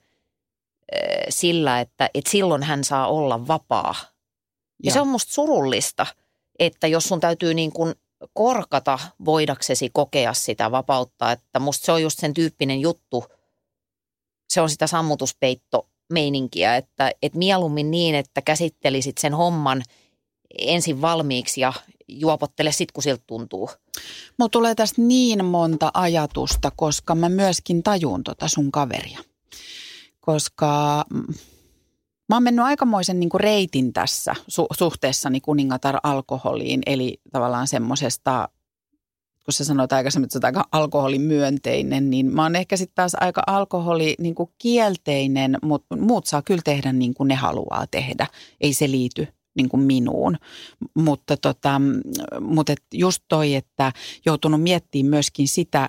eh, 0.92 1.26
sillä, 1.28 1.80
että, 1.80 2.10
että 2.14 2.30
silloin 2.30 2.62
hän 2.62 2.84
saa 2.84 3.08
olla 3.08 3.46
vapaa. 3.46 3.94
Ja 4.82 4.88
Joo. 4.88 4.94
se 4.94 5.00
on 5.00 5.08
musta 5.08 5.34
surullista, 5.34 6.06
että 6.58 6.86
jos 6.86 7.04
sun 7.04 7.20
täytyy 7.20 7.54
niin 7.54 7.72
kuin 7.72 7.94
korkata 8.32 8.98
voidaksesi 9.24 9.90
kokea 9.92 10.34
sitä 10.34 10.70
vapautta, 10.70 11.32
että 11.32 11.58
musta 11.58 11.84
se 11.84 11.92
on 11.92 12.02
just 12.02 12.18
sen 12.18 12.34
tyyppinen 12.34 12.80
juttu, 12.80 13.24
se 14.48 14.60
on 14.60 14.70
sitä 14.70 14.86
sammutuspeitto 14.86 15.88
meininkiä, 16.12 16.76
että, 16.76 17.12
että 17.22 17.38
mieluummin 17.38 17.90
niin, 17.90 18.14
että 18.14 18.42
käsittelisit 18.42 19.18
sen 19.18 19.34
homman 19.34 19.82
ensin 20.58 21.02
valmiiksi 21.02 21.60
ja 21.60 21.72
juopottele 22.08 22.72
sit, 22.72 22.92
kun 22.92 23.02
siltä 23.02 23.22
tuntuu. 23.26 23.70
Mulla 24.38 24.48
tulee 24.48 24.74
tästä 24.74 25.02
niin 25.02 25.44
monta 25.44 25.90
ajatusta, 25.94 26.72
koska 26.76 27.14
mä 27.14 27.28
myöskin 27.28 27.82
tajun 27.82 28.24
tota 28.24 28.48
sun 28.48 28.72
kaveria. 28.72 29.18
Koska 30.20 31.04
mm, 31.10 31.34
mä 32.30 32.36
oon 32.36 32.42
mennyt 32.42 32.64
aikamoisen 32.64 33.20
niinku 33.20 33.38
reitin 33.38 33.92
tässä 33.92 34.34
su- 34.40 34.76
suhteessani 34.78 35.40
kuningatar 35.40 35.96
alkoholiin, 36.02 36.80
eli 36.86 37.20
tavallaan 37.32 37.68
semmosesta, 37.68 38.48
kun 39.44 39.52
sä 39.52 39.64
sanoit 39.64 39.92
aikaisemmin, 39.92 40.24
että 40.24 40.40
sä 40.40 40.46
aika 40.46 40.64
alkoholimyönteinen, 40.72 42.10
niin 42.10 42.26
mä 42.26 42.42
oon 42.42 42.56
ehkä 42.56 42.76
sitten 42.76 42.94
taas 42.94 43.16
aika 43.20 43.42
alkoholi 43.46 44.14
niinku 44.18 44.52
kielteinen, 44.58 45.58
mutta 45.62 45.96
muut 45.96 46.26
saa 46.26 46.42
kyllä 46.42 46.62
tehdä 46.64 46.92
niin 46.92 47.14
kuin 47.14 47.28
ne 47.28 47.34
haluaa 47.34 47.84
tehdä. 47.90 48.26
Ei 48.60 48.74
se 48.74 48.90
liity 48.90 49.26
niin 49.56 49.68
kuin 49.68 49.82
minuun. 49.82 50.36
Mutta, 50.94 51.36
tota, 51.36 51.80
mutta 52.40 52.72
et 52.72 52.82
just 52.94 53.22
toi, 53.28 53.54
että 53.54 53.92
joutunut 54.26 54.62
miettimään 54.62 55.10
myöskin 55.10 55.48
sitä 55.48 55.88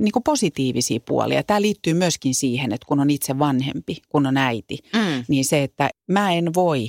niin 0.00 0.12
kuin 0.12 0.22
positiivisia 0.22 1.00
puolia. 1.08 1.42
Tämä 1.42 1.62
liittyy 1.62 1.94
myöskin 1.94 2.34
siihen, 2.34 2.72
että 2.72 2.86
kun 2.86 3.00
on 3.00 3.10
itse 3.10 3.38
vanhempi, 3.38 3.96
kun 4.08 4.26
on 4.26 4.36
äiti, 4.36 4.78
Mm. 4.94 5.24
niin 5.28 5.44
se, 5.44 5.62
että 5.62 5.90
mä 6.08 6.32
en 6.32 6.54
voi 6.54 6.88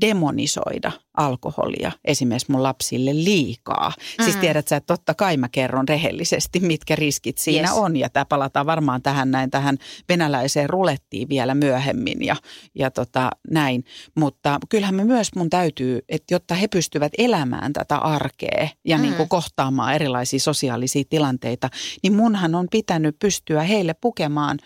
demonisoida 0.00 0.92
alkoholia 1.16 1.92
esimerkiksi 2.04 2.52
mun 2.52 2.62
lapsille 2.62 3.14
liikaa. 3.14 3.92
Mm. 4.18 4.24
Siis 4.24 4.36
Mm. 4.36 4.40
tiedät 4.40 4.68
sä, 4.68 4.76
että 4.76 4.86
totta 4.94 5.14
kai 5.14 5.36
mä 5.36 5.48
kerron 5.48 5.88
rehellisesti, 5.88 6.60
mitkä 6.60 6.96
riskit 6.96 7.38
siinä 7.38 7.68
Yes. 7.68 7.76
on. 7.78 7.96
Ja 7.96 8.08
tämä 8.10 8.24
palataan 8.24 8.66
varmaan 8.66 9.02
tähän 9.02 9.30
näin 9.30 9.50
tähän 9.50 9.78
venäläiseen 10.08 10.70
rulettiin 10.70 11.28
vielä 11.28 11.54
myöhemmin 11.54 12.24
ja, 12.24 12.36
ja 12.74 12.90
tota, 12.90 13.30
näin. 13.50 13.84
Mutta 14.16 14.58
kyllähän 14.68 14.94
me 14.94 15.04
myös 15.04 15.28
mun 15.36 15.50
täytyy, 15.50 15.98
että 16.08 16.34
jotta 16.34 16.54
he 16.54 16.68
pystyvät 16.68 17.12
elämään 17.18 17.72
tätä 17.72 17.96
arkea 17.96 18.68
ja 18.84 18.96
Mm. 18.96 19.02
niin 19.02 19.14
kuin 19.14 19.28
kohtaamaan 19.28 19.94
erilaisia 19.94 20.40
sosiaalisia 20.40 21.04
tilanteita, 21.10 21.68
niin 22.02 22.12
munhan 22.14 22.54
on 22.54 22.66
pitänyt 22.70 23.16
pystyä 23.18 23.62
heille 23.62 23.94
pukemaan 24.00 24.58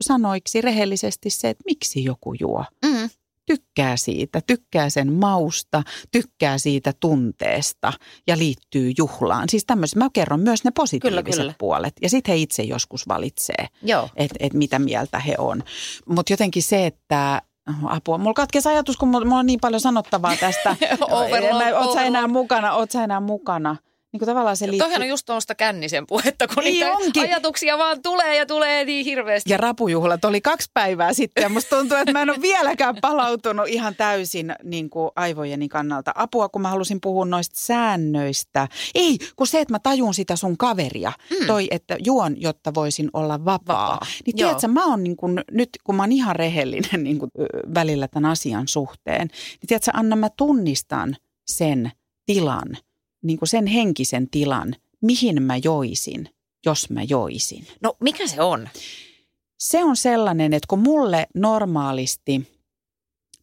sanoiksi 0.00 0.60
rehellisesti 0.60 1.30
se, 1.30 1.48
että 1.48 1.62
miksi 1.66 2.04
joku 2.04 2.34
juo 2.40 2.64
Mm. 2.84 3.10
Tykkää 3.48 3.96
siitä, 3.96 4.40
tykkää 4.46 4.90
sen 4.90 5.12
mausta, 5.12 5.82
tykkää 6.10 6.58
siitä 6.58 6.92
tunteesta 7.00 7.92
ja 8.26 8.38
liittyy 8.38 8.92
juhlaan. 8.98 9.48
Siis 9.48 9.64
tämmöisen, 9.66 9.98
mä 9.98 10.08
kerron 10.12 10.40
myös 10.40 10.64
ne 10.64 10.70
positiiviset 10.70 11.24
Kyllä, 11.24 11.36
kyllä. 11.42 11.54
puolet 11.58 11.92
ja 12.02 12.08
sitten 12.08 12.32
he 12.32 12.36
itse 12.36 12.62
joskus 12.62 13.08
valitsee, 13.08 13.66
että 14.16 14.36
et 14.40 14.54
mitä 14.54 14.78
mieltä 14.78 15.18
he 15.18 15.34
on. 15.38 15.62
Mutta 16.08 16.32
jotenkin 16.32 16.62
se, 16.62 16.86
että 16.86 17.42
apua, 17.84 18.18
mulla 18.18 18.34
katkesi 18.34 18.68
ajatus, 18.68 18.96
kun 18.96 19.08
mulla, 19.08 19.38
on 19.38 19.46
niin 19.46 19.60
paljon 19.60 19.80
sanottavaa 19.80 20.36
tästä. 20.36 20.76
Overload, 21.10 21.72
Mä- 21.72 21.78
Oot 21.78 21.94
sä 21.94 22.02
enää 22.02 22.26
mukana, 22.28 22.72
oot 22.72 22.90
sä 22.90 23.04
enää 23.04 23.20
mukana. 23.20 23.76
Niin 24.12 24.18
kuin 24.18 24.26
tavallaan 24.26 24.56
se 24.56 24.66
liittyy. 24.66 24.78
Toihan 24.86 25.02
on 25.02 25.08
just 25.08 25.26
tuosta 25.26 25.54
kännisen 25.54 26.06
puhetta, 26.06 26.48
kun 26.48 26.64
Niin 26.64 26.72
niitä 26.72 26.92
onkin. 26.92 27.22
ajatuksia 27.22 27.78
vaan 27.78 28.02
tulee 28.02 28.36
ja 28.36 28.46
tulee 28.46 28.84
niin 28.84 29.04
hirveästi. 29.04 29.50
Ja 29.50 29.56
rapujuhlat 29.56 30.24
oli 30.24 30.40
kaksi 30.40 30.70
päivää 30.74 31.12
sitten 31.12 31.42
ja 31.42 31.48
musta 31.48 31.76
tuntuu, 31.76 31.96
että 31.96 32.12
mä 32.12 32.22
en 32.22 32.30
ole 32.30 32.42
vieläkään 32.42 32.96
palautunut 33.00 33.68
ihan 33.68 33.94
täysin 33.96 34.54
niin 34.64 34.90
kuin 34.90 35.10
aivojeni 35.16 35.68
kannalta. 35.68 36.12
Apua, 36.14 36.48
kun 36.48 36.62
mä 36.62 36.68
halusin 36.68 37.00
puhua 37.00 37.24
noista 37.24 37.54
säännöistä. 37.58 38.68
Ei, 38.94 39.18
kun 39.36 39.46
se, 39.46 39.60
että 39.60 39.74
mä 39.74 39.78
tajun 39.78 40.14
sitä 40.14 40.36
sun 40.36 40.56
kaveria, 40.58 41.12
mm. 41.40 41.46
toi, 41.46 41.68
että 41.70 41.96
juon, 42.04 42.40
jotta 42.40 42.74
voisin 42.74 43.10
olla 43.12 43.44
vapaa. 43.44 43.88
Vapaa, 43.92 44.06
Niin 44.26 44.38
joo. 44.38 44.48
tiedätkö, 44.48 44.68
mä 44.68 44.86
oon 44.86 45.04
niin 45.04 45.16
kuin, 45.16 45.40
nyt, 45.50 45.68
kun 45.84 45.94
mä 45.94 46.02
oon 46.02 46.12
ihan 46.12 46.36
rehellinen 46.36 47.04
niin 47.04 47.18
kuin, 47.18 47.30
välillä 47.74 48.08
tämän 48.08 48.30
asian 48.30 48.68
suhteen, 48.68 49.26
niin 49.26 49.66
tiedätkö, 49.68 49.90
Anna, 49.94 50.16
mä 50.16 50.28
tunnistan 50.36 51.16
sen 51.46 51.90
tilan, 52.26 52.76
niin 53.22 53.38
kuin 53.38 53.48
sen 53.48 53.66
henkisen 53.66 54.30
tilan, 54.30 54.74
mihin 55.00 55.42
mä 55.42 55.56
joisin, 55.56 56.28
jos 56.66 56.90
mä 56.90 57.02
joisin. 57.02 57.66
No 57.82 57.96
mikä 58.00 58.26
se 58.26 58.42
on? 58.42 58.68
Se 59.58 59.84
on 59.84 59.96
sellainen, 59.96 60.54
että 60.54 60.66
kun 60.68 60.78
mulle 60.78 61.26
normaalisti, 61.34 62.48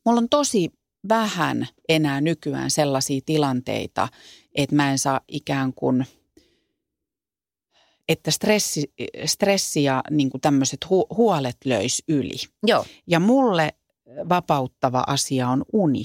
mulla 0.05 0.17
on 0.17 0.29
tosi 0.29 0.71
vähän 1.09 1.67
enää 1.89 2.21
nykyään 2.21 2.71
sellaisia 2.71 3.21
tilanteita, 3.25 4.07
että 4.55 4.75
mä 4.75 4.91
en 4.91 4.99
saa 4.99 5.21
ikään 5.27 5.73
kuin, 5.73 6.05
että 8.09 8.31
stressi, 8.31 8.93
stressi 9.25 9.83
ja 9.83 10.03
niin 10.11 10.29
kuin 10.29 10.41
tämmöiset 10.41 10.89
hu, 10.89 11.07
huolet 11.17 11.57
löys 11.65 12.03
yli. 12.07 12.35
Joo. 12.63 12.85
Ja 13.07 13.19
mulle 13.19 13.73
vapauttava 14.29 15.03
asia 15.07 15.49
on 15.49 15.65
uni. 15.73 16.03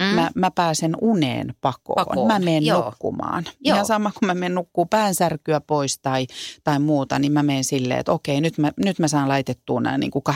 Mm. 0.00 0.04
Mä, 0.04 0.30
mä 0.34 0.50
pääsen 0.50 0.96
uneen 1.00 1.54
pakoon. 1.60 2.06
Pakoon, 2.06 2.28
Mä 2.28 2.38
menen 2.38 2.66
joo. 2.66 2.84
nukkumaan. 2.84 3.44
Joo. 3.44 3.74
Ihan 3.74 3.86
sama 3.86 4.10
kuin 4.18 4.26
mä 4.26 4.34
menen 4.34 4.54
nukkuu 4.54 4.86
päänsärkyä 4.86 5.60
pois 5.60 5.98
tai, 5.98 6.26
tai 6.64 6.78
muuta, 6.78 7.18
niin 7.18 7.32
mä 7.32 7.42
menen 7.42 7.64
silleen, 7.64 8.00
että 8.00 8.12
okei, 8.12 8.40
nyt 8.40 8.58
mä, 8.58 8.72
nyt 8.84 8.98
mä 8.98 9.08
saan 9.08 9.28
laitettua 9.28 9.80
nämä 9.80 9.98
niin 9.98 10.10
kuin 10.10 10.22
8-10 10.30 10.32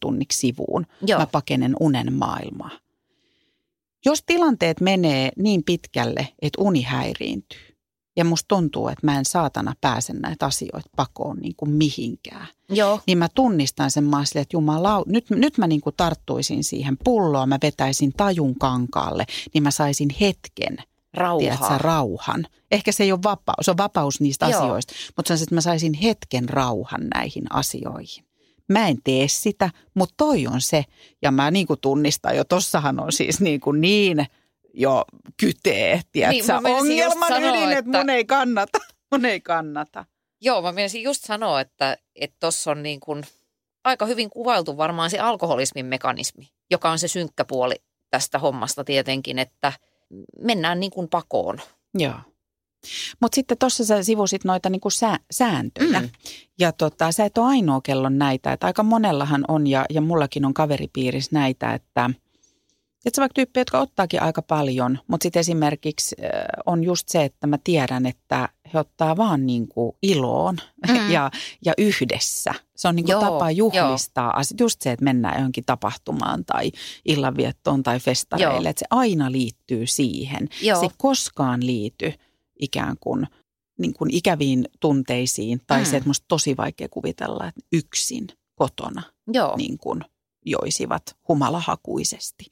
tunniksi 0.00 0.38
sivuun. 0.40 0.86
Joo. 1.06 1.20
Mä 1.20 1.26
pakenen 1.26 1.76
unen 1.80 2.12
maailmaa. 2.12 2.70
Jos 4.04 4.22
tilanteet 4.26 4.80
menee 4.80 5.30
niin 5.36 5.62
pitkälle, 5.64 6.28
että 6.42 6.62
uni 6.62 6.82
häiriintyy 6.82 7.67
ja 8.18 8.24
musta 8.24 8.48
tuntuu, 8.48 8.88
että 8.88 9.06
mä 9.06 9.18
en 9.18 9.24
saatana 9.24 9.74
pääse 9.80 10.12
näitä 10.12 10.46
asioita 10.46 10.90
pakoon 10.96 11.36
niin 11.36 11.54
kuin 11.56 11.70
mihinkään, 11.70 12.46
Joo. 12.68 13.00
niin 13.06 13.18
mä 13.18 13.28
tunnistan 13.34 13.90
sen 13.90 14.04
mä 14.04 14.16
oon 14.16 14.26
silleen, 14.26 14.42
että 14.42 14.56
jumala, 14.56 15.02
nyt, 15.06 15.30
nyt 15.30 15.58
mä 15.58 15.66
niin 15.66 15.80
kuin 15.80 15.94
tarttuisin 15.96 16.64
siihen 16.64 16.96
pulloon, 17.04 17.48
mä 17.48 17.58
vetäisin 17.62 18.12
tajun 18.16 18.58
kankaalle, 18.58 19.24
niin 19.54 19.62
mä 19.62 19.70
saisin 19.70 20.08
hetken, 20.20 20.76
Rauhaa. 21.14 21.38
tiedätkö, 21.38 21.78
rauhan. 21.78 22.46
Ehkä 22.70 22.92
se 22.92 23.04
ei 23.04 23.12
ole 23.12 23.20
vapaus, 23.22 23.56
se 23.64 23.70
on 23.70 23.76
vapaus 23.76 24.20
niistä 24.20 24.48
Joo. 24.48 24.62
asioista, 24.62 24.94
mutta 25.16 25.28
se 25.28 25.36
se, 25.36 25.42
että 25.42 25.54
mä 25.54 25.60
saisin 25.60 25.94
hetken 25.94 26.48
rauhan 26.48 27.08
näihin 27.14 27.44
asioihin. 27.50 28.24
Mä 28.68 28.88
en 28.88 28.98
tee 29.04 29.28
sitä, 29.28 29.70
mutta 29.94 30.14
toi 30.16 30.46
on 30.46 30.60
se. 30.60 30.84
Ja 31.22 31.30
mä 31.30 31.50
niin 31.50 31.66
kuin 31.66 31.80
tunnistan 31.80 32.36
jo, 32.36 32.44
tossahan 32.44 33.00
on 33.00 33.12
siis 33.12 33.40
niin, 33.40 33.60
kuin 33.60 33.80
niin 33.80 34.26
jo 34.78 35.04
kytee, 35.40 36.00
tiedätkö, 36.12 36.38
just 36.38 36.50
ongelman 36.50 37.28
sanoa, 37.28 37.50
ydin, 37.50 37.62
että 37.62 37.78
että- 37.78 37.98
mun 37.98 38.10
ei 38.10 38.24
kannata. 38.24 38.78
Mun 39.12 39.24
ei 39.24 39.40
kannata. 39.40 40.04
Joo, 40.40 40.62
mä 40.62 40.72
menisin 40.72 41.02
just 41.02 41.24
sanoa, 41.24 41.60
että 41.60 41.96
tuossa 42.40 42.70
on 42.70 42.82
niin 42.82 43.00
kuin 43.00 43.24
aika 43.84 44.06
hyvin 44.06 44.30
kuvailtu 44.30 44.76
varmaan 44.76 45.10
se 45.10 45.18
alkoholismin 45.18 45.86
mekanismi, 45.86 46.48
joka 46.70 46.90
on 46.90 46.98
se 46.98 47.08
synkkä 47.08 47.44
puoli 47.44 47.74
tästä 48.10 48.38
hommasta 48.38 48.84
tietenkin, 48.84 49.38
että 49.38 49.72
mennään 50.40 50.80
niin 50.80 50.90
kuin 50.90 51.08
pakoon. 51.08 51.60
Joo. 51.94 52.14
Mutta 53.20 53.34
sitten 53.34 53.58
tuossa 53.58 53.84
sä 53.84 54.02
sivusit 54.02 54.44
noita 54.44 54.70
niinku 54.70 54.90
sää, 54.90 55.18
sääntöjä. 55.30 56.00
Mm. 56.00 56.08
Ja 56.58 56.72
tota, 56.72 57.12
sä 57.12 57.24
et 57.24 57.38
ole 57.38 57.46
ainoa 57.46 57.80
kellon 57.80 58.18
näitä. 58.18 58.52
Että 58.52 58.66
aika 58.66 58.82
monellahan 58.82 59.44
on 59.48 59.66
ja, 59.66 59.84
ja 59.90 60.00
mullakin 60.00 60.44
on 60.44 60.54
kaveripiirissä 60.54 61.30
näitä, 61.32 61.74
että 61.74 62.10
se 63.14 63.20
vaikka 63.20 63.34
tyyppejä, 63.34 63.60
jotka 63.60 63.80
ottaakin 63.80 64.22
aika 64.22 64.42
paljon, 64.42 64.98
mutta 65.06 65.22
sitten 65.22 65.40
esimerkiksi 65.40 66.16
äh, 66.24 66.30
on 66.66 66.84
just 66.84 67.08
se, 67.08 67.24
että 67.24 67.46
mä 67.46 67.58
tiedän, 67.64 68.06
että 68.06 68.48
he 68.74 68.78
ottaa 68.78 69.16
vaan 69.16 69.46
niinku 69.46 69.96
iloon 70.02 70.56
Mm. 70.88 71.10
ja, 71.10 71.30
ja 71.64 71.72
yhdessä. 71.78 72.54
Se 72.76 72.88
on 72.88 72.96
niinku 72.96 73.10
Joo, 73.10 73.20
tapa 73.20 73.50
juhlistaa 73.50 74.36
asiat. 74.36 74.60
Just 74.60 74.82
se, 74.82 74.92
että 74.92 75.04
mennään 75.04 75.36
johonkin 75.36 75.64
tapahtumaan 75.64 76.44
tai 76.44 76.72
illanviettoon 77.04 77.82
tai 77.82 78.00
festareille. 78.00 78.54
Joo. 78.54 78.70
Että 78.70 78.80
se 78.80 78.86
aina 78.90 79.32
liittyy 79.32 79.86
siihen. 79.86 80.48
Joo. 80.62 80.80
Se 80.80 80.86
ei 80.86 80.90
koskaan 80.96 81.66
liity 81.66 82.12
ikään 82.60 82.96
kuin, 83.00 83.26
niin 83.78 83.94
kuin 83.94 84.14
ikäviin 84.14 84.64
tunteisiin 84.80 85.60
tai 85.66 85.78
mm. 85.80 85.84
se, 85.86 85.96
että 85.96 86.08
musta 86.08 86.24
tosi 86.28 86.56
vaikea 86.56 86.88
kuvitella, 86.88 87.46
että 87.46 87.60
yksin 87.72 88.26
kotona 88.54 89.02
Joo. 89.32 89.56
niin 89.56 89.78
kuin 89.78 90.00
joisivat 90.44 91.16
humalahakuisesti. 91.28 92.44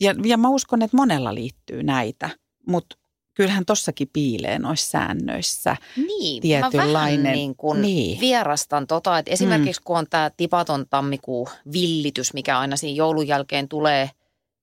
Ja, 0.00 0.14
ja 0.24 0.36
mä 0.36 0.48
uskon, 0.48 0.82
että 0.82 0.96
monella 0.96 1.34
liittyy 1.34 1.82
näitä, 1.82 2.30
mutta 2.68 2.96
kyllähän 3.34 3.64
tossakin 3.64 4.10
piilee 4.12 4.58
noissa 4.58 4.90
säännöissä. 4.90 5.76
Niin, 5.96 6.42
mä 6.48 6.60
vähän 6.60 6.72
tietynlainen- 6.72 7.32
niin 7.32 7.56
kuin 7.56 7.82
niin. 7.82 8.20
vierastan 8.20 8.86
tota, 8.86 9.18
että 9.18 9.30
esimerkiksi 9.30 9.82
kun 9.84 9.98
on 9.98 10.06
tämä 10.10 10.30
tipaton 10.36 10.86
tammikuu 10.90 11.48
villitys, 11.72 12.34
mikä 12.34 12.58
aina 12.58 12.76
siinä 12.76 12.96
joulun 12.96 13.28
jälkeen 13.28 13.68
tulee, 13.68 14.10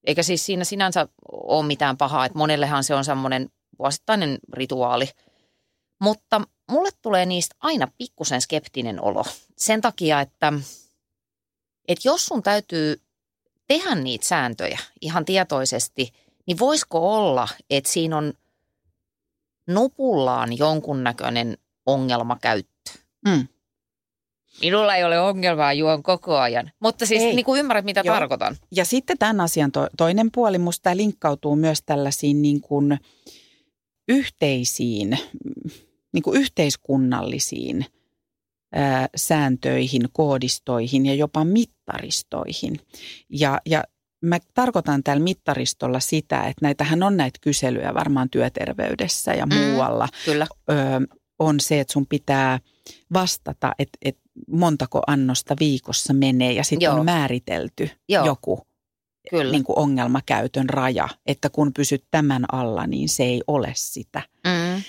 eikä 0.03 0.23
siis 0.23 0.45
siinä 0.45 0.63
sinänsä 0.63 1.07
ole 1.31 1.65
mitään 1.65 1.97
pahaa, 1.97 2.25
että 2.25 2.37
monellehan 2.37 2.83
se 2.83 2.95
on 2.95 3.05
semmoinen 3.05 3.49
vuosittainen 3.79 4.37
rituaali, 4.53 5.09
mutta 6.01 6.41
mulle 6.71 6.89
tulee 7.01 7.25
niistä 7.25 7.55
aina 7.59 7.87
pikkusen 7.97 8.41
skeptinen 8.41 9.03
olo 9.03 9.23
sen 9.57 9.81
takia, 9.81 10.21
että, 10.21 10.53
että 11.87 12.07
jos 12.07 12.25
sun 12.25 12.43
täytyy 12.43 13.01
tehdä 13.69 13.95
niitä 13.95 14.27
sääntöjä 14.27 14.79
ihan 15.01 15.25
tietoisesti, 15.25 16.13
niin 16.45 16.59
voisiko 16.59 17.15
olla, 17.15 17.47
että 17.69 17.89
siinä 17.89 18.17
on 18.17 18.33
nupullaan 19.67 20.57
jonkunnäköinen 20.57 21.57
ongelmakäyttö. 21.85 22.91
Mm. 23.27 23.47
Minulla 24.61 24.95
ei 24.95 25.03
ole 25.03 25.19
ongelmaa, 25.19 25.73
juon 25.73 26.03
koko 26.03 26.37
ajan. 26.37 26.71
Mutta 26.79 27.05
siis 27.05 27.23
Ei. 27.23 27.35
niin 27.35 27.45
kuin 27.45 27.59
ymmärrät, 27.59 27.85
mitä 27.85 28.01
Joo. 28.05 28.15
tarkoitan. 28.15 28.57
Ja 28.71 28.85
sitten 28.85 29.17
tämän 29.17 29.41
asian 29.41 29.71
to, 29.71 29.87
toinen 29.97 30.29
puoli, 30.31 30.57
musta 30.57 30.83
tämä 30.83 30.97
linkkautuu 30.97 31.55
myös 31.55 31.81
tällaisiin 31.85 32.41
niin 32.41 32.61
kuin 32.61 32.99
yhteisiin, 34.07 35.17
niin 36.13 36.23
kuin 36.23 36.41
yhteiskunnallisiin 36.41 37.85
sääntöihin, 39.15 40.01
koodistoihin 40.13 41.05
ja 41.05 41.13
jopa 41.13 41.43
mittaristoihin. 41.43 42.79
Ja, 43.29 43.59
ja 43.65 43.83
mä 44.21 44.39
tarkoitan 44.53 45.03
tällä 45.03 45.23
mittaristolla 45.23 45.99
sitä, 45.99 46.37
että 46.39 46.59
näitähän 46.61 47.03
on 47.03 47.17
näitä 47.17 47.39
kyselyjä 47.41 47.93
varmaan 47.93 48.29
työterveydessä 48.29 49.33
ja 49.33 49.45
Mm. 49.45 49.53
muualla. 49.57 50.07
Kyllä. 50.25 50.47
Ö, 50.69 50.73
on 51.39 51.59
se, 51.59 51.79
että 51.79 51.93
sun 51.93 52.07
pitää 52.07 52.59
vastata, 53.13 53.71
että, 53.79 53.97
että 54.05 54.21
montako 54.47 55.01
annosta 55.07 55.55
viikossa 55.59 56.13
menee 56.13 56.51
ja 56.51 56.63
sitten 56.63 56.91
on 56.91 57.05
määritelty 57.05 57.89
Joo. 58.09 58.25
joku 58.25 58.67
Kyllä. 59.29 59.51
niin 59.51 59.63
kuin 59.63 59.79
ongelmakäytön 59.79 60.69
raja, 60.69 61.09
että 61.25 61.49
kun 61.49 61.73
pysyt 61.73 62.03
tämän 62.11 62.45
alla, 62.51 62.87
niin 62.87 63.09
se 63.09 63.23
ei 63.23 63.41
ole 63.47 63.71
sitä. 63.75 64.21
Mm. 64.47 64.83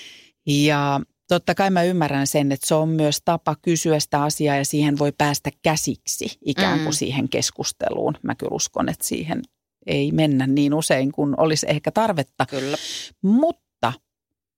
Ja 0.47 1.01
totta 1.35 1.55
kai 1.55 1.69
mä 1.69 1.83
ymmärrän 1.83 2.27
sen, 2.27 2.51
että 2.51 2.67
se 2.67 2.75
on 2.75 2.89
myös 2.89 3.21
tapa 3.25 3.55
kysyä 3.61 3.99
sitä 3.99 4.23
asiaa 4.23 4.55
ja 4.55 4.65
siihen 4.65 4.99
voi 4.99 5.11
päästä 5.17 5.49
käsiksi 5.61 6.37
ikään 6.45 6.77
kuin 6.79 6.87
Mm. 6.87 6.93
siihen 6.93 7.29
keskusteluun. 7.29 8.17
Mä 8.23 8.35
kyllä 8.35 8.55
uskon, 8.55 8.89
että 8.89 9.07
siihen 9.07 9.41
ei 9.87 10.11
mennä 10.11 10.47
niin 10.47 10.73
usein 10.73 11.11
kuin 11.11 11.39
olisi 11.39 11.65
ehkä 11.69 11.91
tarvetta. 11.91 12.45
Kyllä. 12.45 12.77
Mutta 13.21 13.93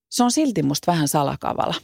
se 0.09 0.23
on 0.23 0.31
silti 0.31 0.63
musta 0.63 0.91
vähän 0.91 1.07
salakavala. 1.07 1.75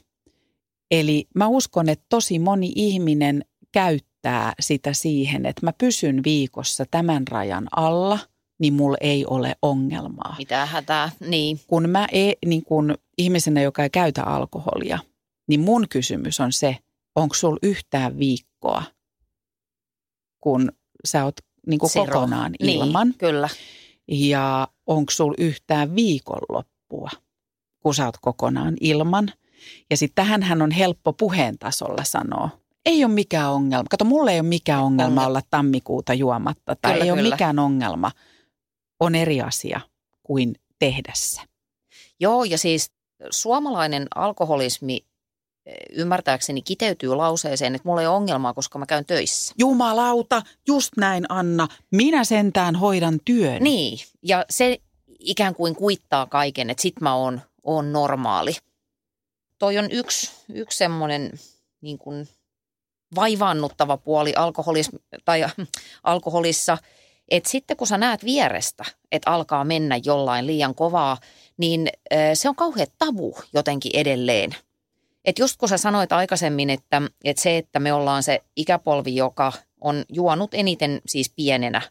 Eli 0.91 1.27
mä 1.35 1.47
uskon, 1.47 1.89
että 1.89 2.05
tosi 2.09 2.39
moni 2.39 2.71
ihminen 2.75 3.45
käyttää 3.71 4.53
sitä 4.59 4.93
siihen, 4.93 5.45
että 5.45 5.65
mä 5.65 5.73
pysyn 5.77 6.23
viikossa 6.23 6.85
tämän 6.91 7.27
rajan 7.27 7.67
alla, 7.75 8.19
niin 8.59 8.73
mulla 8.73 8.97
ei 9.01 9.25
ole 9.25 9.55
ongelmaa. 9.61 10.35
Mitä 10.37 10.65
hätää. 10.65 11.11
Niin. 11.19 11.59
Kun 11.67 11.89
mä 11.89 12.07
e, 12.11 12.31
niin 12.45 12.63
kun 12.63 12.95
ihmisenä, 13.17 13.61
joka 13.61 13.83
ei 13.83 13.89
käytä 13.89 14.23
alkoholia, 14.23 14.99
niin 15.47 15.59
mun 15.59 15.85
kysymys 15.89 16.39
on 16.39 16.53
se, 16.53 16.77
onko 17.15 17.35
sul 17.35 17.57
yhtään 17.63 18.19
viikkoa, 18.19 18.83
kun 20.41 20.71
sä 21.05 21.23
oot 21.23 21.35
niin 21.67 21.79
kuin 21.79 21.89
Zero. 21.89 22.05
kokonaan 22.05 22.51
ilman. 22.59 23.07
Niin, 23.07 23.17
kyllä. 23.17 23.49
Ja 24.07 24.67
onko 24.87 25.11
sul 25.11 25.33
yhtään 25.37 25.95
viikonloppua, 25.95 27.09
kun 27.79 27.95
sä 27.95 28.05
oot 28.05 28.17
kokonaan 28.21 28.73
ilman. 28.81 29.31
Ja 29.89 29.97
sitten 29.97 30.25
tähänhän 30.25 30.61
on 30.61 30.71
helppo 30.71 31.13
puheen 31.13 31.57
tasolla 31.59 32.03
sanoa. 32.03 32.49
Ei 32.85 33.05
ole 33.05 33.13
mikään 33.13 33.51
ongelma. 33.51 33.87
Kato, 33.89 34.05
mulle 34.05 34.31
ei 34.31 34.39
ole 34.39 34.47
mikään 34.47 34.83
ongelma 34.83 35.21
Onge- 35.23 35.27
olla 35.27 35.41
tammikuuta 35.49 36.13
juomatta. 36.13 36.75
Tai 36.75 36.91
Kyllä, 36.93 37.05
ei 37.05 37.11
ole 37.11 37.19
kyllä. 37.21 37.35
mikään 37.35 37.59
ongelma. 37.59 38.11
On 38.99 39.15
eri 39.15 39.41
asia 39.41 39.81
kuin 40.23 40.55
tehdä 40.79 41.11
se. 41.15 41.41
Joo, 42.19 42.43
ja 42.43 42.57
siis 42.57 42.91
suomalainen 43.29 44.07
alkoholismi 44.15 45.05
eh, 45.65 45.75
ymmärtääkseni 45.91 46.61
kiteytyy 46.61 47.15
lauseeseen, 47.15 47.75
että 47.75 47.87
mulla 47.87 48.01
ei 48.01 48.07
ole 48.07 48.15
ongelmaa, 48.15 48.53
koska 48.53 48.79
mä 48.79 48.85
käyn 48.85 49.05
töissä. 49.05 49.55
Jumalauta, 49.57 50.41
just 50.67 50.91
näin 50.97 51.25
Anna. 51.29 51.67
Minä 51.91 52.23
sentään 52.23 52.75
hoidan 52.75 53.19
työn. 53.25 53.63
Niin, 53.63 53.99
ja 54.23 54.45
se 54.49 54.77
ikään 55.19 55.55
kuin 55.55 55.75
kuittaa 55.75 56.25
kaiken, 56.25 56.69
että 56.69 56.81
sit 56.81 57.01
mä 57.01 57.15
oon, 57.15 57.41
oon 57.63 57.93
normaali. 57.93 58.55
Toi 59.57 59.77
on 59.77 59.91
yksi, 59.91 60.31
yksi 60.53 60.77
semmoinen 60.77 61.31
niin 61.81 61.97
kuin 61.97 62.27
vaivaannuttava 63.15 63.97
puoli 63.97 64.33
alkoholis, 64.35 64.89
tai 65.25 65.45
alkoholissa, 66.03 66.77
Et 67.31 67.45
sitten 67.45 67.77
kun 67.77 67.87
sä 67.87 67.97
näet 67.97 68.25
vierestä, 68.25 68.85
että 69.11 69.31
alkaa 69.31 69.63
mennä 69.63 69.99
jollain 70.05 70.47
liian 70.47 70.75
kovaa, 70.75 71.17
niin 71.57 71.89
se 72.33 72.49
on 72.49 72.55
kauhean 72.55 72.87
tabu 72.97 73.37
jotenkin 73.53 73.91
edelleen. 73.95 74.55
Et 75.25 75.39
just 75.39 75.57
kun 75.57 75.69
sä 75.69 75.77
sanoit 75.77 76.11
aikaisemmin, 76.11 76.69
että, 76.69 77.01
että 77.23 77.41
se, 77.41 77.57
että 77.57 77.79
me 77.79 77.93
ollaan 77.93 78.23
se 78.23 78.43
ikäpolvi, 78.55 79.15
joka 79.15 79.51
on 79.81 80.05
juonut 80.09 80.53
eniten 80.53 81.01
siis 81.05 81.33
pienenä, 81.35 81.81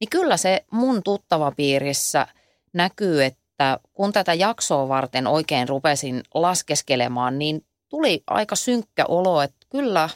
niin 0.00 0.10
kyllä 0.10 0.36
se 0.36 0.64
mun 0.70 1.02
tuttavapiirissä 1.02 2.26
näkyy, 2.72 3.24
että 3.24 3.78
kun 3.92 4.12
tätä 4.12 4.34
jaksoa 4.34 4.88
varten 4.88 5.26
oikein 5.26 5.68
rupesin 5.68 6.22
laskeskelemaan, 6.34 7.38
niin 7.38 7.64
tuli 7.88 8.22
aika 8.26 8.56
synkkä 8.56 9.04
olo, 9.08 9.42
että 9.42 9.66
kyllä 9.70 10.08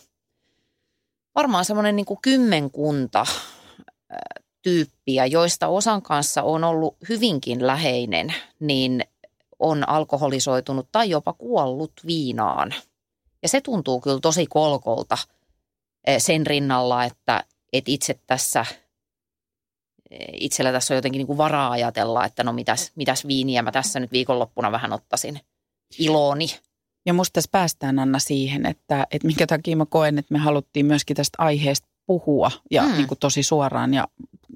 varmaan 1.35 1.65
semmoinen 1.65 1.97
niin 1.97 2.07
kuin 2.07 2.19
kymmenkunta 2.23 3.27
tyyppiä, 4.63 5.27
joista 5.27 5.69
osan 5.69 6.03
kanssa 6.03 6.43
on 6.43 6.65
ollut 6.65 6.97
hyvinkin 7.09 7.67
läheinen, 7.67 8.35
niin 8.61 9.05
on 9.59 9.89
alkoholisoitunut 9.89 10.89
tai 10.93 11.11
jopa 11.11 11.33
kuollut 11.33 11.93
viinaan. 12.07 12.75
Ja 13.43 13.49
se 13.49 13.61
tuntuu 13.61 14.01
kyllä 14.01 14.21
tosi 14.21 14.47
kolkolta 14.47 15.19
sen 16.19 16.47
rinnalla, 16.47 17.05
että, 17.05 17.45
että 17.73 17.91
itse 17.91 18.21
tässä, 18.27 18.67
itsellä 20.33 20.73
tässä 20.73 20.95
on 20.95 20.97
jotenkin 20.97 21.19
niin 21.19 21.27
kuin 21.27 21.39
varaa 21.39 21.71
ajatella, 21.71 22.25
että 22.25 22.45
no 22.45 22.53
mitäs, 22.53 22.93
mitäs 22.95 23.27
viiniä 23.27 23.63
mä 23.63 23.73
tässä 23.73 24.01
nyt 24.01 24.13
viikonloppuna 24.13 24.73
vähän 24.73 24.93
ottaisin 24.93 25.41
iloni. 25.99 26.47
Ja 27.07 27.15
musta 27.15 27.33
tässä 27.33 27.49
päästään 27.53 27.99
Anna 27.99 28.19
siihen, 28.19 28.67
että, 28.67 29.07
että 29.11 29.27
minkä 29.27 29.47
takia 29.47 29.77
mä 29.77 29.87
koen, 29.87 30.19
että 30.19 30.35
me 30.35 30.39
haluttiin 30.39 30.87
myöskin 30.87 31.17
tästä 31.17 31.43
aiheesta 31.43 31.89
puhua 32.09 32.51
ja 32.71 32.83
mm. 32.83 32.93
niin 32.93 33.09
kuin 33.09 33.19
tosi 33.19 33.43
suoraan 33.43 33.95
ja 33.95 34.09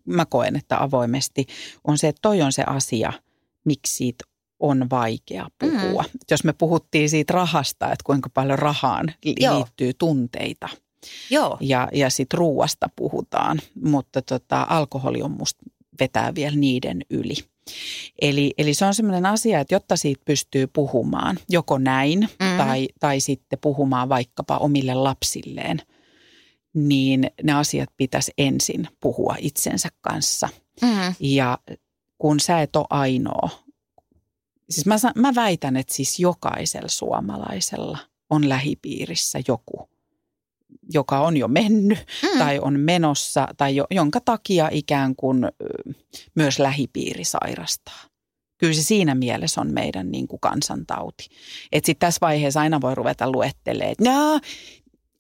mä 0.05 0.27
koen, 0.27 0.57
että 0.57 0.83
avoimesti 0.83 1.47
on 1.85 1.99
se, 1.99 2.09
että 2.09 2.23
toi 2.23 2.43
on 2.43 2.53
se 2.53 2.63
asia, 2.67 3.13
miksi 3.65 3.95
siitä 3.95 4.25
on 4.61 4.91
vaikea 4.91 5.49
puhua. 5.59 6.03
Mm. 6.03 6.19
Jos 6.31 6.45
me 6.45 6.53
puhuttiin 6.53 7.11
siitä 7.11 7.33
rahasta, 7.33 7.87
että 7.87 8.05
kuinka 8.05 8.31
paljon 8.35 8.59
rahaan 8.59 9.15
Joo. 9.41 9.57
liittyy 9.57 9.93
tunteita. 9.99 10.69
Joo. 11.31 11.57
Ja, 11.61 11.89
ja 11.93 12.11
sitten 12.11 12.39
ruuasta 12.39 12.89
puhutaan, 12.97 13.61
mutta 13.85 14.23
tota, 14.23 14.67
alkoholi 14.69 15.23
on 15.23 15.31
musta 15.31 15.63
vetää 16.01 16.35
vielä 16.35 16.57
niiden 16.57 17.03
yli. 17.11 17.35
Eli, 18.23 18.55
eli 18.59 18.75
se 18.75 18.85
on 18.85 18.95
sellainen 18.95 19.27
asia, 19.27 19.61
että 19.61 19.75
jotta 19.75 19.97
siitä 19.97 20.23
pystyy 20.25 20.67
puhumaan, 20.67 21.39
joko 21.51 21.79
näin 21.79 22.21
mm. 22.21 22.57
tai, 22.57 22.89
tai 23.01 23.21
sitten 23.21 23.59
puhumaan 23.59 24.09
vaikkapa 24.09 24.57
omille 24.57 24.95
lapsilleen, 24.95 25.83
niin 26.75 27.31
ne 27.43 27.53
asiat 27.53 27.91
pitäisi 27.97 28.33
ensin 28.39 28.89
puhua 29.01 29.37
itsensä 29.39 29.89
kanssa. 30.01 30.49
Mm. 30.83 31.15
Ja 31.21 31.59
kun 32.19 32.41
sä 32.41 32.63
et 32.63 32.77
ole 32.77 32.87
ainoa, 32.91 33.49
siis 34.71 34.87
mä, 34.87 34.97
mä 35.17 35.35
väitän, 35.35 35.77
että 35.77 35.95
siis 35.95 36.19
jokaisella 36.19 36.89
suomalaisella 36.89 37.99
on 38.31 38.49
lähipiirissä 38.49 39.39
joku, 39.49 39.89
joka 40.93 41.21
on 41.21 41.37
jo 41.37 41.49
mennyt 41.49 41.99
mm. 42.23 42.39
tai 42.39 42.59
on 42.59 42.81
menossa 42.81 43.49
tai 43.57 43.77
jo, 43.77 43.87
jonka 43.91 44.21
takia 44.21 44.69
ikään 44.73 45.17
kuin 45.17 45.49
myös 46.35 46.59
lähipiiri 46.59 47.25
sairastaa. 47.25 48.01
Kyllä 48.59 48.75
se 48.75 48.83
siinä 48.83 49.15
mielessä 49.15 49.61
on 49.61 49.73
meidän 49.73 50.11
niin 50.11 50.29
kuin 50.29 50.41
kansantauti. 50.41 51.29
Että 51.73 51.87
sitten 51.87 52.07
tässä 52.07 52.19
vaiheessa 52.21 52.61
aina 52.61 52.81
voi 52.81 52.95
ruveta 52.95 53.31
luettelemaan, 53.31 53.93
että 53.93 54.11
no, 54.11 54.41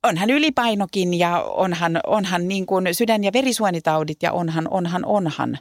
onhan 0.02 0.30
ylipainokin 0.30 1.14
ja 1.14 1.42
onhan, 1.42 2.00
onhan 2.06 2.48
niin 2.48 2.66
kuin 2.66 2.94
sydän- 2.94 3.24
ja 3.24 3.32
verisuonitaudit 3.32 4.22
ja 4.22 4.32
onhan, 4.32 4.68
onhan, 4.70 5.04
onhan. 5.04 5.58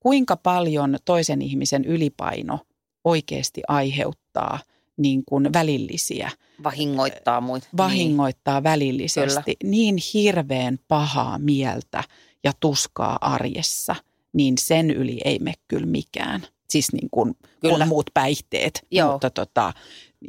Kuinka 0.00 0.36
paljon 0.36 0.98
toisen 1.04 1.42
ihmisen 1.42 1.84
ylipaino 1.84 2.58
oikeasti 3.04 3.62
aiheuttaa– 3.68 4.58
niin 4.96 5.22
kuin 5.26 5.52
välillisiä. 5.52 6.30
Vahingoittaa 6.62 7.40
muita. 7.40 7.68
Vahingoittaa 7.76 8.58
niin. 8.60 8.64
välillisesti. 8.64 9.56
Kyllä. 9.60 9.70
Niin 9.70 9.96
hirveän 10.14 10.78
pahaa 10.88 11.38
mieltä 11.38 12.04
ja 12.44 12.52
tuskaa 12.60 13.18
arjessa, 13.20 13.96
niin 14.32 14.58
sen 14.58 14.90
yli 14.90 15.20
ei 15.24 15.38
me 15.38 15.52
kyllä 15.68 15.86
mikään. 15.86 16.46
Siis 16.68 16.92
niin 16.92 17.08
kuin, 17.10 17.36
kyllä. 17.60 17.78
kun 17.78 17.88
muut 17.88 18.10
päihteet. 18.14 18.86
Joo. 18.90 19.12
Mutta 19.12 19.30
tota, 19.30 19.72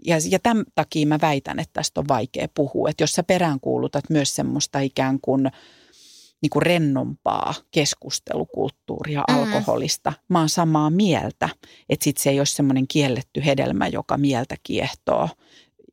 ja, 0.06 0.18
ja 0.30 0.40
tämän 0.40 0.66
takia 0.76 1.08
mä 1.08 1.20
väitän, 1.22 1.60
että 1.60 1.74
tästä 1.74 2.00
on 2.00 2.08
vaikea 2.08 2.48
puhua. 2.56 2.90
Että 2.90 3.04
jos 3.04 3.12
sä 3.12 3.24
peräänkuulutat 3.24 4.10
myös 4.10 4.36
semmoista 4.36 4.80
ikään 4.80 5.20
kuin– 5.22 5.52
niin 6.46 6.50
kuin 6.50 6.64
rennompaa 6.64 7.54
keskustelukulttuuria 7.72 9.24
mm. 9.30 9.36
alkoholista. 9.36 10.14
Mä 10.30 10.40
oon 10.40 10.50
samaa 10.50 10.90
mieltä, 10.90 11.50
että 11.90 12.04
sit 12.04 12.18
se 12.18 12.30
ei 12.30 12.40
ole 12.40 12.46
semmoinen 12.46 12.88
kielletty 12.88 13.46
hedelmä, 13.46 13.88
joka 13.88 14.18
mieltä 14.18 14.56
kiehtoo, 14.64 15.30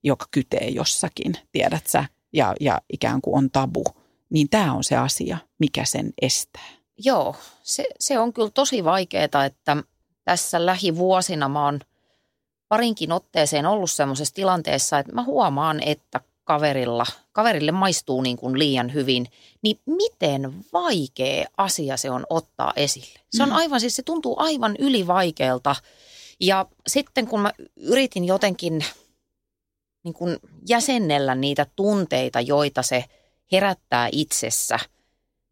joka 0.03 0.26
kytee 0.30 0.68
jossakin, 0.68 1.34
tiedät 1.53 1.86
sä, 1.86 2.05
ja, 2.32 2.55
ja 2.61 2.80
ikään 2.92 3.20
kuin 3.20 3.38
on 3.38 3.50
tabu. 3.50 3.84
Niin 4.30 4.48
tämä 4.48 4.72
on 4.72 4.84
se 4.84 4.96
asia, 4.96 5.38
mikä 5.59 5.84
sen 5.84 6.12
estää. 6.22 6.68
Joo, 6.98 7.36
se, 7.62 7.84
se 8.00 8.18
on 8.18 8.32
kyllä 8.32 8.50
tosi 8.55 8.84
vaikeaa, 8.84 9.44
että 9.44 9.76
tässä 10.24 10.66
lähivuosina 10.66 11.48
mä 11.48 11.64
oon 11.64 11.80
parinkin 12.72 13.12
otteeseen 13.12 13.66
ollut 13.66 13.90
semmoisessa 13.90 14.34
tilanteessa, 14.34 14.98
että 14.98 15.12
mä 15.12 15.22
huomaan, 15.22 15.82
että 15.82 16.20
kaverilla, 16.44 17.06
kaverille 17.32 17.72
maistuu 17.72 18.22
niin 18.22 18.36
kuin 18.36 18.58
liian 18.58 18.94
hyvin, 18.94 19.26
niin 19.62 19.80
miten 19.86 20.54
vaikea 20.72 21.46
asia 21.56 21.96
se 21.96 22.10
on 22.10 22.26
ottaa 22.30 22.72
esille? 22.76 23.20
Se 23.32 23.42
on 23.42 23.48
mm. 23.48 23.54
aivan, 23.54 23.80
siis 23.80 23.96
se 23.96 24.02
tuntuu 24.02 24.36
aivan 24.38 24.76
ylivaikealta. 24.78 25.76
Ja 26.40 26.66
sitten 26.86 27.26
kun 27.26 27.40
mä 27.40 27.52
yritin 27.76 28.24
jotenkin 28.24 28.84
niin 30.04 30.14
kuin 30.14 30.36
jäsennellä 30.68 31.34
niitä 31.34 31.66
tunteita, 31.76 32.40
joita 32.40 32.82
se 32.82 33.04
herättää 33.52 34.08
itsessä, 34.12 34.78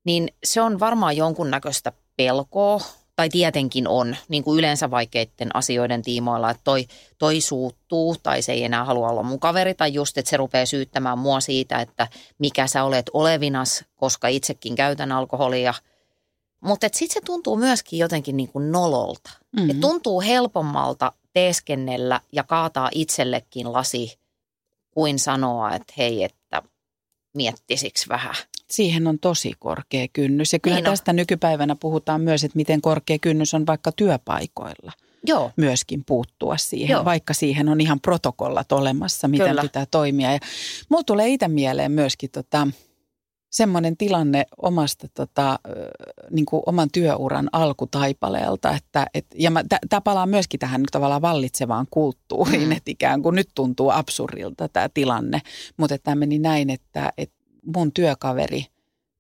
niin 0.05 0.29
se 0.45 0.61
on 0.61 0.81
varmaan 0.81 1.17
jonkunnäköistä 1.17 1.93
pelkoa, 2.17 2.81
tai 3.21 3.29
tietenkin 3.29 3.89
on, 3.89 4.17
niin 4.29 4.45
kuin 4.45 4.59
yleensä 4.59 4.91
vaikeiden 4.91 5.57
asioiden 5.57 6.03
tiimoilla, 6.03 6.51
että 6.51 6.61
toi, 6.65 6.87
toi 7.19 7.41
suuttuu 7.41 8.17
tai 8.23 8.43
se 8.43 8.53
ei 8.53 8.65
enää 8.65 8.85
halua 8.85 9.09
olla 9.09 9.23
mun 9.23 9.41
kaveri 9.41 9.75
tai 9.75 9.95
just, 9.95 10.19
että 10.19 10.31
se 10.31 10.37
rupeaa 10.37 10.67
syyttämään 10.67 11.19
mua 11.19 11.41
siitä, 11.41 11.81
että 11.81 12.09
mikä 12.39 12.67
sä 12.67 12.85
olet 12.85 13.11
olevinas, 13.13 13.85
koska 13.97 14.29
itsekin 14.29 14.75
käytän 14.75 15.13
alkoholia. 15.13 15.75
Mutta 16.61 16.89
sitten 16.93 17.15
se 17.15 17.21
tuntuu 17.25 17.57
myöskin 17.57 17.99
jotenkin 17.99 18.37
niin 18.37 18.49
kuin 18.49 18.73
nololta. 18.73 19.31
Mm-hmm. 19.53 19.71
Et 19.71 19.81
tuntuu 19.81 20.21
helpommalta 20.21 21.13
teeskennellä 21.33 22.21
ja 22.33 22.45
kaataa 22.45 22.91
itsellekin 22.93 23.73
lasi 23.73 24.19
kuin 24.91 25.19
sanoa, 25.19 25.75
että 25.75 25.95
hei, 25.99 26.25
että 26.25 26.63
miettisiksi 27.35 28.09
vähän 28.09 28.35
siihen 28.71 29.07
on 29.07 29.19
tosi 29.19 29.53
korkea 29.59 30.07
kynnys. 30.13 30.53
Ja 30.53 30.59
kyllä 30.59 30.77
niin 30.77 30.85
tästä 30.85 31.11
on. 31.11 31.17
nykypäivänä 31.17 31.77
puhutaan 31.81 32.21
myös, 32.21 32.45
että 32.45 32.57
miten 32.57 32.81
korkea 32.81 33.19
kynnys 33.19 33.55
on 33.55 33.67
vaikka 33.67 33.93
työpaikoilla. 33.93 34.93
Joo. 35.27 35.51
myöskin 35.57 36.05
puuttua 36.07 36.57
siihen, 36.57 36.95
Joo. 36.95 37.05
vaikka 37.05 37.35
siihen 37.35 37.69
on 37.69 37.81
ihan 37.81 38.01
protokollat 38.01 38.73
olemassa, 38.73 39.29
miten 39.29 39.49
Kyllä. 39.49 39.63
pitää 39.63 39.87
toimia. 39.91 40.33
Ja 40.33 40.39
mulla 40.89 41.05
tulee 41.05 41.29
itse 41.29 41.49
mieleen 41.49 41.93
myöskin 41.93 42.31
tota, 42.31 42.69
semmoinen 43.51 43.97
tilanne 43.97 44.47
omasta 44.63 45.09
tota, 45.15 45.59
niin 46.31 46.47
kuin 46.47 46.63
oman 46.67 46.89
työuran 46.93 47.49
alkutaipaleelta, 47.53 48.75
että 48.75 49.07
et, 49.15 49.27
ja 49.35 49.51
tämä 49.89 50.01
palaa 50.01 50.27
myöskin 50.27 50.61
tähän 50.61 50.83
tavallaan 50.93 51.23
vallitsevaan 51.23 51.87
kulttuuriin, 51.91 52.69
mm. 52.69 52.73
että 52.73 52.91
ikään 52.91 53.23
kuin 53.23 53.35
nyt 53.37 53.49
tuntuu 53.55 53.91
absurdilta 53.91 54.69
tämä 54.69 54.89
tilanne, 54.95 55.41
mutta 55.77 55.99
tämä 55.99 56.15
meni 56.15 56.39
näin, 56.39 56.71
että, 56.71 57.13
että 57.19 57.40
mun 57.75 57.93
työkaveri 57.93 58.67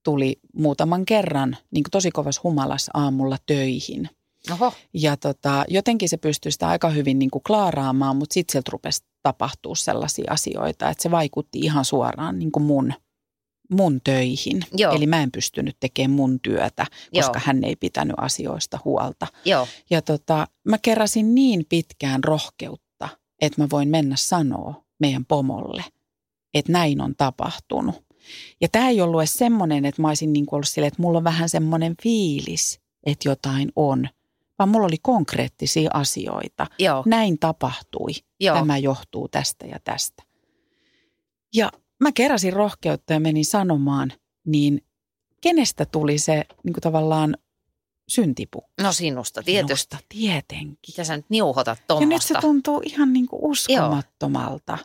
tuli 0.02 0.40
muutaman 0.54 1.04
kerran 1.04 1.56
niin 1.70 1.84
tosi 1.90 2.10
kovas 2.10 2.42
humalas 2.42 2.90
aamulla 2.94 3.36
töihin. 3.46 4.08
Oho. 4.52 4.72
Ja 4.94 5.16
tota, 5.16 5.64
jotenkin 5.68 6.08
se 6.08 6.16
pystyi 6.16 6.52
sitä 6.52 6.68
aika 6.68 6.90
hyvin 6.90 7.18
niin 7.18 7.30
kuin 7.30 7.42
klaaraamaan, 7.42 8.16
mutta 8.16 8.34
sitten 8.34 8.52
sieltä 8.52 8.70
rupesi 8.72 9.04
tapahtuu 9.22 9.74
sellaisia 9.74 10.32
asioita, 10.32 10.90
että 10.90 11.02
se 11.02 11.10
vaikutti 11.10 11.58
ihan 11.58 11.84
suoraan 11.84 12.38
niin 12.38 12.52
kuin 12.52 12.62
mun, 12.62 12.92
mun 13.70 14.00
töihin. 14.04 14.64
Joo. 14.76 14.94
Eli 14.94 15.06
mä 15.06 15.22
en 15.22 15.32
pystynyt 15.32 15.76
tekemään 15.80 16.16
mun 16.16 16.40
työtä, 16.40 16.86
koska 17.14 17.38
Joo. 17.38 17.42
hän 17.44 17.64
ei 17.64 17.76
pitänyt 17.76 18.16
asioista 18.16 18.78
huolta. 18.84 19.26
Joo. 19.44 19.66
Ja 19.90 20.02
tota, 20.02 20.46
mä 20.64 20.78
keräsin 20.78 21.34
niin 21.34 21.66
pitkään 21.68 22.24
rohkeutta, 22.24 23.08
että 23.40 23.62
mä 23.62 23.68
voin 23.70 23.88
mennä 23.88 24.16
sanoa 24.16 24.84
meidän 24.98 25.24
pomolle, 25.24 25.84
että 26.54 26.72
näin 26.72 27.00
on 27.00 27.14
tapahtunut. 27.16 28.09
Ja 28.60 28.68
tämä 28.68 28.88
ei 28.88 29.00
ollut 29.00 29.20
edes 29.20 29.34
semmoinen, 29.34 29.84
että 29.84 30.02
mä 30.02 30.08
olisin 30.08 30.32
niin 30.32 30.46
ollut 30.52 30.68
silleen, 30.68 30.88
että 30.88 31.02
mulla 31.02 31.18
on 31.18 31.24
vähän 31.24 31.48
semmoinen 31.48 31.94
fiilis, 32.02 32.80
että 33.06 33.28
jotain 33.28 33.72
on, 33.76 34.08
vaan 34.58 34.68
mulla 34.68 34.86
oli 34.86 34.98
konkreettisia 35.02 35.90
asioita. 35.94 36.66
Joo. 36.78 37.02
Näin 37.06 37.38
tapahtui. 37.38 38.10
Joo. 38.40 38.56
Tämä 38.56 38.78
johtuu 38.78 39.28
tästä 39.28 39.66
ja 39.66 39.78
tästä. 39.84 40.22
Ja 41.54 41.72
mä 42.00 42.12
keräsin 42.12 42.52
rohkeutta 42.52 43.12
ja 43.12 43.20
menin 43.20 43.44
sanomaan, 43.44 44.12
niin 44.46 44.84
kenestä 45.40 45.86
tuli 45.86 46.18
se 46.18 46.44
niin 46.64 46.72
kuin 46.72 46.82
tavallaan 46.82 47.36
syntipukki. 48.08 48.82
No 48.82 48.92
sinusta 48.92 49.42
tietysti. 49.42 49.66
Minusta 49.66 49.98
tietenkin. 50.08 50.78
Mitä 50.88 51.04
sä 51.04 51.16
nyt 51.16 51.26
niuhotat 51.28 51.78
Ja 51.78 51.82
nyt 51.82 51.86
tuommoista? 51.86 52.34
se 52.34 52.40
tuntuu 52.40 52.82
ihan 52.84 53.12
niin 53.12 53.26
kuin 53.26 53.40
uskomattomalta. 53.42 54.72
Joo. 54.72 54.84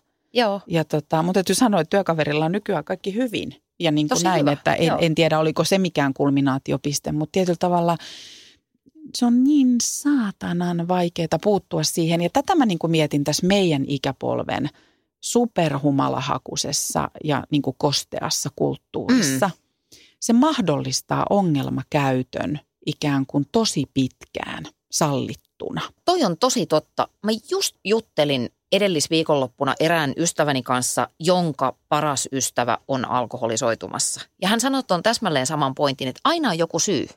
Ja 0.67 0.85
tota, 0.85 1.23
mutta 1.23 1.33
täytyy 1.33 1.55
sanoa, 1.55 1.81
että 1.81 1.97
työkaverilla 1.97 2.45
on 2.45 2.51
nykyään 2.51 2.83
kaikki 2.83 3.13
hyvin. 3.13 3.55
Ja 3.79 3.91
niin 3.91 4.07
kuin 4.07 4.15
Tosi 4.15 4.23
näin, 4.23 4.39
hyvä, 4.39 4.51
että 4.51 4.73
en, 4.73 4.87
joo. 4.87 4.97
en 5.01 5.15
tiedä 5.15 5.39
oliko 5.39 5.63
se 5.63 5.77
mikään 5.77 6.13
kulminaatiopiste, 6.13 7.11
mutta 7.11 7.31
tietyllä 7.31 7.57
tavalla 7.59 7.97
se 9.17 9.25
on 9.25 9.43
niin 9.43 9.75
saatanan 9.83 10.87
vaikeaa 10.87 11.39
puuttua 11.43 11.83
siihen. 11.83 12.21
Ja 12.21 12.29
tätä 12.29 12.55
mä 12.55 12.65
niin 12.65 12.79
kuin 12.79 12.91
mietin 12.91 13.23
tässä 13.23 13.47
meidän 13.47 13.85
ikäpolven 13.87 14.69
superhumalahakusessa 15.21 17.11
ja 17.23 17.43
niin 17.51 17.61
kuin 17.61 17.75
kosteassa 17.77 18.49
kulttuurissa. 18.55 19.47
Mm. 19.47 19.97
Se 20.19 20.33
mahdollistaa 20.33 21.25
ongelmakäytön 21.29 22.59
ikään 22.85 23.25
kuin 23.25 23.45
tosi 23.51 23.83
pitkään 23.93 24.63
sallittuna. 24.91 25.81
Toi 26.05 26.23
on 26.23 26.37
tosi 26.37 26.65
totta. 26.65 27.07
Mä 27.23 27.31
just 27.51 27.75
juttelin 27.85 28.49
edellisviikonloppuna 28.75 29.75
erään 29.79 30.13
ystäväni 30.17 30.63
kanssa, 30.63 31.07
jonka 31.19 31.75
paras 31.89 32.29
ystävä 32.31 32.77
on 32.87 33.05
alkoholisoitumassa. 33.05 34.21
Ja 34.41 34.47
hän 34.47 34.59
sanoi 34.59 34.81
on 34.91 35.03
täsmälleen 35.03 35.45
saman 35.47 35.75
pointin, 35.75 36.07
että 36.07 36.21
aina 36.23 36.49
on 36.49 36.57
joku 36.57 36.79
syy. 36.79 37.07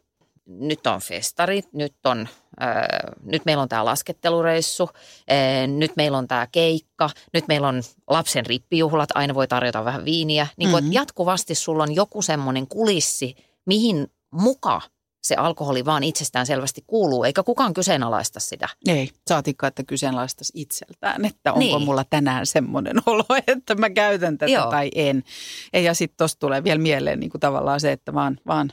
Nyt 0.47 0.87
on 0.87 1.01
festarit, 1.01 1.73
nyt, 1.73 1.95
on, 2.05 2.29
äh, 2.63 2.77
nyt 3.23 3.45
meillä 3.45 3.63
on 3.63 3.69
tämä 3.69 3.85
laskettelureissu, 3.85 4.91
äh, 5.33 5.69
nyt 5.69 5.93
meillä 5.97 6.19
on 6.19 6.29
tämä 6.29 6.47
keikka, 6.53 7.11
nyt 7.33 7.49
meillä 7.49 7.69
on 7.69 7.83
lapsen 8.11 8.47
rippijuhlat, 8.47 9.09
aina 9.15 9.35
voi 9.35 9.49
tarjota 9.49 9.85
vähän 9.85 10.05
viiniä. 10.05 10.47
Niin 10.57 10.71
kuin, 10.71 10.85
Mhm. 10.85 10.85
mm-hmm. 10.85 10.93
jatkuvasti 11.01 11.55
sulla 11.55 11.83
on 11.83 11.95
joku 11.95 12.23
semmoinen 12.23 12.67
kulissi, 12.67 13.37
mihin 13.67 14.07
muka 14.33 14.81
se 15.23 15.35
alkoholi 15.35 15.85
vaan 15.85 16.05
itsestään 16.05 16.47
selvästi 16.47 16.85
kuuluu, 16.87 17.25
eikä 17.25 17.43
kukaan 17.43 17.75
kyseenalaista 17.75 18.41
sitä. 18.41 18.69
Ei, 18.89 19.11
saatikka, 19.29 19.67
että 19.67 19.83
kyseenalaistaisi 19.85 20.53
itseltään, 20.55 21.25
että 21.25 21.53
onko 21.53 21.59
Niin. 21.59 21.83
mulla 21.83 22.05
tänään 22.11 22.47
semmoinen 22.47 22.97
olo, 23.07 23.25
että 23.47 23.75
mä 23.75 23.91
käytän 23.91 24.39
tätä 24.39 24.53
Joo. 24.53 24.71
tai 24.71 24.91
en. 24.95 25.25
Ja 25.73 25.95
sitten 25.95 26.17
tuossa 26.17 26.39
tulee 26.39 26.65
vielä 26.65 26.81
mieleen 26.81 27.21
niin 27.21 27.31
kuin 27.31 27.41
tavallaan 27.41 27.81
se, 27.81 27.93
että 27.93 28.15
vaan, 28.15 28.39
vaan 28.47 28.73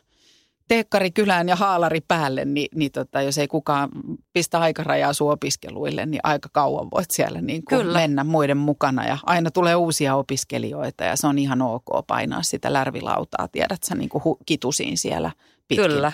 teekkari 0.68 1.12
kylään 1.12 1.50
ja 1.50 1.56
haalari 1.56 2.02
päälle, 2.08 2.46
niin, 2.46 2.68
niin 2.76 2.92
tota, 2.92 3.22
jos 3.22 3.38
ei 3.38 3.48
kukaan 3.48 3.90
pistä 4.34 4.60
aikarajaa 4.60 5.14
sun 5.14 5.32
opiskeluille, 5.32 6.06
niin 6.06 6.20
aika 6.24 6.50
kauan 6.54 6.88
voit 6.92 7.12
siellä 7.12 7.42
niin 7.42 7.64
kuin 7.70 7.80
Kyllä. 7.80 8.00
mennä 8.00 8.24
muiden 8.24 8.58
mukana. 8.58 9.08
Ja 9.08 9.18
aina 9.26 9.52
tulee 9.52 9.76
uusia 9.76 10.16
opiskelijoita 10.16 11.04
ja 11.04 11.16
se 11.16 11.28
on 11.28 11.38
ihan 11.40 11.62
ok 11.62 11.86
painaa 12.08 12.44
sitä 12.44 12.74
lärvilautaa, 12.74 13.48
tiedät 13.48 13.84
sä 13.84 13.96
niin 13.96 14.10
kuin 14.10 14.24
kitusiin 14.46 14.98
siellä 14.98 15.32
pitkin. 15.68 15.86
Kyllä. 15.86 16.12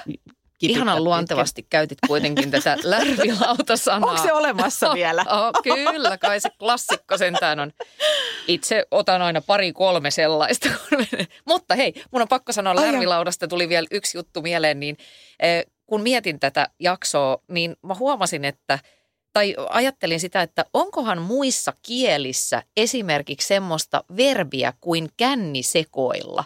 kipität 0.62 0.78
Ihanan 0.78 0.96
pitkin. 0.96 1.04
luontevasti 1.04 1.66
käytit 1.70 1.98
kuitenkin 2.08 2.52
tätä 2.52 2.78
lärvilauta-sanaa. 2.84 4.10
Onko 4.10 4.24
se 4.24 4.34
olemassa 4.34 4.94
vielä? 4.94 5.26
Oh, 5.32 5.64
kyllä, 5.64 6.18
kai 6.18 6.40
se 6.40 6.50
klassikko 6.60 7.18
sentään 7.18 7.60
on. 7.60 7.72
Itse 8.48 8.86
otan 8.92 9.22
aina 9.22 9.42
pari 9.42 9.74
kolme 9.74 10.12
sellaista. 10.12 10.70
Mutta 11.50 11.76
hei, 11.76 11.94
mun 12.12 12.22
on 12.22 12.28
pakko 12.28 12.52
sanoa 12.52 12.74
Ai 12.78 12.86
lärvilaudasta 12.86 13.48
tuli 13.48 13.70
vielä 13.70 13.88
yksi 13.92 14.18
juttu 14.18 14.42
mieleen, 14.42 14.80
niin 14.80 14.98
eh, 15.40 15.66
kun 15.86 16.02
mietin 16.02 16.40
tätä 16.40 16.68
jaksoa, 16.80 17.38
niin 17.48 17.76
mä 17.82 17.96
huomasin, 17.96 18.46
että 18.46 18.80
tai 19.34 19.56
ajattelin 19.70 20.20
sitä, 20.20 20.42
että 20.42 20.66
onkohan 20.74 21.22
muissa 21.22 21.74
kielissä 21.82 22.64
esimerkiksi 22.78 23.48
semmoista 23.48 24.04
verbiä 24.18 24.74
kuin 24.82 25.10
kännisekoilla. 25.18 26.44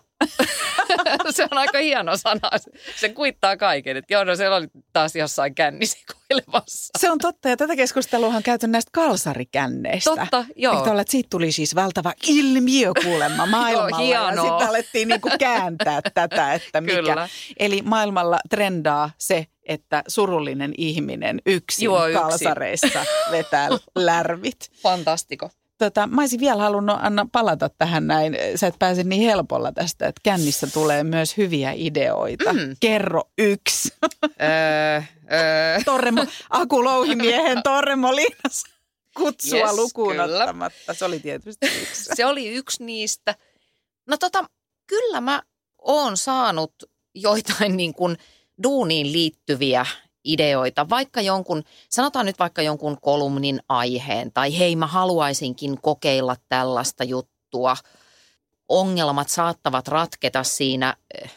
se 1.35 1.43
on 1.43 1.57
aika 1.57 1.77
hieno 1.77 2.17
sana. 2.17 2.49
Se 2.95 3.09
kuittaa 3.09 3.57
kaiken. 3.57 3.97
Että 3.97 4.13
joo, 4.13 4.23
no 4.23 4.35
se 4.35 4.49
oli 4.49 4.67
taas 4.93 5.15
jossain 5.15 5.55
kännisekoilemassa. 5.55 6.91
Se 6.99 7.11
on 7.11 7.17
totta, 7.17 7.49
ja 7.49 7.57
tätä 7.57 7.75
keskustelua 7.75 8.27
on 8.35 8.43
käyty 8.43 8.67
näistä 8.67 8.89
kalsarikänneistä. 8.93 10.09
Totta, 10.09 10.45
joo. 10.55 10.77
Että 10.77 11.11
siitä 11.11 11.27
tuli 11.29 11.51
siis 11.51 11.75
valtava 11.75 12.13
ilmiö 12.27 12.91
kuulemma 13.03 13.45
maailmalla. 13.55 13.89
ja 13.89 14.27
hienoa. 14.27 14.49
sitten 14.49 14.67
alettiin 14.69 15.07
niinku 15.07 15.29
kääntää 15.39 16.01
tätä, 16.13 16.53
että 16.53 16.81
mikä. 16.81 16.95
Kyllä. 16.95 17.29
Eli 17.59 17.81
maailmalla 17.81 18.39
trendaa 18.49 19.11
se, 19.17 19.47
että 19.63 20.03
surullinen 20.07 20.73
ihminen 20.77 21.41
yksin 21.45 21.85
Juo 21.85 22.07
yksin. 22.07 22.21
kalsareissa 22.21 23.05
vetää 23.31 23.69
lärvit. 23.95 24.71
Fantastiko. 24.83 25.49
Tota, 25.77 26.07
mä 26.07 26.21
olisin 26.21 26.39
vielä 26.39 26.61
halunnut 26.63 26.97
Anna 27.01 27.27
palata 27.31 27.69
tähän 27.69 28.07
näin. 28.07 28.37
Sä 28.55 28.67
et 28.67 28.79
pääse 28.79 29.03
niin 29.03 29.21
helpolla 29.21 29.71
tästä, 29.71 30.07
että 30.07 30.21
kännissä 30.23 30.67
tulee 30.67 31.03
myös 31.03 31.37
hyviä 31.37 31.71
ideoita. 31.75 32.53
Mm. 32.53 32.75
Kerro 32.79 33.23
yksi. 33.37 33.89
öö, 34.41 35.01
öö. 35.31 35.81
Torremo, 35.85 36.25
Aku 36.49 36.83
Louhimiehen 36.83 37.61
kutsua 39.15 39.59
Yes, 39.59 39.75
lukuun 39.75 40.11
kyllä. 40.15 40.23
ottamatta. 40.39 40.93
Se 40.93 41.05
oli 41.05 41.19
tietysti 41.19 41.67
yksi. 41.81 42.09
Se 42.15 42.25
oli 42.25 42.47
yksi 42.47 42.83
niistä. 42.83 43.35
No 44.07 44.17
tota, 44.17 44.49
kyllä 44.87 45.21
mä 45.21 45.43
oon 45.81 46.17
saanut 46.17 46.73
joitain 47.15 47.77
niin 47.77 47.93
kuin 47.93 48.17
duuniin 48.63 49.11
liittyviä 49.11 49.85
ideoita, 50.25 50.89
vaikka 50.89 51.21
jonkun, 51.21 51.63
sanotaan 51.89 52.25
nyt 52.25 52.39
vaikka 52.39 52.61
jonkun 52.61 52.97
kolumnin 53.01 53.59
aiheen, 53.69 54.31
tai 54.31 54.57
hei 54.57 54.75
mä 54.75 54.87
haluaisinkin 54.87 55.81
kokeilla 55.81 56.35
tällaista 56.49 57.03
juttua. 57.03 57.77
Ongelmat 58.69 59.29
saattavat 59.29 59.87
ratketa 59.87 60.43
siinä 60.43 60.95
eh, 61.23 61.31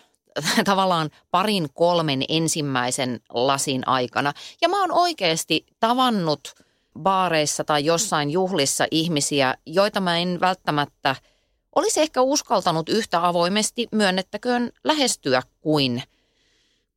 tavallaan 0.65 1.11
parin 1.31 1.69
kolmen 1.75 2.25
ensimmäisen 2.29 3.21
lasin 3.35 3.89
aikana. 3.89 4.33
Ja 4.61 4.69
mä 4.69 4.81
oon 4.81 4.93
oikeasti 4.93 5.67
tavannut 5.81 6.55
baareissa 6.99 7.65
tai 7.65 7.85
jossain 7.85 8.31
juhlissa 8.31 8.87
ihmisiä, 8.91 9.55
joita 9.67 10.01
mä 10.01 10.19
en 10.19 10.41
välttämättä 10.41 11.17
olisi 11.75 12.01
ehkä 12.01 12.23
uskaltanut 12.23 12.89
yhtä 12.89 13.27
avoimesti 13.27 13.89
myönnettäköön 13.93 14.73
lähestyä 14.85 15.43
kuin, 15.61 16.03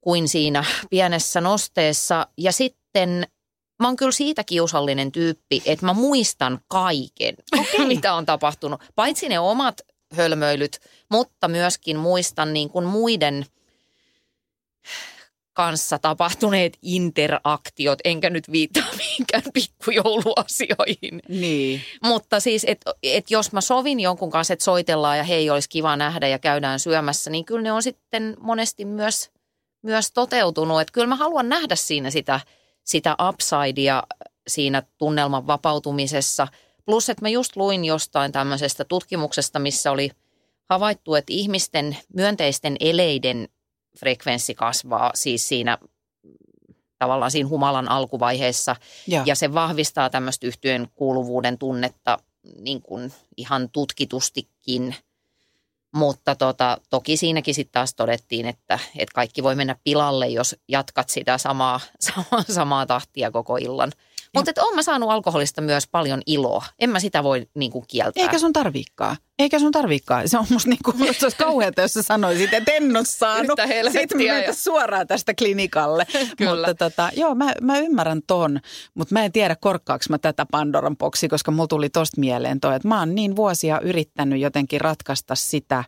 kuin 0.02 0.28
siinä 0.28 0.66
pienessä 0.90 1.42
nosteessa. 1.42 2.28
Ja 2.38 2.52
sitten 2.52 3.28
mä 3.80 3.88
oon 3.88 3.96
kyllä 3.96 4.12
siitä 4.12 4.44
kiusallinen 4.44 5.12
tyyppi, 5.12 5.62
että 5.66 5.86
mä 5.86 5.94
muistan 5.94 6.60
kaiken, 6.68 7.36
okay. 7.60 7.88
mitä 7.88 8.14
on 8.14 8.26
tapahtunut. 8.26 8.84
Paitsi 8.96 9.30
ne 9.30 9.40
omat 9.40 9.82
hölmöilyt, 10.14 10.80
mutta 11.10 11.48
myöskin 11.48 11.98
muistan 11.98 12.54
niin 12.54 12.70
kuin 12.70 12.86
muiden 12.86 13.46
kanssa 15.54 16.00
tapahtuneet 16.00 16.78
interaktiot, 16.82 18.00
enkä 18.04 18.30
nyt 18.30 18.52
viittaa 18.52 18.88
mihinkään 18.98 19.44
pikkujouluasioihin. 19.54 21.22
Niin. 21.30 21.82
Mutta 22.04 22.40
siis, 22.40 22.64
että 22.68 22.94
et 23.04 23.32
jos 23.32 23.52
mä 23.52 23.62
sovin 23.62 24.00
jonkun 24.00 24.30
kanssa, 24.30 24.54
että 24.54 24.66
soitellaan 24.66 25.18
ja 25.18 25.24
hei, 25.24 25.50
olisi 25.50 25.70
kiva 25.70 25.96
nähdä 25.96 26.28
ja 26.28 26.40
käydään 26.40 26.80
syömässä, 26.80 27.30
niin 27.30 27.46
kyllä 27.46 27.62
ne 27.62 27.72
on 27.72 27.84
sitten 27.84 28.38
monesti 28.40 28.86
myös, 28.86 29.32
myös 29.82 30.12
toteutunut. 30.12 30.82
Että 30.82 30.92
kyllä 30.92 31.08
mä 31.08 31.16
haluan 31.16 31.50
nähdä 31.50 31.76
siinä 31.76 32.12
sitä, 32.12 32.40
sitä 32.84 33.16
upsidea 33.30 34.04
siinä 34.48 34.84
tunnelman 34.98 35.48
vapautumisessa. 35.48 36.48
Plus, 36.86 37.10
että 37.10 37.26
mä 37.26 37.30
just 37.30 37.56
luin 37.56 37.86
jostain 37.86 38.32
tämmöisestä 38.32 38.86
tutkimuksesta, 38.86 39.60
missä 39.60 39.92
oli 39.92 40.12
havaittu, 40.70 41.16
että 41.16 41.34
ihmisten 41.34 41.98
myönteisten 42.14 42.76
eleiden 42.80 43.50
frekvenssi 44.00 44.56
kasvaa 44.56 45.12
siis 45.16 45.48
siinä 45.48 45.78
tavallaan 47.00 47.32
siinä 47.32 47.50
humalan 47.50 47.90
alkuvaiheessa 47.92 48.76
Joo. 49.08 49.24
ja 49.26 49.36
se 49.36 49.54
vahvistaa 49.54 50.10
tämmöistä 50.10 50.48
yhtyön 50.48 50.88
kuuluvuuden 50.96 51.58
tunnetta 51.58 52.20
niin 52.60 52.82
kuin 52.82 53.14
ihan 53.38 53.70
tutkitustikin. 53.70 54.96
Mutta 55.92 56.36
tota, 56.36 56.78
toki 56.90 57.18
siinäkin 57.18 57.56
sitten 57.56 57.72
taas 57.72 57.96
todettiin, 57.96 58.46
että, 58.46 58.80
että 58.98 59.14
kaikki 59.16 59.44
voi 59.44 59.56
mennä 59.56 59.76
pilalle, 59.84 60.28
jos 60.28 60.56
jatkat 60.68 61.10
sitä 61.10 61.38
samaa, 61.38 61.80
samaa, 62.00 62.44
samaa 62.56 62.86
tahtia 62.86 63.32
koko 63.32 63.58
illan. 63.58 63.92
Mutta 64.36 64.52
oon 64.64 64.76
mä 64.76 64.84
saanut 64.84 65.10
alkoholista 65.10 65.62
myös 65.62 65.88
paljon 65.88 66.22
iloa. 66.26 66.66
En 66.80 66.90
mä 66.90 67.00
sitä 67.00 67.24
voi 67.24 67.48
niin 67.56 67.72
kuin 67.72 67.86
kieltää. 67.88 68.24
Eikä 68.24 68.40
sun 68.40 68.54
tarviikaan. 68.54 69.18
Eikä 69.40 69.60
sun 69.60 69.72
tarvikaan. 69.72 70.30
Se 70.30 70.38
on 70.38 70.46
musta 70.50 70.70
niinku, 70.70 70.94
se 71.20 71.26
olisi 71.26 71.38
kauheata, 71.38 71.82
jos 71.82 71.94
sä 71.94 72.02
sanoisit, 72.02 72.54
että 72.54 72.72
en 72.72 72.98
ole 72.98 73.06
saanut. 73.06 73.60
Sitten 73.92 74.18
me 74.18 74.54
suoraan 74.54 75.08
tästä 75.08 75.34
klinikalle. 75.34 76.08
Kyllä. 76.38 76.68
Mutta 76.68 76.90
tota, 76.90 77.10
joo, 77.16 77.36
mä, 77.36 77.54
mä 77.62 77.78
ymmärrän 77.78 78.22
ton, 78.28 78.60
mutta 78.94 79.14
mä 79.14 79.26
en 79.26 79.32
tiedä 79.32 79.56
korkkaaks 79.56 80.10
mä 80.10 80.18
tätä 80.18 80.46
Pandoran 80.52 80.98
boksi, 80.98 81.28
koska 81.28 81.52
mulla 81.52 81.68
tuli 81.68 81.90
tosta 81.90 82.20
mieleen 82.20 82.60
toi, 82.60 82.76
että 82.76 82.88
mä 82.88 83.00
oon 83.00 83.16
niin 83.16 83.36
vuosia 83.36 83.80
yrittänyt 83.80 84.40
jotenkin 84.40 84.82
ratkaista 84.82 85.36
sitä 85.36 85.84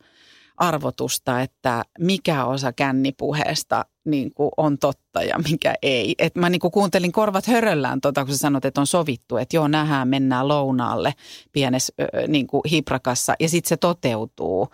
arvotusta, 0.57 1.41
että 1.41 1.83
mikä 1.99 2.45
osa 2.45 2.73
kännipuheesta 2.73 3.85
niin 4.05 4.33
kuin 4.33 4.51
on 4.57 4.77
totta 4.77 5.23
ja 5.23 5.39
mikä 5.49 5.75
ei. 5.81 6.15
Et 6.19 6.35
mä 6.35 6.49
niin 6.49 6.59
kuin 6.59 6.71
kuuntelin 6.71 7.11
korvat 7.11 7.47
höröllään, 7.47 8.01
tota, 8.01 8.25
kun 8.25 8.33
sä 8.33 8.37
sanot, 8.37 8.65
että 8.65 8.81
on 8.81 8.87
sovittu, 8.87 9.37
että 9.37 9.55
joo, 9.55 9.67
nähdään, 9.67 10.07
mennään 10.07 10.47
lounaalle 10.47 11.13
pienessä 11.51 11.93
niin 12.27 12.47
kuin 12.47 12.61
hiprakassa 12.71 13.33
ja 13.39 13.49
sitten 13.49 13.69
se 13.69 13.77
toteutuu. 13.77 14.67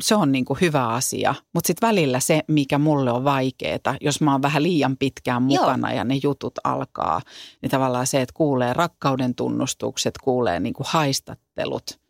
Se 0.00 0.14
on 0.14 0.32
niin 0.32 0.44
kuin 0.44 0.58
hyvä 0.60 0.88
asia, 0.88 1.34
mutta 1.54 1.66
sitten 1.66 1.88
välillä 1.88 2.20
se, 2.20 2.42
mikä 2.48 2.78
mulle 2.78 3.12
on 3.12 3.24
vaikeaa, 3.24 3.96
jos 4.00 4.20
mä 4.20 4.32
oon 4.32 4.42
vähän 4.42 4.62
liian 4.62 4.96
pitkään 4.96 5.42
mukana 5.42 5.88
joo. 5.88 5.96
ja 5.96 6.04
ne 6.04 6.20
jutut 6.22 6.54
alkaa, 6.64 7.20
niin 7.62 7.70
tavallaan 7.70 8.06
se, 8.06 8.20
että 8.20 8.34
kuulee 8.34 8.72
rakkauden 8.72 9.34
tunnustukset, 9.34 10.18
kuulee 10.18 10.60
niin 10.60 10.74
kuin 10.74 10.86
haistattelut. 10.90 12.00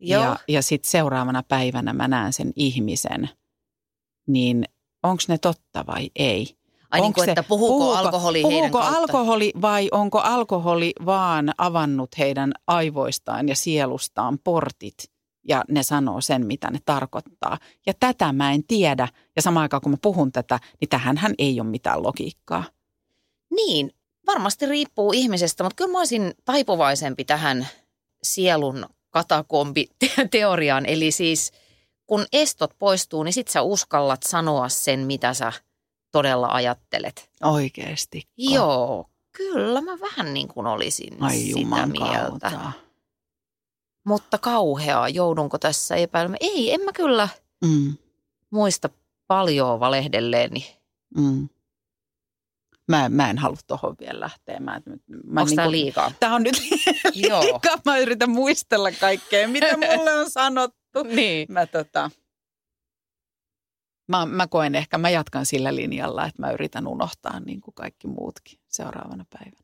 Joo. 0.00 0.22
Ja, 0.22 0.36
ja 0.48 0.62
sitten 0.62 0.90
seuraavana 0.90 1.42
päivänä 1.42 1.92
mä 1.92 2.08
näen 2.08 2.32
sen 2.32 2.52
ihmisen, 2.56 3.28
niin 4.26 4.64
onko 5.02 5.22
ne 5.28 5.38
totta 5.38 5.84
vai 5.86 6.10
ei. 6.16 6.56
Ai 6.90 7.00
niin 7.00 7.12
kuin, 7.12 7.28
että 7.28 7.42
puhuuko, 7.42 7.78
puhuuko 7.78 7.96
alkoholi 7.96 8.42
puhuuko 8.42 8.54
heidän 8.54 8.70
kautta? 8.70 8.98
alkoholi 8.98 9.52
vai 9.60 9.88
onko 9.92 10.18
alkoholi 10.18 10.92
vaan 11.06 11.52
avannut 11.58 12.18
heidän 12.18 12.52
aivoistaan 12.66 13.48
ja 13.48 13.56
sielustaan 13.56 14.38
portit 14.44 15.12
ja 15.48 15.64
ne 15.68 15.82
sanoo 15.82 16.20
sen, 16.20 16.46
mitä 16.46 16.70
ne 16.70 16.78
tarkoittaa. 16.84 17.58
Ja 17.86 17.92
tätä 18.00 18.32
mä 18.32 18.52
en 18.52 18.64
tiedä. 18.64 19.08
Ja 19.36 19.42
samaan 19.42 19.62
aikaan, 19.62 19.80
kun 19.80 19.90
mä 19.92 19.96
puhun 20.02 20.32
tätä, 20.32 20.60
niin 20.80 20.88
tähänhän 20.88 21.34
ei 21.38 21.60
ole 21.60 21.68
mitään 21.68 22.02
logiikkaa. 22.02 22.64
Niin, 23.50 23.90
varmasti 24.26 24.66
riippuu 24.66 25.12
ihmisestä, 25.12 25.64
mutta 25.64 25.76
kyllä 25.76 25.92
mä 25.92 25.98
olisin 25.98 26.34
taipuvaisempi 26.44 27.24
tähän 27.24 27.68
sielun 28.22 28.86
katakombi-teoriaan. 29.10 30.86
Eli 30.86 31.10
siis 31.10 31.52
kun 32.06 32.26
estot 32.32 32.70
poistuu, 32.78 33.22
niin 33.22 33.32
sit 33.32 33.48
sä 33.48 33.62
uskallat 33.62 34.20
sanoa 34.22 34.68
sen, 34.68 35.00
mitä 35.00 35.34
sä 35.34 35.52
todella 36.12 36.48
ajattelet. 36.48 37.30
Oikeesti. 37.42 38.22
Joo, 38.36 39.06
kyllä 39.36 39.80
mä 39.80 40.00
vähän 40.00 40.34
niin 40.34 40.48
kuin 40.48 40.66
olisin 40.66 41.22
Ai 41.22 41.36
sitä 41.38 41.86
mieltä. 41.86 42.50
kautta. 42.50 42.72
Mutta 44.06 44.38
kauheaa, 44.38 45.08
joudunko 45.08 45.58
tässä 45.58 45.96
epäilemään? 45.96 46.38
Ei, 46.40 46.72
en 46.74 46.80
mä 46.80 46.92
kyllä 46.92 47.28
Mm, 47.64 47.94
muista 48.50 48.88
paljon 49.26 49.80
valehdelleeni. 49.80 50.76
mm. 51.16 51.48
Mä, 52.88 53.08
mä 53.08 53.30
en 53.30 53.38
halua 53.38 53.56
tuohon 53.66 53.94
vielä 54.00 54.20
lähteä. 54.20 54.60
Mä, 54.60 54.80
mä 55.24 55.40
Onko 55.40 55.52
tää 55.56 55.70
liikaa? 55.70 56.12
Tää 56.20 56.34
on 56.34 56.42
nyt 56.42 56.54
Joo. 57.14 57.40
liikaa. 57.42 57.78
Mä 57.84 57.98
yritän 57.98 58.30
muistella 58.30 58.92
kaikkea, 58.92 59.48
mitä 59.48 59.76
mulle 59.96 60.14
on 60.14 60.30
sanottu. 60.30 60.81
Niin. 61.16 61.46
Mä, 61.52 61.66
tota, 61.66 62.10
mä, 64.08 64.26
mä 64.26 64.46
koen 64.46 64.74
ehkä, 64.74 64.98
mä 64.98 65.10
jatkan 65.10 65.46
sillä 65.46 65.74
linjalla, 65.74 66.26
että 66.26 66.42
mä 66.42 66.50
yritän 66.50 66.86
unohtaa 66.86 67.40
niin 67.40 67.60
kuin 67.60 67.74
kaikki 67.74 68.06
muutkin 68.06 68.58
seuraavana 68.68 69.24
päivänä. 69.30 69.62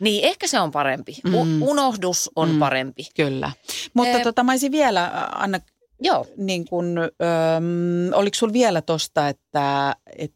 Niin, 0.00 0.24
ehkä 0.24 0.46
se 0.46 0.60
on 0.60 0.70
parempi. 0.70 1.16
U- 1.34 1.44
Mm. 1.44 1.62
unohdus 1.62 2.30
on 2.36 2.50
Mm. 2.52 2.58
parempi. 2.58 3.02
Kyllä. 3.16 3.52
Mutta 3.94 4.16
Eh. 4.18 4.22
tota, 4.22 4.42
mä 4.42 4.52
olisin 4.52 4.72
vielä, 4.72 5.28
Anna, 5.32 5.60
Joo. 6.00 6.26
niin 6.36 6.64
kun, 6.68 6.98
öm, 6.98 8.12
oliko 8.14 8.34
sulla 8.34 8.52
vielä 8.52 8.82
tosta, 8.82 9.28
että 9.28 9.96
et, 10.18 10.34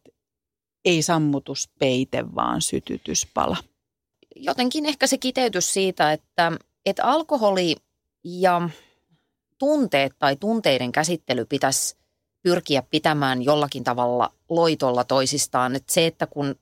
ei 0.85 1.03
sammutuspeite, 1.03 2.25
vaan 2.35 2.63
sytytyspala? 2.63 3.57
jotenkin 4.37 4.87
ehkä 4.87 5.07
se 5.07 5.19
kiteytys 5.19 5.73
siitä, 5.73 6.13
että, 6.13 6.53
että 6.87 7.05
alkoholi 7.05 7.77
ja 8.25 8.71
tunteet 9.63 10.13
tai 10.19 10.37
tunteiden 10.37 10.93
käsittely 10.93 11.45
pitäisi 11.45 11.97
pyrkiä 12.43 12.83
pitämään 12.91 13.43
jollakin 13.43 13.85
tavalla 13.85 14.33
loitolla 14.49 15.05
toisistaan. 15.05 15.77
Että 15.77 15.93
se, 15.93 16.07
että 16.07 16.27
kun 16.27 16.55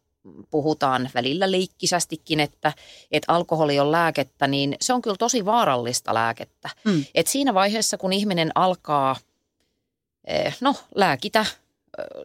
puhutaan 0.50 1.10
välillä 1.14 1.50
leikkisästikin, 1.50 2.40
että, 2.40 2.72
että 3.10 3.32
alkoholi 3.32 3.80
on 3.80 3.92
lääkettä, 3.92 4.46
niin 4.46 4.76
se 4.80 4.92
on 4.92 5.02
kyllä 5.02 5.16
tosi 5.16 5.44
vaarallista 5.44 6.14
lääkettä. 6.14 6.70
Mm. 6.84 7.04
Et 7.14 7.26
siinä 7.26 7.54
vaiheessa, 7.54 7.98
kun 7.98 8.12
ihminen 8.12 8.50
alkaa 8.54 9.16
eh, 10.24 10.56
no, 10.60 10.74
lääkitä 10.94 11.46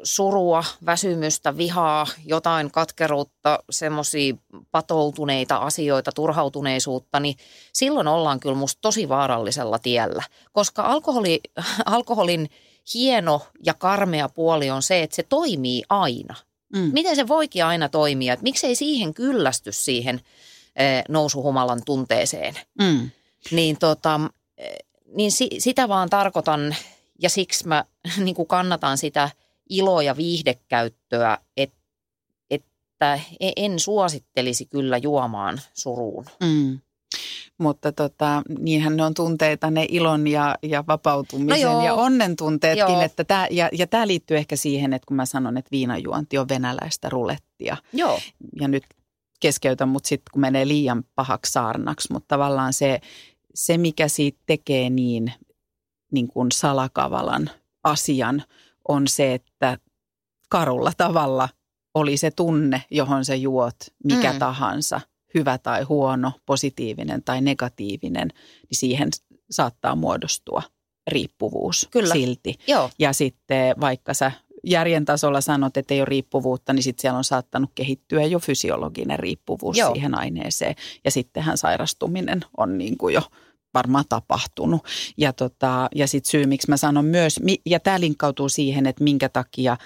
surua, 0.03 0.63
väsymystä, 0.85 1.57
vihaa, 1.57 2.07
jotain 2.25 2.71
katkeruutta, 2.71 3.59
semmoisia 3.69 4.35
patoutuneita 4.71 5.57
asioita, 5.57 6.11
turhautuneisuutta, 6.11 7.19
niin 7.19 7.35
silloin 7.73 8.07
ollaan 8.07 8.39
kyllä 8.39 8.55
musta 8.55 8.81
tosi 8.81 9.09
vaarallisella 9.09 9.79
tiellä. 9.79 10.23
Koska 10.51 10.81
alkoholi, 10.81 11.41
alkoholin 11.85 12.49
hieno 12.93 13.41
ja 13.65 13.73
karmea 13.73 14.29
puoli 14.29 14.69
on 14.69 14.83
se, 14.83 15.03
että 15.03 15.15
se 15.15 15.23
toimii 15.23 15.83
aina. 15.89 16.35
Mm. 16.75 16.89
Miten 16.93 17.15
se 17.15 17.27
voikin 17.27 17.65
aina 17.65 17.89
toimia? 17.89 18.33
Että 18.33 18.43
miksei 18.43 18.75
siihen 18.75 19.13
kyllästy 19.13 19.71
siihen 19.71 20.21
eh, 20.75 21.03
nousuhumalan 21.09 21.81
tunteeseen? 21.85 22.55
Mm. 22.81 23.09
Niin, 23.51 23.77
tota, 23.77 24.19
niin 25.15 25.31
si, 25.31 25.49
sitä 25.57 25.87
vaan 25.87 26.09
tarkoitan 26.09 26.75
ja 27.21 27.29
siksi 27.29 27.67
mä 27.67 27.85
niin 28.23 28.47
kannatan 28.47 28.97
sitä 28.97 29.29
ilo- 29.69 30.01
ja 30.01 30.17
viihdekäyttöä, 30.17 31.37
et, 31.57 31.73
että 32.49 33.19
e- 33.39 33.51
en 33.55 33.79
suosittelisi 33.79 34.65
kyllä 34.65 34.97
juomaan 34.97 35.61
suruun. 35.73 36.25
Mm. 36.43 36.79
Mutta 37.57 37.91
tota, 37.91 38.41
niinhän 38.59 38.97
ne 38.97 39.03
on 39.03 39.13
tunteita, 39.13 39.71
ne 39.71 39.85
ilon 39.89 40.27
ja, 40.27 40.55
ja 40.63 40.83
vapautumisen 40.87 41.61
No 41.61 41.71
joo. 41.71 41.85
ja 41.85 41.93
onnen 41.93 42.35
tunteetkin. 42.35 42.93
Joo. 42.93 43.01
Että 43.01 43.23
tää, 43.23 43.47
ja 43.51 43.69
ja 43.71 43.87
tämä 43.87 44.07
liittyy 44.07 44.37
ehkä 44.37 44.55
siihen, 44.55 44.93
että 44.93 45.05
kun 45.07 45.17
mä 45.17 45.25
sanon, 45.25 45.57
että 45.57 45.71
viinajuonti 45.71 46.37
on 46.37 46.49
venäläistä 46.49 47.09
rulettia. 47.09 47.77
Joo. 47.93 48.19
Ja 48.59 48.67
nyt 48.67 48.83
keskeytän 49.39 49.89
mut 49.89 50.05
sitten, 50.05 50.31
kun 50.33 50.41
menee 50.41 50.67
liian 50.67 51.03
pahaksi 51.15 51.51
saarnaksi. 51.51 52.13
Mutta 52.13 52.27
tavallaan 52.27 52.73
se, 52.73 52.99
se, 53.55 53.77
mikä 53.77 54.07
siitä 54.07 54.39
tekee 54.45 54.89
niin, 54.89 55.33
niin 56.11 56.27
kuin 56.27 56.51
salakavalan 56.51 57.49
asian, 57.83 58.43
on 58.87 59.07
se, 59.07 59.33
että 59.33 59.77
karulla 60.49 60.91
tavalla 60.97 61.49
oli 61.95 62.17
se 62.17 62.31
tunne, 62.31 62.83
johon 62.91 63.25
sä 63.25 63.35
juot, 63.35 63.75
mikä 64.03 64.33
Mm. 64.33 64.39
tahansa, 64.39 65.01
hyvä 65.33 65.57
tai 65.57 65.83
huono, 65.83 66.31
positiivinen 66.45 67.23
tai 67.23 67.41
negatiivinen, 67.41 68.27
niin 68.69 68.77
siihen 68.77 69.09
saattaa 69.51 69.95
muodostua 69.95 70.61
riippuvuus 71.07 71.87
Kyllä. 71.91 72.13
silti. 72.13 72.55
Joo. 72.67 72.89
Ja 72.99 73.13
sitten 73.13 73.75
vaikka 73.79 74.13
sä 74.13 74.31
järjen 74.63 75.05
tasolla 75.05 75.41
sanot, 75.41 75.77
että 75.77 75.93
ei 75.93 75.99
ole 75.99 76.05
riippuvuutta, 76.05 76.73
niin 76.73 76.83
sitten 76.83 77.01
siellä 77.01 77.17
on 77.17 77.23
saattanut 77.23 77.71
kehittyä 77.75 78.23
jo 78.23 78.39
fysiologinen 78.39 79.19
riippuvuus 79.19 79.77
Joo. 79.77 79.93
siihen 79.93 80.17
aineeseen. 80.19 80.75
Ja 81.05 81.11
sittenhän 81.11 81.57
sairastuminen 81.57 82.41
on 82.57 82.77
niin 82.77 82.97
kuin 82.97 83.13
jo 83.13 83.21
varmaan 83.75 84.05
tapahtunut. 84.09 84.81
Ja, 85.17 85.33
tota, 85.33 85.89
ja 85.95 86.07
sitten 86.07 86.31
syy, 86.31 86.45
miksi 86.45 86.69
mä 86.69 86.77
sanon 86.77 87.05
myös, 87.05 87.39
ja 87.65 87.79
tämä 87.79 87.99
linkkautuu 87.99 88.49
siihen, 88.49 88.85
että 88.85 89.03
minkä 89.03 89.29
takia 89.29 89.77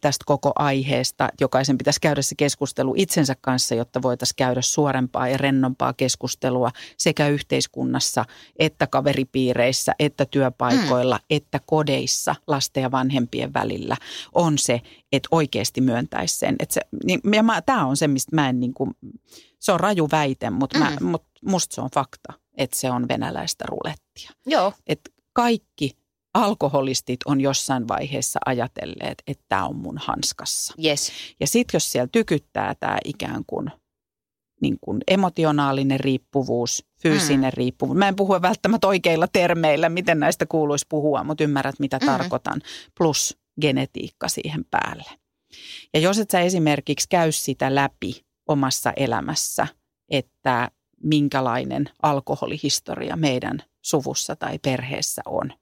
tästä 0.00 0.24
koko 0.26 0.52
aiheesta 0.56 1.28
jokaisen 1.40 1.78
pitäisi 1.78 2.00
käydä 2.00 2.22
se 2.22 2.34
keskustelu 2.34 2.94
itsensä 2.96 3.34
kanssa, 3.40 3.74
jotta 3.74 4.02
voitaisiin 4.02 4.36
käydä 4.36 4.62
suorempaa 4.62 5.28
ja 5.28 5.36
rennompaa 5.36 5.92
keskustelua 5.92 6.70
sekä 6.96 7.28
yhteiskunnassa, 7.28 8.24
että 8.58 8.86
kaveripiireissä, 8.86 9.94
että 9.98 10.24
työpaikoilla, 10.26 11.16
mm. 11.16 11.24
että 11.30 11.60
kodeissa 11.66 12.34
lasten 12.46 12.82
ja 12.82 12.90
vanhempien 12.90 13.54
välillä 13.54 13.96
on 14.32 14.58
se, 14.58 14.80
että 15.12 15.28
oikeasti 15.30 15.80
myöntäisi 15.80 16.38
sen. 16.38 16.56
Että 16.58 16.74
se, 16.74 16.80
niin, 17.04 17.20
ja 17.34 17.42
mä, 17.42 17.62
tämä 17.62 17.86
on 17.86 17.96
se, 17.96 18.08
mistä 18.08 18.36
mä 18.36 18.48
en 18.48 18.60
niin 18.60 18.74
kuin, 18.74 18.90
se 19.58 19.72
on 19.72 19.80
raju 19.80 20.08
väite, 20.12 20.50
mutta 20.50 20.78
mä, 20.78 20.96
Mm. 21.00 21.06
mut 21.06 21.24
musta 21.44 21.74
se 21.74 21.80
on 21.80 21.90
fakta, 21.94 22.32
että 22.56 22.78
se 22.78 22.90
on 22.90 23.08
venäläistä 23.08 23.64
rulettia. 23.68 24.30
Joo. 24.46 24.72
Että 24.86 25.10
kaikki 25.32 25.90
alkoholistit 26.34 27.20
on 27.26 27.40
jossain 27.40 27.88
vaiheessa 27.88 28.40
ajatelleet, 28.46 29.22
että 29.26 29.44
tämä 29.48 29.66
on 29.66 29.76
mun 29.76 29.98
hanskassa. 29.98 30.74
Yes. 30.84 31.12
Ja 31.40 31.46
sitten 31.46 31.76
jos 31.76 31.92
siellä 31.92 32.08
tykyttää 32.12 32.74
tämä 32.80 32.98
ikään 33.04 33.42
kuin, 33.46 33.70
niin 34.62 34.76
kuin 34.80 35.00
emotionaalinen 35.08 36.00
riippuvuus, 36.00 36.84
fyysinen 37.02 37.50
mm. 37.50 37.56
riippuvuus. 37.56 37.98
Mä 37.98 38.08
en 38.08 38.16
puhu 38.16 38.42
välttämättä 38.42 38.86
oikeilla 38.86 39.26
termeillä, 39.32 39.88
miten 39.88 40.20
näistä 40.20 40.46
kuuluisi 40.46 40.86
puhua, 40.88 41.24
mutta 41.24 41.44
ymmärrät 41.44 41.78
mitä 41.78 41.98
mm. 41.98 42.06
tarkoitan. 42.06 42.60
Plus 42.98 43.38
genetiikka 43.60 44.28
siihen 44.28 44.64
päälle. 44.70 45.10
Ja 45.94 46.00
jos 46.00 46.18
et 46.18 46.30
sä 46.30 46.40
esimerkiksi 46.40 47.06
käy 47.10 47.32
sitä 47.32 47.74
läpi 47.74 48.24
omassa 48.48 48.92
elämässä, 48.96 49.66
että 50.10 50.70
minkälainen 51.04 51.90
alkoholihistoria 52.02 53.16
meidän 53.16 53.62
suvussa 53.82 54.36
tai 54.36 54.58
perheessä 54.58 55.22
on, 55.26 55.52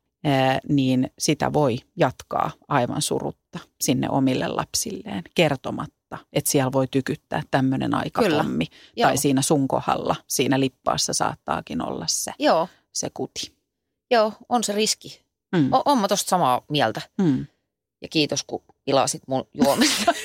niin 0.68 1.10
sitä 1.18 1.52
voi 1.52 1.78
jatkaa 1.96 2.50
aivan 2.68 3.02
surutta 3.02 3.58
sinne 3.80 4.08
omille 4.10 4.48
lapsilleen 4.48 5.22
kertomatta, 5.34 6.18
että 6.32 6.50
siellä 6.50 6.72
voi 6.72 6.86
tykyttää 6.90 7.42
tämmöinen 7.50 7.94
aikapommi. 7.94 8.64
Joo. 8.96 9.08
Tai 9.08 9.16
siinä 9.16 9.42
sun 9.42 9.68
kohdalla, 9.68 10.16
siinä 10.28 10.60
lippaassa 10.60 11.12
saattaakin 11.12 11.82
olla 11.88 12.04
se, 12.08 12.32
Joo. 12.38 12.68
se 12.92 13.10
kuti. 13.14 13.54
Joo, 14.10 14.32
on 14.48 14.64
se 14.64 14.72
riski. 14.72 15.22
Mm. 15.56 15.72
O- 15.72 15.82
on 15.84 15.98
mä 15.98 16.08
tosta 16.08 16.28
samaa 16.28 16.64
mieltä. 16.70 17.00
Mm. 17.20 17.46
Ja 18.02 18.08
kiitos, 18.08 18.44
kun 18.46 18.62
ilasit 18.86 19.22
mun 19.26 19.44
juomista. 19.54 20.12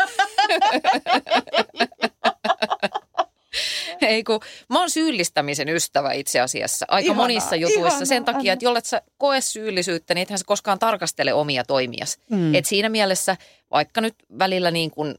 Ei 4.02 4.24
kun, 4.24 4.40
mä 4.70 4.80
oon 4.80 4.90
syyllistämisen 4.90 5.70
ystävä 5.70 6.12
itse 6.12 6.40
asiassa 6.40 6.86
aika 6.90 7.06
Ihanaa, 7.06 7.24
monissa 7.24 7.56
jutuissa 7.56 7.88
ihanaa, 7.88 8.06
sen 8.06 8.26
takia, 8.26 8.54
että 8.54 8.66
jollet 8.66 8.86
sä 8.86 9.02
koe 9.18 9.42
syyllisyyttä, 9.42 10.14
niin 10.14 10.22
ethän 10.22 10.40
sä 10.40 10.46
koskaan 10.48 10.80
tarkastele 10.80 11.34
omia 11.34 11.64
toimias. 11.64 12.20
Mm. 12.30 12.56
Et 12.56 12.66
siinä 12.66 12.90
mielessä, 12.90 13.38
vaikka 13.72 14.02
nyt 14.02 14.16
välillä 14.40 14.72
niin 14.72 14.92
kuin 14.92 15.16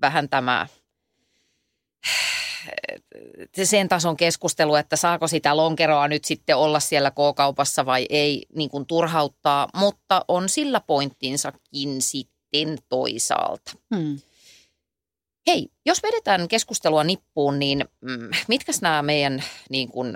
vähän 0.00 0.28
tämä 0.28 0.66
sen 3.62 3.88
tason 3.88 4.16
keskustelu, 4.16 4.74
että 4.74 4.96
saako 4.96 5.28
sitä 5.28 5.56
lonkeroa 5.56 6.08
nyt 6.08 6.24
sitten 6.24 6.56
olla 6.56 6.80
siellä 6.80 7.10
K-kaupassa 7.10 7.86
vai 7.86 8.06
ei, 8.10 8.46
niin 8.54 8.70
kuin 8.70 8.86
turhauttaa, 8.86 9.68
mutta 9.74 10.24
on 10.28 10.48
sillä 10.48 10.80
pointtinsakin 10.80 12.02
sitten 12.02 12.78
toisaalta. 12.88 13.72
Mm. 13.90 14.18
Hei, 15.46 15.68
jos 15.86 16.02
vedetään 16.02 16.48
keskustelua 16.48 17.04
nippuun, 17.04 17.58
niin 17.58 17.84
mm, 18.00 18.30
mitkäs 18.48 18.82
nämä 18.82 19.02
meidän 19.02 19.44
niin 19.70 19.88
kuin 19.88 20.14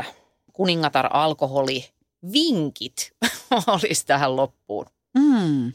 kuningatar 0.53 1.09
alkoholi 1.12 1.85
vinkit 2.33 3.12
olisi 3.66 4.07
tähän 4.07 4.37
loppuun? 4.37 4.87
Mm. 5.18 5.72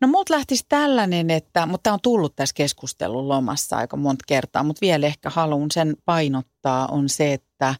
No 0.00 0.08
mut 0.08 0.30
lähtisi 0.30 0.64
tällainen, 0.68 1.30
että, 1.30 1.66
mutta 1.66 1.82
tämä 1.82 1.94
on 1.94 2.00
tullut 2.02 2.36
tässä 2.36 2.54
keskustelun 2.54 3.28
lomassa 3.28 3.76
aika 3.76 3.96
monta 3.96 4.24
kertaa, 4.28 4.62
mutta 4.62 4.80
vielä 4.80 5.06
ehkä 5.06 5.30
haluan 5.30 5.70
sen 5.70 5.96
painottaa 6.04 6.86
on 6.86 7.08
se, 7.08 7.32
että 7.32 7.74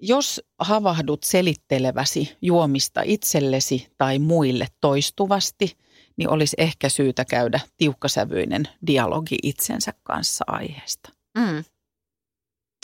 jos 0.00 0.42
havahdut 0.58 1.22
selitteleväsi 1.22 2.36
juomista 2.42 3.02
itsellesi 3.04 3.86
tai 3.98 4.18
muille 4.18 4.66
toistuvasti, 4.80 5.76
niin 6.16 6.28
olisi 6.28 6.56
ehkä 6.58 6.88
syytä 6.88 7.24
käydä 7.24 7.60
tiukkasävyinen 7.76 8.68
dialogi 8.86 9.36
itsensä 9.42 9.92
kanssa 10.02 10.44
aiheesta. 10.48 11.10
Mm, 11.38 11.64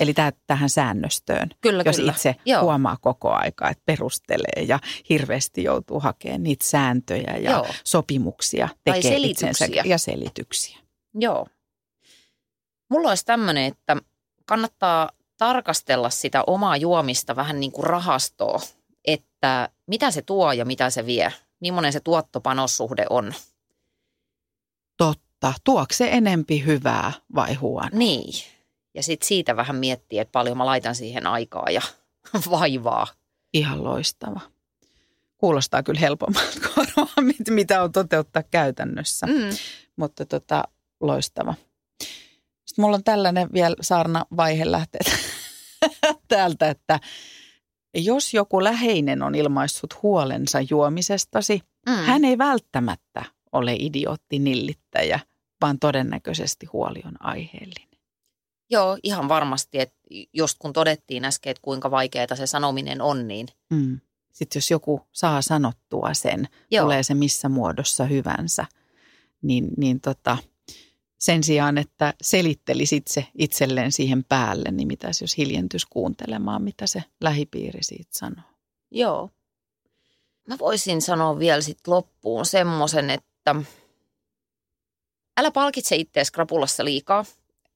Eli 0.01 0.13
täh- 0.13 0.37
tähän 0.47 0.71
säännöstöön, 0.71 1.51
kyllä, 1.61 1.83
jos 1.87 1.97
kyllä. 1.97 2.13
itse 2.13 2.37
Joo. 2.45 2.63
huomaa 2.63 2.97
koko 3.01 3.31
aika, 3.31 3.69
että 3.71 3.83
perustelee 3.87 4.65
ja 4.69 4.79
hirveästi 5.09 5.63
joutuu 5.65 6.01
hakemaan 6.01 6.43
niitä 6.43 6.65
sääntöjä 6.65 7.37
ja 7.37 7.51
Joo. 7.51 7.67
sopimuksia 7.85 8.67
Tai 8.67 8.95
tekee 8.95 9.13
selityksiä. 9.13 9.49
itsensä 9.51 9.83
ja 9.89 9.99
selityksiä. 9.99 10.79
Joo. 11.15 11.47
Mulla 12.91 13.09
olisi 13.09 13.25
tämmöinen, 13.25 13.65
että 13.65 13.97
kannattaa 14.47 15.11
tarkastella 15.37 16.11
sitä 16.11 16.45
omaa 16.47 16.77
juomista 16.77 17.37
vähän 17.37 17.61
niin 17.61 17.73
kuin 17.73 17.85
rahastoa, 17.87 18.61
että 19.05 19.69
mitä 19.87 20.11
se 20.11 20.23
tuo 20.23 20.53
ja 20.53 20.65
mitä 20.65 20.91
se 20.91 21.07
vie. 21.07 21.33
Millainen 21.61 21.93
se 21.93 22.01
tuottopanossuhde 22.01 23.07
on. 23.11 23.35
Totta. 24.97 25.55
Tuoko 25.65 25.93
se 25.93 26.09
enempi 26.13 26.65
hyvää 26.67 27.13
vai 27.35 27.55
huonoa? 27.55 27.91
Niin. 27.93 28.45
Ja 28.95 29.03
sitten 29.03 29.29
siitä 29.29 29.57
vähän 29.57 29.77
miettiä, 29.77 30.23
että 30.23 30.33
paljon 30.33 30.57
mä 30.57 30.67
laitan 30.67 30.95
siihen 30.95 31.27
aikaa 31.27 31.67
ja 31.71 31.81
vaivaa. 32.51 33.07
Ihan 33.55 33.85
loistava. 33.85 34.41
Kuulostaa 35.39 35.83
kyllä 35.83 36.01
helpommalta 36.01 36.61
kuin 36.75 37.35
mitä 37.51 37.83
on 37.83 37.93
toteuttaa 37.93 38.43
käytännössä, 38.43 39.27
mm. 39.27 39.33
Mm. 39.33 39.51
mutta 39.97 40.27
tota, 40.27 40.65
loistava. 41.01 41.55
Sitten 42.65 42.83
mulla 42.83 42.97
on 42.97 43.05
tällainen 43.05 43.53
vielä 43.53 43.77
saarna 43.81 44.25
vaihe 44.37 44.71
lähteä 44.71 45.01
täältä, 46.29 46.71
että 46.71 47.01
jos 47.95 48.35
joku 48.35 48.65
läheinen 48.65 49.23
on 49.23 49.35
ilmaissut 49.35 50.03
huolensa 50.03 50.59
juomisestasi, 50.71 51.61
Mm. 51.89 51.93
hän 51.95 52.25
ei 52.25 52.39
välttämättä 52.39 53.25
ole 53.53 53.75
idiootti 53.79 54.39
nillittäjä, 54.39 55.21
vaan 55.61 55.79
todennäköisesti 55.79 56.67
huoli 56.67 57.03
on 57.07 57.13
aiheellinen. 57.21 57.99
Joo, 58.71 58.99
ihan 59.03 59.29
varmasti, 59.29 59.79
että 59.81 59.97
just 60.33 60.57
kun 60.59 60.73
todettiin 60.73 61.25
äsken, 61.25 61.51
että 61.51 61.63
kuinka 61.63 61.91
vaikeaa 61.91 62.27
se 62.35 62.47
sanominen 62.47 63.01
on, 63.03 63.29
niin 63.29 63.47
Mm. 63.71 64.01
Sitten 64.33 64.61
jos 64.61 64.71
joku 64.71 65.01
saa 65.13 65.43
sanottua 65.43 66.15
sen, 66.15 66.49
Joo. 66.71 66.85
tulee 66.85 67.03
se 67.03 67.15
missä 67.15 67.49
muodossa 67.49 68.05
hyvänsä, 68.05 68.67
niin, 69.43 69.69
niin 69.77 70.01
tota, 70.01 70.39
sen 71.21 71.43
sijaan, 71.43 71.79
että 71.79 72.15
selittelisit 72.23 73.09
se 73.09 73.27
itselleen 73.39 73.93
siihen 73.93 74.25
päälle, 74.25 74.71
niin 74.71 74.89
mitäs 74.89 75.21
jos 75.21 75.37
hiljentyisi 75.37 75.87
kuuntelemaan, 75.91 76.63
mitä 76.63 76.87
se 76.87 77.05
lähipiiri 77.21 77.83
siitä 77.83 78.11
sanoo. 78.13 78.45
Joo. 78.91 79.31
Mä 80.49 80.59
voisin 80.59 81.03
sanoa 81.03 81.39
vielä 81.39 81.61
sit 81.61 81.87
loppuun 81.87 82.47
semmoisen, 82.47 83.11
että 83.11 83.55
älä 85.41 85.51
palkitse 85.51 85.97
itseäsi 85.97 86.33
krapulassa 86.33 86.85
liikaa. 86.85 87.25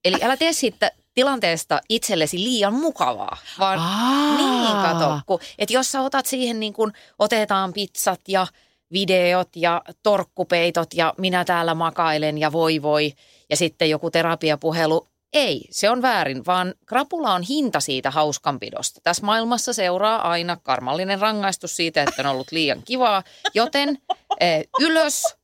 Eli 0.05 0.17
älä 0.23 0.37
tee 0.37 0.53
siitä 0.53 0.91
tilanteesta 1.15 1.81
itsellesi 1.89 2.39
liian 2.39 2.75
mukavaa, 2.75 3.37
vaan 3.59 3.79
Aa, 3.79 4.37
niin 4.37 4.77
kato. 4.83 5.21
Kun, 5.27 5.41
että 5.59 5.75
jos 5.75 5.93
sä 5.93 6.01
otat 6.01 6.27
siihen 6.27 6.61
niin 6.61 6.73
kuin 6.73 6.93
otetaan 7.19 7.73
pizzat 7.73 8.21
ja 8.29 8.47
videot 8.93 9.49
ja 9.57 9.83
torkkupeitot 10.03 10.95
ja 10.95 11.15
minä 11.19 11.45
täällä 11.45 11.75
makailen 11.75 12.39
ja 12.39 12.53
voi 12.53 12.83
voi 12.83 13.13
ja 13.51 13.57
sitten 13.57 13.91
joku 13.91 14.11
terapiapuhelu. 14.11 15.09
Ei, 15.33 15.65
se 15.71 15.91
on 15.91 16.03
väärin, 16.03 16.47
vaan 16.47 16.75
krapula 16.87 17.35
on 17.35 17.43
hinta 17.43 17.81
siitä 17.81 18.11
hauskanpidosta. 18.11 19.01
Tässä 19.03 19.27
maailmassa 19.27 19.73
seuraa 19.73 20.31
aina 20.31 20.57
karmallinen 20.57 21.21
rangaistus 21.21 21.77
siitä, 21.77 22.03
että 22.03 22.23
on 22.23 22.27
ollut 22.27 22.53
liian 22.53 22.83
kivaa, 22.85 23.23
joten 23.55 23.99
eh, 24.41 24.65
ylös, 24.81 25.37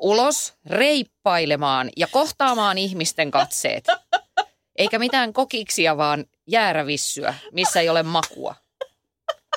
ulos, 0.00 0.54
reippailemaan 0.66 1.90
ja 1.96 2.06
kohtaamaan 2.06 2.78
ihmisten 2.78 3.30
katseet. 3.30 3.84
Eikä 4.78 4.98
mitään 4.98 5.32
kokiksia, 5.32 5.96
vaan 5.96 6.24
jäärävissyä, 6.46 7.34
missä 7.52 7.80
ei 7.80 7.88
ole 7.88 8.02
makua. 8.02 8.54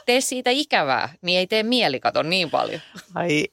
Tee 0.06 0.22
siitä 0.22 0.50
ikävää, 0.50 1.10
niin 1.22 1.40
ei 1.40 1.48
tee 1.48 1.64
mieli 1.64 2.00
kato 2.00 2.24
niin 2.24 2.50
paljon. 2.50 2.82
Ai 3.16 3.48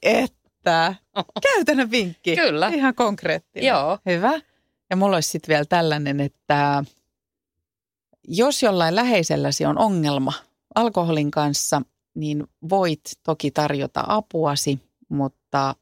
että. 0.57 0.95
Käytännön 1.53 1.91
vinkki. 1.91 2.35
Kyllä. 2.35 2.67
Ihan 2.67 2.95
konkreettinen. 2.95 3.67
Joo. 3.67 3.99
Hyvä. 4.05 4.41
Ja 4.89 4.95
mulla 4.95 5.17
olisi 5.17 5.29
sitten 5.29 5.53
vielä 5.53 5.65
tällainen, 5.65 6.19
että 6.19 6.83
jos 8.27 8.63
jollain 8.63 8.95
läheiselläsi 8.95 9.65
on 9.65 9.77
ongelma 9.77 10.33
alkoholin 10.75 11.31
kanssa, 11.31 11.81
niin 12.15 12.47
voit 12.69 13.01
toki 13.23 13.51
tarjota 13.51 14.03
apuasi, 14.07 14.79
mutta 15.09 15.75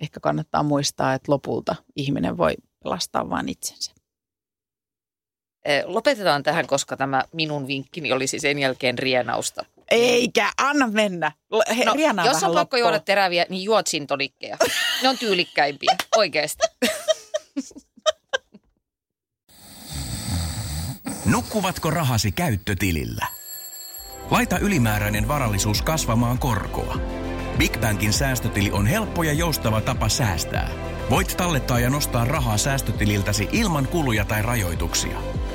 ehkä 0.00 0.20
kannattaa 0.20 0.62
muistaa, 0.62 1.14
että 1.14 1.32
lopulta 1.32 1.74
ihminen 1.96 2.36
voi 2.36 2.54
pelastaa 2.84 3.30
vain 3.30 3.48
itsensä. 3.48 3.92
Eh, 5.64 5.84
Lopetetaan 5.86 6.42
tähän, 6.42 6.66
koska 6.66 6.96
tämä 6.96 7.24
minun 7.32 7.66
vinkkini 7.66 8.12
olisi 8.12 8.38
sen 8.38 8.58
jälkeen 8.58 8.98
rienausta. 8.98 9.64
Eikä, 9.90 10.52
anna 10.58 10.86
mennä. 10.88 11.32
He, 11.76 11.84
No, 11.84 11.94
jos 12.24 12.34
on 12.36 12.40
pakko 12.40 12.54
loppuun. 12.54 12.80
juoda 12.80 13.00
teräviä, 13.00 13.46
niin 13.48 13.64
juot 13.64 13.86
gin 13.90 14.06
tonikkeja. 14.06 14.56
Ne 15.02 15.08
on 15.08 15.18
tyylikkäimpiä, 15.18 15.96
oikeasti. 16.16 16.62
Nukkuvatko 21.24 21.90
rahasi 21.90 22.32
käyttötilillä? 22.32 23.26
Laita 24.30 24.58
ylimääräinen 24.58 25.28
varallisuus 25.28 25.82
kasvamaan 25.82 26.38
korkoa. 26.38 26.96
Big 27.58 27.78
Bankin 27.80 28.12
säästötili 28.12 28.70
on 28.70 28.86
helppo 28.86 29.22
ja 29.22 29.32
joustava 29.32 29.80
tapa 29.80 30.08
säästää. 30.08 30.70
Voit 31.10 31.34
tallettaa 31.36 31.80
ja 31.80 31.90
nostaa 31.90 32.24
rahaa 32.24 32.58
säästötililtäsi 32.58 33.48
ilman 33.52 33.88
kuluja 33.88 34.24
tai 34.24 34.42
rajoituksia. 34.42 35.18